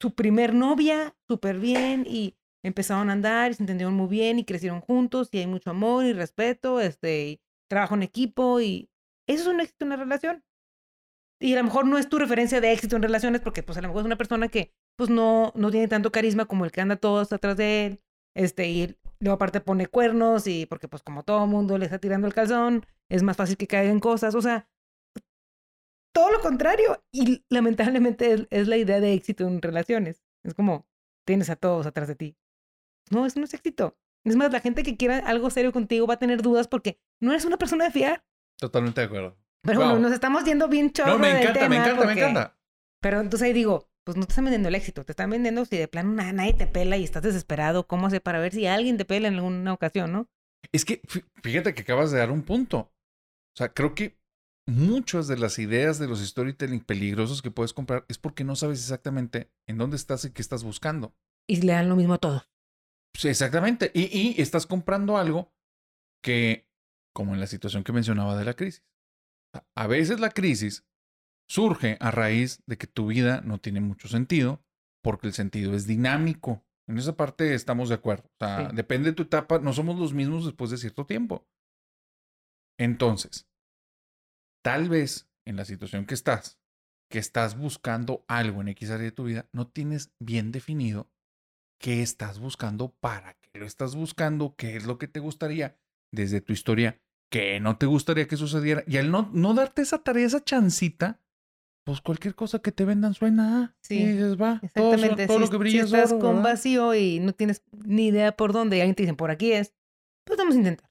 su 0.00 0.14
primer 0.14 0.54
novia, 0.54 1.16
súper 1.28 1.58
bien, 1.58 2.04
y 2.08 2.36
empezaron 2.62 3.10
a 3.10 3.12
andar 3.12 3.50
y 3.50 3.54
se 3.54 3.62
entendieron 3.62 3.94
muy 3.94 4.08
bien 4.08 4.38
y 4.38 4.44
crecieron 4.44 4.80
juntos 4.80 5.28
y 5.32 5.38
hay 5.38 5.46
mucho 5.46 5.70
amor 5.70 6.04
y 6.04 6.12
respeto, 6.12 6.80
este, 6.80 7.28
y 7.28 7.40
trabajo 7.68 7.94
en 7.94 8.02
equipo 8.02 8.60
y 8.60 8.90
eso 9.26 9.42
es 9.42 9.48
un 9.48 9.60
éxito 9.60 9.84
en 9.84 9.90
la 9.90 9.96
relación. 9.96 10.44
Y 11.40 11.54
a 11.54 11.58
lo 11.58 11.64
mejor 11.64 11.86
no 11.86 11.98
es 11.98 12.08
tu 12.08 12.18
referencia 12.18 12.60
de 12.60 12.72
éxito 12.72 12.96
en 12.96 13.02
relaciones 13.02 13.40
porque 13.40 13.62
pues 13.62 13.78
a 13.78 13.82
lo 13.82 13.88
mejor 13.88 14.02
es 14.02 14.06
una 14.06 14.16
persona 14.16 14.48
que 14.48 14.72
pues 14.96 15.10
no, 15.10 15.52
no 15.54 15.70
tiene 15.70 15.86
tanto 15.86 16.10
carisma 16.10 16.46
como 16.46 16.64
el 16.64 16.72
que 16.72 16.80
anda 16.80 16.96
todos 16.96 17.32
atrás 17.32 17.56
de 17.56 17.86
él, 17.86 18.00
este, 18.34 18.68
y 18.68 18.96
luego 19.20 19.36
aparte 19.36 19.60
pone 19.60 19.86
cuernos 19.86 20.46
y 20.46 20.66
porque 20.66 20.88
pues 20.88 21.02
como 21.02 21.22
todo 21.22 21.46
mundo 21.46 21.78
le 21.78 21.84
está 21.84 21.98
tirando 21.98 22.26
el 22.26 22.34
calzón, 22.34 22.84
es 23.08 23.22
más 23.22 23.36
fácil 23.36 23.56
que 23.56 23.66
caigan 23.66 24.00
cosas, 24.00 24.34
o 24.34 24.42
sea, 24.42 24.68
todo 26.18 26.32
lo 26.32 26.40
contrario. 26.40 27.02
Y 27.12 27.44
lamentablemente 27.48 28.46
es, 28.50 28.68
la 28.68 28.76
idea 28.76 29.00
de 29.00 29.12
éxito 29.12 29.46
en 29.46 29.62
relaciones. 29.62 30.24
Es 30.44 30.54
como, 30.54 30.86
tienes 31.24 31.50
a 31.50 31.56
todos 31.56 31.86
atrás 31.86 32.08
de 32.08 32.16
ti. 32.16 32.36
No, 33.10 33.26
eso 33.26 33.38
no 33.40 33.44
es 33.44 33.54
éxito. 33.54 33.96
Es 34.24 34.36
más, 34.36 34.52
la 34.52 34.60
gente 34.60 34.82
que 34.82 34.96
quiera 34.96 35.18
algo 35.18 35.50
serio 35.50 35.72
contigo 35.72 36.06
va 36.06 36.14
a 36.14 36.18
tener 36.18 36.42
dudas 36.42 36.68
porque 36.68 36.98
no 37.20 37.30
eres 37.30 37.44
una 37.44 37.56
persona 37.56 37.84
de 37.84 37.90
fiar. 37.90 38.24
Totalmente 38.58 39.00
de 39.00 39.06
acuerdo. 39.06 39.36
Pero 39.62 39.80
bueno, 39.80 39.98
nos 39.98 40.12
estamos 40.12 40.44
yendo 40.44 40.68
bien 40.68 40.92
chorro 40.92 41.12
No, 41.12 41.18
me 41.18 41.40
encanta, 41.40 41.68
me 41.68 41.76
encanta, 41.76 42.06
me 42.06 42.12
encanta. 42.12 42.58
Pero 43.00 43.20
entonces 43.20 43.46
ahí 43.46 43.52
digo, 43.52 43.90
pues 44.04 44.16
no 44.16 44.24
te 44.24 44.32
están 44.32 44.44
vendiendo 44.44 44.68
el 44.68 44.74
éxito, 44.74 45.04
te 45.04 45.12
están 45.12 45.30
vendiendo 45.30 45.64
si 45.64 45.76
de 45.76 45.88
plano 45.88 46.12
nadie 46.12 46.54
te 46.54 46.66
pela 46.66 46.96
y 46.96 47.04
estás 47.04 47.22
desesperado, 47.22 47.86
¿cómo 47.86 48.06
hace 48.06 48.20
para 48.20 48.40
ver 48.40 48.52
si 48.52 48.66
alguien 48.66 48.96
te 48.96 49.04
pela 49.04 49.28
en 49.28 49.34
alguna 49.34 49.72
ocasión, 49.72 50.12
no? 50.12 50.28
Es 50.72 50.84
que 50.84 51.00
fíjate 51.42 51.74
que 51.74 51.82
acabas 51.82 52.10
de 52.10 52.18
dar 52.18 52.30
un 52.30 52.42
punto. 52.42 52.78
O 52.78 53.56
sea, 53.56 53.72
creo 53.72 53.94
que 53.94 54.18
muchas 54.66 55.28
de 55.28 55.38
las 55.38 55.58
ideas 55.58 55.98
de 55.98 56.08
los 56.08 56.20
storytelling 56.20 56.80
peligrosos 56.80 57.42
que 57.42 57.50
puedes 57.50 57.72
comprar 57.72 58.04
es 58.08 58.18
porque 58.18 58.44
no 58.44 58.56
sabes 58.56 58.80
exactamente 58.80 59.50
en 59.66 59.78
dónde 59.78 59.96
estás 59.96 60.24
y 60.24 60.30
qué 60.30 60.42
estás 60.42 60.64
buscando. 60.64 61.14
Y 61.46 61.60
le 61.62 61.72
dan 61.72 61.88
lo 61.88 61.96
mismo 61.96 62.14
a 62.14 62.18
todos. 62.18 62.48
Sí, 63.18 63.26
exactamente. 63.28 63.90
Y, 63.94 64.04
y, 64.16 64.40
estás 64.40 64.66
comprando 64.66 65.18
algo 65.18 65.52
que, 66.22 66.68
como 67.12 67.34
en 67.34 67.40
la 67.40 67.48
situación 67.48 67.82
que 67.82 67.92
mencionaba 67.92 68.36
de 68.36 68.44
la 68.44 68.54
crisis, 68.54 68.84
a 69.76 69.88
veces 69.88 70.20
la 70.20 70.30
crisis 70.30 70.86
surge 71.50 71.96
a 71.98 72.12
raíz 72.12 72.62
de 72.66 72.78
que 72.78 72.86
tu 72.86 73.08
vida 73.08 73.40
no 73.40 73.58
tiene 73.58 73.80
mucho 73.80 74.06
sentido 74.06 74.62
porque 75.02 75.26
el 75.26 75.32
sentido 75.32 75.74
es 75.74 75.86
dinámico. 75.88 76.64
En 76.86 76.96
esa 76.96 77.16
parte 77.16 77.54
estamos 77.54 77.88
de 77.88 77.96
acuerdo. 77.96 78.28
O 78.40 78.46
sea, 78.46 78.68
depende 78.72 79.10
de 79.10 79.16
tu 79.16 79.24
etapa, 79.24 79.58
no 79.58 79.72
somos 79.72 79.98
los 79.98 80.14
mismos 80.14 80.44
después 80.44 80.70
de 80.70 80.78
cierto 80.78 81.04
tiempo. 81.04 81.44
Entonces, 82.78 83.48
tal 84.62 84.88
vez 84.88 85.28
en 85.44 85.56
la 85.56 85.64
situación 85.64 86.06
que 86.06 86.14
estás, 86.14 86.60
que 87.10 87.18
estás 87.18 87.58
buscando 87.58 88.24
algo 88.28 88.60
en 88.60 88.68
X 88.68 88.90
área 88.90 89.06
de 89.06 89.12
tu 89.12 89.24
vida, 89.24 89.48
no 89.52 89.66
tienes 89.66 90.12
bien 90.20 90.52
definido 90.52 91.10
qué 91.78 92.02
estás 92.02 92.38
buscando, 92.38 92.94
para 93.00 93.34
qué 93.34 93.58
lo 93.58 93.66
estás 93.66 93.94
buscando, 93.94 94.54
qué 94.56 94.76
es 94.76 94.86
lo 94.86 94.98
que 94.98 95.08
te 95.08 95.20
gustaría 95.20 95.76
desde 96.12 96.40
tu 96.40 96.52
historia, 96.52 97.00
qué 97.30 97.60
no 97.60 97.76
te 97.78 97.86
gustaría 97.86 98.26
que 98.26 98.36
sucediera. 98.36 98.84
Y 98.86 98.96
al 98.96 99.10
no, 99.10 99.30
no 99.32 99.54
darte 99.54 99.82
esa 99.82 99.98
tarea, 99.98 100.26
esa 100.26 100.42
chancita, 100.42 101.20
pues 101.84 102.00
cualquier 102.00 102.34
cosa 102.34 102.58
que 102.58 102.72
te 102.72 102.84
vendan 102.84 103.14
suena. 103.14 103.76
Sí. 103.80 104.00
Y 104.00 104.06
dices, 104.06 104.40
va, 104.40 104.60
exactamente. 104.62 105.26
Todo, 105.26 105.38
lo 105.38 105.48
que 105.48 105.56
brilla 105.56 105.86
si 105.86 105.94
estás 105.94 106.12
con 106.12 106.42
vacío 106.42 106.94
y 106.94 107.20
no 107.20 107.32
tienes 107.32 107.62
ni 107.72 108.08
idea 108.08 108.36
por 108.36 108.52
dónde 108.52 108.76
y 108.76 108.80
alguien 108.80 108.94
te 108.94 109.04
dice 109.04 109.14
por 109.14 109.30
aquí 109.30 109.52
es, 109.52 109.74
pues 110.24 110.38
vamos 110.38 110.54
a 110.54 110.58
intentar. 110.58 110.90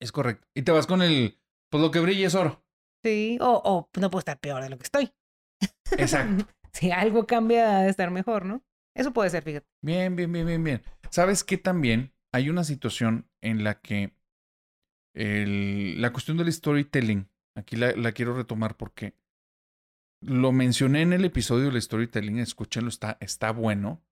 Es 0.00 0.12
correcto. 0.12 0.46
Y 0.54 0.62
te 0.62 0.72
vas 0.72 0.86
con 0.86 1.02
el, 1.02 1.38
pues 1.70 1.82
lo 1.82 1.90
que 1.90 2.00
brilla 2.00 2.26
es 2.26 2.34
oro. 2.34 2.64
Sí, 3.02 3.38
o, 3.40 3.62
o 3.64 3.90
no 3.98 4.10
puedo 4.10 4.20
estar 4.20 4.38
peor 4.38 4.62
de 4.62 4.70
lo 4.70 4.76
que 4.76 4.84
estoy. 4.84 5.12
Exacto. 5.92 6.46
si 6.72 6.90
algo 6.90 7.26
cambia, 7.26 7.78
de 7.78 7.90
estar 7.90 8.10
mejor, 8.10 8.44
¿no? 8.44 8.62
Eso 8.98 9.12
puede 9.12 9.30
ser, 9.30 9.44
fíjate. 9.44 9.68
Bien, 9.80 10.16
bien, 10.16 10.32
bien, 10.32 10.44
bien, 10.44 10.64
bien. 10.64 10.82
¿Sabes 11.10 11.44
qué 11.44 11.56
también? 11.56 12.12
Hay 12.32 12.50
una 12.50 12.64
situación 12.64 13.30
en 13.40 13.62
la 13.62 13.80
que 13.80 14.12
la 15.14 16.12
cuestión 16.12 16.36
del 16.36 16.52
storytelling, 16.52 17.28
aquí 17.56 17.76
la, 17.76 18.12
quiero 18.12 18.36
retomar 18.36 18.76
porque 18.76 19.14
lo 20.20 20.50
mencioné 20.50 21.02
en 21.02 21.12
el 21.12 21.24
episodio 21.24 21.70
del 21.70 21.80
storytelling, 21.80 22.40
escúchenlo, 22.40 22.88
está, 22.88 23.18
está 23.20 23.52
bueno. 23.52 24.02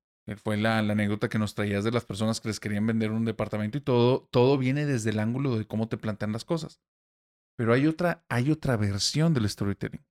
Fue 0.42 0.56
la, 0.56 0.80
la, 0.82 0.92
anécdota 0.92 1.28
que 1.28 1.38
nos 1.38 1.54
traías 1.54 1.82
de 1.82 1.90
las 1.92 2.04
personas 2.04 2.40
que 2.40 2.48
les 2.48 2.60
querían 2.60 2.86
vender 2.86 3.10
un 3.10 3.24
departamento 3.24 3.78
y 3.78 3.80
todo, 3.80 4.28
todo 4.30 4.56
viene 4.56 4.86
desde 4.86 5.10
el 5.10 5.18
ángulo 5.18 5.58
de 5.58 5.66
cómo 5.66 5.88
te 5.88 5.96
plantean 5.96 6.32
las 6.32 6.44
cosas. 6.44 6.80
Pero 7.56 7.72
hay 7.72 7.88
otra, 7.88 8.24
hay 8.28 8.52
otra 8.52 8.76
versión 8.76 9.34
del 9.34 9.48
storytelling. 9.48 10.04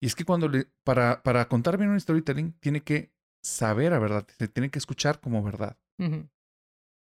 Y 0.00 0.06
es 0.06 0.14
que 0.14 0.24
cuando 0.24 0.48
le, 0.48 0.66
para, 0.82 1.22
para 1.22 1.48
contar 1.48 1.76
bien 1.76 1.90
un 1.90 2.00
storytelling, 2.00 2.52
tiene 2.60 2.82
que 2.82 3.15
saber 3.46 3.92
a 3.92 3.98
verdad, 3.98 4.26
se 4.38 4.48
tiene 4.48 4.70
que 4.70 4.78
escuchar 4.78 5.20
como 5.20 5.42
verdad. 5.42 5.78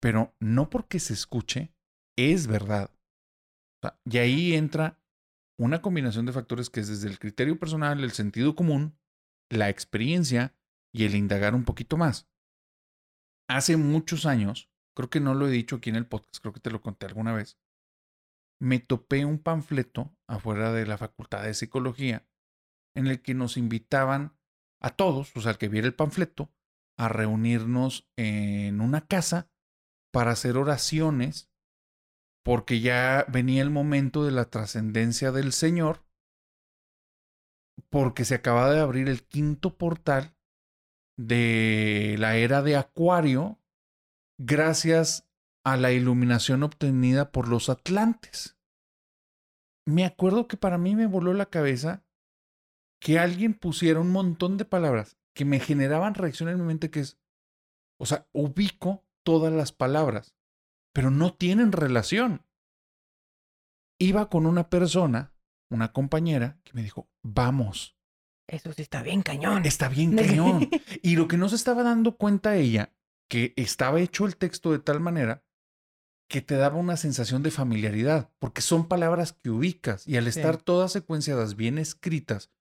Pero 0.00 0.34
no 0.40 0.70
porque 0.70 0.98
se 0.98 1.12
escuche, 1.12 1.74
es 2.18 2.46
verdad. 2.46 2.90
y 4.04 4.18
ahí 4.18 4.54
entra 4.54 4.98
una 5.58 5.82
combinación 5.82 6.24
de 6.26 6.32
factores 6.32 6.70
que 6.70 6.80
es 6.80 6.88
desde 6.88 7.08
el 7.08 7.18
criterio 7.18 7.58
personal, 7.58 8.02
el 8.02 8.12
sentido 8.12 8.54
común, 8.54 8.98
la 9.50 9.68
experiencia 9.68 10.54
y 10.92 11.04
el 11.04 11.14
indagar 11.14 11.54
un 11.54 11.64
poquito 11.64 11.96
más. 11.98 12.28
Hace 13.48 13.76
muchos 13.76 14.24
años, 14.24 14.70
creo 14.96 15.10
que 15.10 15.20
no 15.20 15.34
lo 15.34 15.46
he 15.46 15.50
dicho 15.50 15.76
aquí 15.76 15.90
en 15.90 15.96
el 15.96 16.06
podcast, 16.06 16.38
creo 16.40 16.54
que 16.54 16.60
te 16.60 16.70
lo 16.70 16.80
conté 16.80 17.06
alguna 17.06 17.34
vez, 17.34 17.58
me 18.60 18.78
topé 18.78 19.24
un 19.24 19.38
panfleto 19.38 20.16
afuera 20.26 20.72
de 20.72 20.86
la 20.86 20.98
Facultad 20.98 21.42
de 21.42 21.54
Psicología 21.54 22.26
en 22.94 23.06
el 23.06 23.22
que 23.22 23.34
nos 23.34 23.56
invitaban 23.56 24.39
a 24.80 24.90
todos, 24.90 25.36
o 25.36 25.40
sea, 25.40 25.52
al 25.52 25.58
que 25.58 25.68
viera 25.68 25.86
el 25.86 25.94
panfleto, 25.94 26.50
a 26.98 27.08
reunirnos 27.08 28.10
en 28.16 28.80
una 28.80 29.06
casa 29.06 29.50
para 30.12 30.32
hacer 30.32 30.56
oraciones, 30.56 31.50
porque 32.44 32.80
ya 32.80 33.26
venía 33.28 33.62
el 33.62 33.70
momento 33.70 34.24
de 34.24 34.32
la 34.32 34.46
trascendencia 34.46 35.32
del 35.32 35.52
Señor, 35.52 36.04
porque 37.90 38.24
se 38.24 38.34
acaba 38.34 38.70
de 38.70 38.80
abrir 38.80 39.08
el 39.08 39.22
quinto 39.22 39.76
portal 39.76 40.34
de 41.18 42.16
la 42.18 42.36
era 42.36 42.62
de 42.62 42.76
Acuario, 42.76 43.58
gracias 44.38 45.28
a 45.64 45.76
la 45.76 45.92
iluminación 45.92 46.62
obtenida 46.62 47.30
por 47.30 47.48
los 47.48 47.68
atlantes. 47.68 48.58
Me 49.86 50.04
acuerdo 50.04 50.48
que 50.48 50.56
para 50.56 50.78
mí 50.78 50.94
me 50.94 51.06
voló 51.06 51.34
la 51.34 51.46
cabeza 51.46 52.04
que 53.00 53.18
alguien 53.18 53.54
pusiera 53.54 54.00
un 54.00 54.10
montón 54.10 54.56
de 54.56 54.64
palabras 54.64 55.16
que 55.34 55.44
me 55.44 55.58
generaban 55.58 56.14
reacción 56.14 56.48
en 56.48 56.58
mi 56.58 56.64
mente 56.64 56.90
que 56.90 57.00
es, 57.00 57.18
o 57.98 58.06
sea, 58.06 58.28
ubico 58.32 59.04
todas 59.24 59.52
las 59.52 59.72
palabras, 59.72 60.36
pero 60.92 61.10
no 61.10 61.34
tienen 61.34 61.72
relación. 61.72 62.46
Iba 63.98 64.28
con 64.28 64.46
una 64.46 64.68
persona, 64.70 65.34
una 65.70 65.92
compañera, 65.92 66.60
que 66.64 66.72
me 66.74 66.82
dijo, 66.82 67.08
vamos. 67.22 67.96
Eso 68.48 68.72
sí 68.72 68.82
está 68.82 69.02
bien 69.02 69.22
cañón. 69.22 69.64
Está 69.64 69.88
bien 69.88 70.16
cañón. 70.16 70.68
y 71.02 71.16
lo 71.16 71.28
que 71.28 71.36
no 71.36 71.48
se 71.48 71.56
estaba 71.56 71.82
dando 71.82 72.16
cuenta 72.16 72.56
ella, 72.56 72.92
que 73.28 73.54
estaba 73.56 74.00
hecho 74.00 74.26
el 74.26 74.36
texto 74.36 74.72
de 74.72 74.78
tal 74.78 75.00
manera 75.00 75.44
que 76.28 76.42
te 76.42 76.54
daba 76.54 76.76
una 76.76 76.96
sensación 76.96 77.42
de 77.42 77.50
familiaridad, 77.50 78.30
porque 78.38 78.62
son 78.62 78.86
palabras 78.86 79.32
que 79.32 79.50
ubicas 79.50 80.06
y 80.06 80.16
al 80.16 80.28
estar 80.28 80.58
todas 80.58 80.92
secuenciadas 80.92 81.56
bien 81.56 81.76
escritas, 81.76 82.52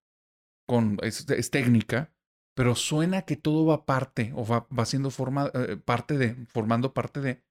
es, 1.01 1.51
técnica, 1.51 2.11
pero 2.55 2.75
suena 2.75 3.23
que 3.23 3.35
todo 3.35 3.65
va 3.65 3.85
parte 3.85 4.31
o 4.35 4.45
va, 4.45 4.67
va 4.67 4.85
siendo 4.85 5.11
forma, 5.11 5.51
eh, 5.53 5.77
parte 5.77 6.17
de, 6.17 6.35
formando 6.47 6.93
parte 6.93 7.21
de. 7.21 7.43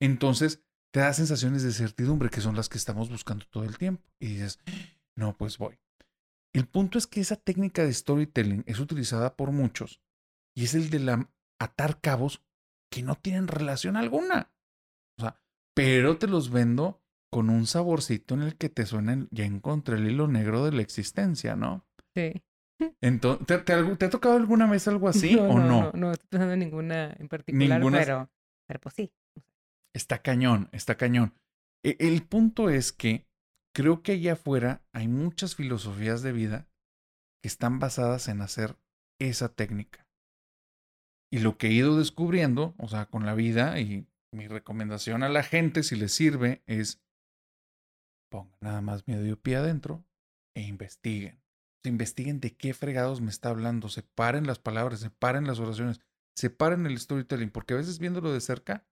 Entonces 0.00 0.62
te 0.92 1.00
da 1.00 1.12
sensaciones 1.12 1.62
de 1.62 1.72
certidumbre 1.72 2.30
que 2.30 2.40
son 2.40 2.56
las 2.56 2.68
que 2.68 2.78
estamos 2.78 3.10
buscando 3.10 3.44
todo 3.50 3.64
el 3.64 3.78
tiempo. 3.78 4.02
Y 4.20 4.28
dices, 4.28 4.58
no, 5.16 5.36
pues 5.36 5.58
voy. 5.58 5.78
El 6.54 6.66
punto 6.66 6.98
es 6.98 7.06
que 7.06 7.20
esa 7.20 7.36
técnica 7.36 7.84
de 7.84 7.92
storytelling 7.92 8.64
es 8.66 8.80
utilizada 8.80 9.36
por 9.36 9.52
muchos 9.52 10.00
y 10.56 10.64
es 10.64 10.74
el 10.74 10.90
de 10.90 11.00
la, 11.00 11.30
atar 11.60 12.00
cabos 12.00 12.42
que 12.90 13.02
no 13.02 13.16
tienen 13.16 13.48
relación 13.48 13.96
alguna. 13.96 14.50
O 15.18 15.22
sea, 15.22 15.40
pero 15.74 16.18
te 16.18 16.26
los 16.26 16.50
vendo 16.50 17.02
con 17.30 17.50
un 17.50 17.66
saborcito 17.66 18.34
en 18.34 18.42
el 18.42 18.56
que 18.56 18.70
te 18.70 18.86
suenen, 18.86 19.28
ya 19.30 19.44
encontré 19.44 19.96
el 19.96 20.10
hilo 20.10 20.26
negro 20.26 20.64
de 20.64 20.72
la 20.72 20.82
existencia, 20.82 21.54
¿no? 21.54 21.86
Sí. 22.14 22.42
Entonces, 23.00 23.64
¿te, 23.64 23.72
ha 23.72 24.10
tocado 24.10 24.36
alguna 24.36 24.66
vez 24.70 24.86
algo 24.88 25.08
así 25.08 25.36
o 25.36 25.58
no? 25.58 25.62
No, 25.62 25.92
no, 25.94 26.12
estoy 26.12 26.28
pensando 26.28 26.54
en 26.54 26.60
ninguna 26.60 27.14
en 27.18 27.28
particular, 27.28 27.82
pero, 27.90 28.30
pero 28.66 28.80
pues 28.80 28.94
sí. 28.94 29.12
Está 29.94 30.22
cañón, 30.22 30.68
está 30.72 30.96
cañón. 30.96 31.34
E, 31.84 31.96
el 32.00 32.22
punto 32.22 32.70
es 32.70 32.92
que 32.92 33.26
creo 33.74 34.02
que 34.02 34.12
allá 34.12 34.34
afuera 34.34 34.82
hay 34.92 35.08
muchas 35.08 35.54
filosofías 35.54 36.22
de 36.22 36.32
vida 36.32 36.68
que 37.42 37.48
están 37.48 37.78
basadas 37.78 38.28
en 38.28 38.40
hacer 38.40 38.76
esa 39.20 39.48
técnica. 39.48 40.06
Y 41.30 41.40
lo 41.40 41.58
que 41.58 41.68
he 41.68 41.72
ido 41.72 41.98
descubriendo, 41.98 42.74
o 42.78 42.88
sea, 42.88 43.06
con 43.06 43.26
la 43.26 43.34
vida 43.34 43.78
y 43.80 44.06
mi 44.32 44.46
recomendación 44.46 45.22
a 45.22 45.28
la 45.28 45.42
gente, 45.42 45.82
si 45.82 45.96
les 45.96 46.12
sirve, 46.12 46.62
es 46.66 47.02
pongan 48.30 48.58
nada 48.60 48.80
más 48.80 49.06
medio 49.06 49.40
pie 49.40 49.56
adentro 49.56 50.04
e 50.54 50.62
investiguen. 50.62 51.40
Investiguen 51.84 52.40
de 52.40 52.56
qué 52.56 52.74
fregados 52.74 53.20
me 53.20 53.30
está 53.30 53.50
hablando, 53.50 53.88
separen 53.88 54.46
las 54.46 54.58
palabras, 54.58 55.00
separen 55.00 55.46
las 55.46 55.60
oraciones, 55.60 56.00
separen 56.36 56.86
el 56.86 56.98
storytelling, 56.98 57.50
porque 57.50 57.74
a 57.74 57.78
veces 57.78 57.98
viéndolo 57.98 58.32
de 58.32 58.40
cerca, 58.40 58.86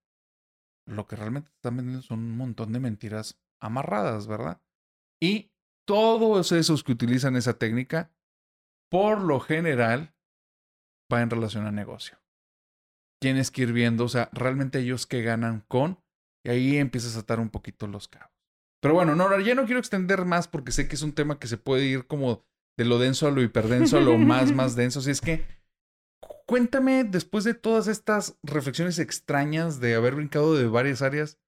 lo 0.86 1.06
que 1.06 1.16
realmente 1.16 1.50
están 1.50 1.76
vendiendo 1.76 2.02
son 2.02 2.20
un 2.20 2.36
montón 2.36 2.72
de 2.72 2.80
mentiras 2.80 3.40
amarradas, 3.60 4.26
¿verdad? 4.26 4.60
Y 5.20 5.52
todos 5.86 6.52
esos 6.52 6.84
que 6.84 6.92
utilizan 6.92 7.36
esa 7.36 7.58
técnica, 7.58 8.12
por 8.90 9.20
lo 9.20 9.40
general, 9.40 10.14
va 11.12 11.22
en 11.22 11.30
relación 11.30 11.66
a 11.66 11.72
negocio 11.72 12.18
tienes 13.20 13.50
que 13.50 13.62
ir 13.62 13.72
viendo, 13.72 14.04
o 14.04 14.08
sea, 14.08 14.28
realmente 14.32 14.78
ellos 14.78 15.06
que 15.06 15.22
ganan 15.22 15.64
con, 15.68 16.00
y 16.44 16.50
ahí 16.50 16.76
empiezas 16.76 17.16
a 17.16 17.20
atar 17.20 17.40
un 17.40 17.50
poquito 17.50 17.86
los 17.86 18.08
cabos. 18.08 18.30
Pero 18.80 18.94
bueno, 18.94 19.16
no, 19.16 19.40
ya 19.40 19.54
no 19.54 19.64
quiero 19.64 19.80
extender 19.80 20.24
más 20.24 20.48
porque 20.48 20.72
sé 20.72 20.86
que 20.86 20.94
es 20.94 21.02
un 21.02 21.12
tema 21.12 21.38
que 21.38 21.48
se 21.48 21.56
puede 21.56 21.86
ir 21.86 22.06
como 22.06 22.44
de 22.76 22.84
lo 22.84 22.98
denso 22.98 23.26
a 23.26 23.30
lo 23.30 23.42
hiperdenso 23.42 23.98
a 23.98 24.00
lo 24.00 24.18
más, 24.18 24.52
más 24.52 24.76
denso. 24.76 25.00
Así 25.00 25.10
es 25.10 25.20
que 25.20 25.44
cuéntame, 26.46 27.04
después 27.04 27.44
de 27.44 27.54
todas 27.54 27.88
estas 27.88 28.38
reflexiones 28.42 28.98
extrañas 28.98 29.80
de 29.80 29.94
haber 29.94 30.14
brincado 30.14 30.54
de 30.54 30.66
varias 30.66 31.02
áreas, 31.02 31.38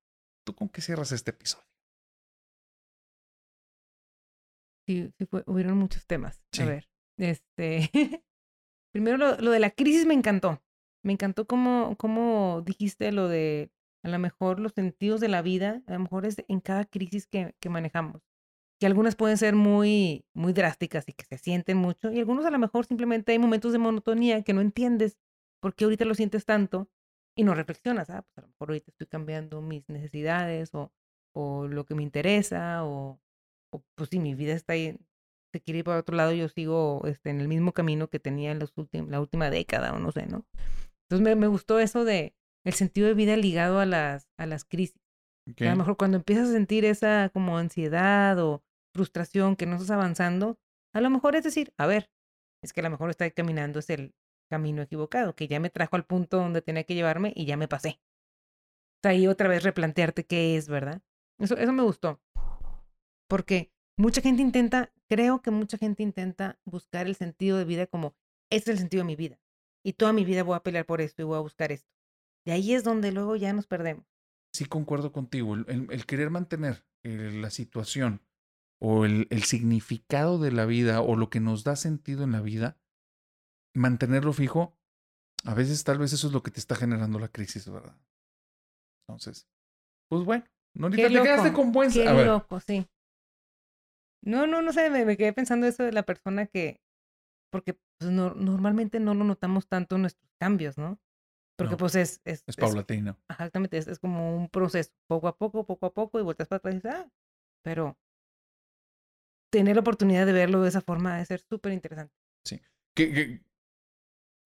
¿tú 0.45 0.55
con 0.55 0.69
qué 0.69 0.81
cierras 0.81 1.13
este 1.13 1.31
episodio? 1.31 1.67
Sí, 4.87 5.13
sí 5.19 5.29
hubieron 5.47 5.77
muchos 5.77 6.07
temas. 6.07 6.43
A 6.59 6.65
ver, 6.65 6.89
este, 7.19 7.91
primero 8.93 9.37
lo 9.39 9.51
de 9.51 9.59
la 9.61 9.71
crisis 9.71 10.07
me 10.07 10.15
encantó. 10.15 10.63
Me 11.05 11.13
encantó 11.13 11.47
cómo, 11.47 11.97
cómo 11.97 12.63
dijiste 12.65 13.13
lo 13.13 13.29
de 13.29 13.71
a 14.03 14.09
lo 14.09 14.19
mejor 14.19 14.61
los 14.61 14.73
sentidos 14.73 15.21
de 15.21 15.29
la 15.29 15.43
vida, 15.43 15.83
a 15.87 15.93
lo 15.93 16.01
mejor 16.01 16.25
es 16.25 16.43
en 16.49 16.61
cada 16.61 16.85
crisis 16.85 17.27
que, 17.27 17.55
que 17.61 17.69
manejamos. 17.69 18.23
Que 18.79 18.87
algunas 18.87 19.17
pueden 19.17 19.39
ser 19.39 19.55
muy, 19.55 20.25
muy 20.35 20.53
drásticas 20.53 21.09
y 21.09 21.13
que 21.13 21.25
se 21.25 21.39
sienten 21.39 21.77
mucho, 21.77 22.13
y 22.13 22.19
algunos 22.19 22.45
a 22.47 22.51
lo 22.51 22.59
mejor 22.59 22.87
simplemente 22.87 23.33
hay 23.33 23.39
momentos 23.39 23.73
de 23.73 23.79
monotonía 23.79 24.43
que 24.43 24.53
no 24.53 24.61
entiendes 24.61 25.19
por 25.61 25.75
qué 25.75 25.85
ahorita 25.85 26.05
lo 26.05 26.15
sientes 26.15 26.45
tanto 26.45 26.89
y 27.37 27.45
no 27.45 27.55
reflexionas, 27.55 28.11
ah, 28.11 28.23
pues 28.23 28.39
a 28.39 28.41
lo 28.43 28.49
mejor 28.49 28.71
ahorita 28.71 28.91
estoy 28.91 29.07
cambiando 29.07 29.63
mis 29.63 29.89
necesidades 29.89 30.75
o, 30.75 30.93
o 31.35 31.67
lo 31.69 31.85
que 31.87 31.95
me 31.95 32.03
interesa, 32.03 32.85
o, 32.85 33.21
o 33.73 33.85
pues 33.95 34.11
si 34.11 34.19
mi 34.19 34.35
vida 34.35 34.55
está 34.55 34.73
ahí, 34.75 34.97
se 35.53 35.61
quiere 35.61 35.79
ir 35.79 35.85
para 35.85 36.01
otro 36.01 36.17
lado, 36.17 36.33
yo 36.33 36.49
sigo 36.49 37.03
este, 37.07 37.31
en 37.31 37.41
el 37.41 37.49
mismo 37.49 37.73
camino 37.73 38.09
que 38.09 38.19
tenía 38.19 38.53
en 38.53 38.59
los 38.59 38.73
la 38.93 39.21
última 39.21 39.51
década, 39.51 39.93
o 39.93 39.99
no 39.99 40.13
sé, 40.13 40.27
¿no? 40.27 40.47
Entonces 41.09 41.37
me, 41.37 41.47
gustó 41.47 41.79
eso 41.79 42.05
de 42.05 42.35
el 42.65 42.75
sentido 42.75 43.07
de 43.07 43.15
vida 43.15 43.37
ligado 43.37 43.81
a 43.81 43.87
las, 43.87 44.29
a 44.37 44.47
las 44.47 44.65
crisis. 44.65 45.01
A 45.61 45.65
lo 45.65 45.77
mejor 45.77 45.97
cuando 45.97 46.19
empiezas 46.19 46.51
a 46.51 46.53
sentir 46.53 46.85
esa 46.85 47.31
como 47.33 47.57
ansiedad 47.57 48.39
o 48.39 48.63
frustración 48.99 49.55
que 49.55 49.67
no 49.67 49.77
estás 49.77 49.93
avanzando, 49.93 50.59
a 50.93 51.01
lo 51.01 51.09
mejor 51.11 51.37
es 51.37 51.45
decir, 51.45 51.73
a 51.77 51.87
ver, 51.87 52.11
es 52.63 52.73
que 52.73 52.81
a 52.81 52.83
lo 52.83 52.91
mejor 52.91 53.11
estoy 53.11 53.31
caminando 53.31 53.79
es 53.79 53.91
el 53.91 54.15
camino 54.51 54.83
equivocado, 54.83 55.37
que 55.37 55.47
ya 55.47 55.61
me 55.61 55.71
trajo 55.71 55.95
al 55.95 56.05
punto 56.05 56.39
donde 56.39 56.63
tenía 56.63 56.83
que 56.83 56.95
llevarme 56.95 57.33
y 57.37 57.47
ya 57.47 57.57
me 57.57 57.69
pasé. 57.69 58.01
O 58.99 59.01
sea, 59.03 59.13
ahí 59.13 59.29
otra 59.29 59.49
vez 59.49 59.63
replantearte 59.63 60.27
qué 60.27 60.57
es, 60.57 60.69
¿verdad? 60.69 61.01
Eso, 61.39 61.57
eso 61.57 61.73
me 61.73 61.85
gustó. 61.85 62.21
Porque 63.29 63.71
mucha 63.97 64.21
gente 64.21 64.43
intenta, 64.43 64.93
creo 65.09 65.41
que 65.43 65.53
mucha 65.53 65.79
gente 65.79 66.03
intenta 66.03 66.59
buscar 66.65 67.07
el 67.07 67.15
sentido 67.15 67.59
de 67.59 67.65
vida 67.65 67.87
como, 67.87 68.17
este 68.51 68.73
es 68.73 68.77
el 68.77 68.79
sentido 68.79 69.03
de 69.03 69.07
mi 69.07 69.17
vida 69.17 69.39
y 69.85 69.93
toda 69.93 70.13
mi 70.13 70.25
vida 70.25 70.43
voy 70.43 70.57
a 70.57 70.63
pelear 70.63 70.87
por 70.87 71.01
esto 71.01 71.23
y 71.23 71.27
voy 71.27 71.37
a 71.37 71.43
buscar 71.43 71.71
esto. 71.71 71.91
Y 72.45 72.51
ahí 72.51 72.75
es 72.75 72.83
donde 72.83 73.13
luego 73.13 73.37
ya 73.37 73.53
nos 73.53 73.67
perdemos. 73.67 74.05
Sí, 74.53 74.65
concuerdo 74.65 75.13
contigo. 75.13 75.55
El, 75.55 76.07
querer 76.07 76.31
mantener 76.31 76.85
eh, 77.05 77.31
la 77.35 77.51
situación 77.51 78.23
o 78.81 79.05
el, 79.05 79.27
el, 79.31 79.43
significado 79.43 80.39
de 80.39 80.53
la 80.53 80.67
vida 80.67 81.01
o 81.01 81.17
lo 81.17 81.31
que 81.31 81.41
nos 81.41 81.65
da 81.65 81.77
sentido 81.77 82.25
en 82.25 82.33
la 82.33 82.41
vida, 82.41 82.79
mantenerlo 83.75 84.33
fijo, 84.33 84.77
a 85.45 85.55
veces 85.55 85.85
tal 85.85 85.99
vez 85.99 86.13
eso 86.13 86.27
es 86.27 86.33
lo 86.33 86.43
que 86.43 86.51
te 86.51 86.61
está 86.61 86.75
generando 86.75 87.19
la 87.19 87.29
crisis, 87.29 87.69
¿verdad? 87.71 87.97
Entonces, 89.09 89.49
pues 90.09 90.25
bueno, 90.25 90.45
no 90.75 90.91
te, 90.91 90.97
quedaste 90.97 91.53
con 91.53 91.73
buen... 91.73 91.91
Qué 91.91 92.07
a 92.07 92.13
loco, 92.13 92.61
sí. 92.61 92.87
No, 94.25 94.47
no, 94.47 94.63
no 94.63 94.73
sé, 94.73 94.91
me, 94.91 95.05
me, 95.05 95.17
quedé 95.17 95.33
pensando 95.33 95.67
eso 95.67 95.85
de 95.85 95.93
la 95.93 96.03
persona 96.03 96.47
que, 96.47 96.81
porque 97.51 97.79
pues, 97.99 98.11
normalmente 98.11 99.01
no 99.01 99.15
lo 99.15 99.25
notamos 99.25 99.69
tanto 99.69 99.97
en 99.97 100.03
nuestros 100.03 100.31
cambios, 100.39 100.77
¿no? 100.77 101.01
Porque 101.57 101.77
pues 101.77 101.97
es... 101.97 102.21
Es, 102.25 102.45
es 102.47 102.57
paulatino. 102.57 103.19
exactamente, 103.29 103.79
es, 103.79 103.99
como 103.99 104.37
un 104.37 104.49
proceso, 104.49 104.93
poco 105.09 105.27
a 105.27 105.37
poco, 105.37 105.67
poco 105.67 105.87
a 105.87 105.93
poco, 105.93 106.21
y 106.21 106.23
vueltas 106.23 106.47
para 106.47 106.59
atrás 106.59 106.75
y 106.75 106.77
dices, 106.77 106.93
ah, 106.95 107.11
pero 107.65 107.99
tener 109.51 109.77
la 109.77 109.81
oportunidad 109.81 110.27
de 110.27 110.33
verlo 110.33 110.63
de 110.63 110.69
esa 110.69 110.81
forma 110.81 111.15
debe 111.15 111.27
ser 111.27 111.41
súper 111.41 111.73
interesante. 111.73 112.15
Sí. 112.45 112.61
Que, 112.95 113.41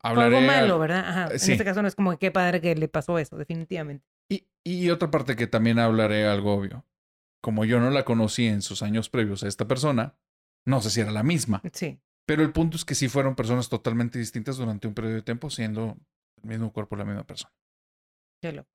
Algo 0.03 0.41
malo, 0.41 0.79
¿verdad? 0.79 1.09
Ajá. 1.09 1.29
En 1.29 1.35
este 1.35 1.65
caso 1.65 1.83
no 1.83 1.89
es 1.89 1.95
como 1.95 2.19
qué 2.19 2.31
padre 2.31 2.61
que 2.61 2.75
le 2.75 2.89
pasó 2.89 3.19
eso, 3.19 3.37
definitivamente. 3.37 4.07
Y, 4.31 4.47
y 4.65 4.91
otra 4.91 5.11
parte 5.11 5.37
que 5.37 5.47
también 5.47 5.79
hablaré 5.79 6.27
algo 6.27 6.55
obvio. 6.55 6.85
como 7.43 7.65
yo 7.65 7.81
no 7.81 7.91
la 7.91 8.05
conocí 8.05 8.47
en 8.47 8.63
sus 8.63 8.83
años 8.83 9.11
previos 9.11 9.43
a 9.43 9.49
esta 9.49 9.67
persona, 9.67 10.17
no 10.65 10.81
sé 10.81 10.91
si 10.91 11.01
era 11.01 11.11
la 11.11 11.23
misma. 11.25 11.61
Sí. 11.73 12.01
Pero 12.27 12.43
el 12.43 12.53
punto 12.53 12.77
es 12.77 12.85
que 12.85 12.95
sí 12.95 13.09
fueron 13.09 13.35
personas 13.35 13.69
totalmente 13.69 14.19
distintas 14.19 14.57
durante 14.57 14.87
un 14.87 14.95
periodo 14.95 15.17
de 15.17 15.23
tiempo, 15.23 15.51
siendo 15.51 15.97
el 16.43 16.49
mismo 16.49 16.73
cuerpo 16.73 16.97
la 16.97 17.05
misma 17.05 17.25
persona. 17.25 17.53
Qué 18.41 18.53
loco. 18.53 18.71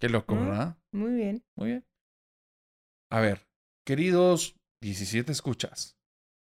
Qué 0.00 0.08
loco, 0.08 0.34
¿verdad? 0.34 0.76
Muy 0.92 1.12
bien. 1.14 1.44
Muy 1.54 1.68
bien. 1.68 1.86
A 3.10 3.20
ver, 3.20 3.46
queridos 3.84 4.55
17 4.82 5.32
escuchas, 5.32 5.96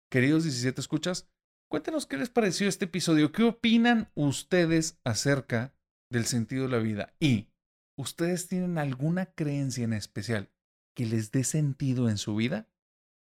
queridos 0.09 0.43
17 0.43 0.79
escuchas, 0.79 1.29
cuéntenos 1.69 2.05
qué 2.05 2.17
les 2.17 2.29
pareció 2.29 2.67
este 2.67 2.85
episodio, 2.85 3.31
qué 3.31 3.43
opinan 3.43 4.11
ustedes 4.15 4.99
acerca 5.03 5.73
del 6.09 6.25
sentido 6.25 6.63
de 6.63 6.69
la 6.69 6.79
vida 6.79 7.13
y 7.19 7.49
ustedes 7.97 8.47
tienen 8.47 8.77
alguna 8.77 9.27
creencia 9.27 9.83
en 9.83 9.93
especial 9.93 10.51
que 10.95 11.05
les 11.05 11.31
dé 11.31 11.43
sentido 11.43 12.09
en 12.09 12.17
su 12.17 12.35
vida. 12.35 12.69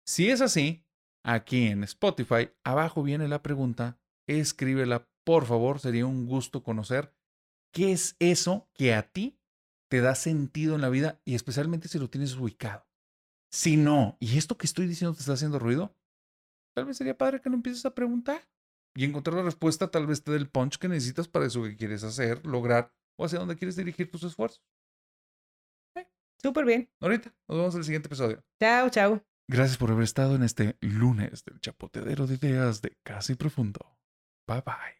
Si 0.06 0.30
es 0.30 0.40
así, 0.40 0.84
aquí 1.22 1.66
en 1.66 1.84
Spotify, 1.84 2.50
abajo 2.64 3.02
viene 3.02 3.28
la 3.28 3.42
pregunta, 3.42 4.00
escríbela, 4.26 5.08
por 5.24 5.46
favor, 5.46 5.80
sería 5.80 6.06
un 6.06 6.26
gusto 6.26 6.62
conocer 6.62 7.14
qué 7.72 7.92
es 7.92 8.16
eso 8.18 8.68
que 8.74 8.94
a 8.94 9.10
ti 9.10 9.38
te 9.88 10.00
da 10.00 10.14
sentido 10.14 10.74
en 10.74 10.80
la 10.80 10.88
vida 10.88 11.20
y 11.24 11.34
especialmente 11.34 11.88
si 11.88 11.98
lo 11.98 12.08
tienes 12.08 12.34
ubicado. 12.36 12.89
Si 13.52 13.76
no, 13.76 14.16
y 14.20 14.38
esto 14.38 14.56
que 14.56 14.66
estoy 14.66 14.86
diciendo 14.86 15.14
te 15.14 15.20
está 15.20 15.32
haciendo 15.32 15.58
ruido, 15.58 15.96
tal 16.74 16.84
vez 16.84 16.96
sería 16.96 17.18
padre 17.18 17.40
que 17.40 17.50
lo 17.50 17.56
empieces 17.56 17.84
a 17.84 17.94
preguntar 17.94 18.48
y 18.94 19.04
encontrar 19.04 19.36
la 19.36 19.42
respuesta, 19.42 19.90
tal 19.90 20.06
vez 20.06 20.22
te 20.22 20.30
dé 20.30 20.36
el 20.36 20.48
punch 20.48 20.78
que 20.78 20.88
necesitas 20.88 21.28
para 21.28 21.46
eso 21.46 21.62
que 21.62 21.76
quieres 21.76 22.04
hacer, 22.04 22.44
lograr 22.46 22.92
o 23.18 23.24
hacia 23.24 23.38
dónde 23.38 23.56
quieres 23.56 23.76
dirigir 23.76 24.10
tus 24.10 24.22
esfuerzos. 24.22 24.62
Eh, 25.96 26.06
Súper 26.42 26.64
bien. 26.64 26.90
Ahorita, 27.00 27.34
nos 27.48 27.58
vemos 27.58 27.74
en 27.74 27.80
el 27.80 27.84
siguiente 27.84 28.08
episodio. 28.08 28.44
Chao, 28.60 28.88
chao. 28.88 29.24
Gracias 29.48 29.78
por 29.78 29.90
haber 29.90 30.04
estado 30.04 30.36
en 30.36 30.44
este 30.44 30.76
lunes 30.80 31.44
del 31.44 31.60
chapoteadero 31.60 32.26
de 32.28 32.34
ideas 32.36 32.82
de 32.82 32.96
Casi 33.02 33.34
Profundo. 33.34 33.98
Bye 34.46 34.62
bye. 34.64 34.99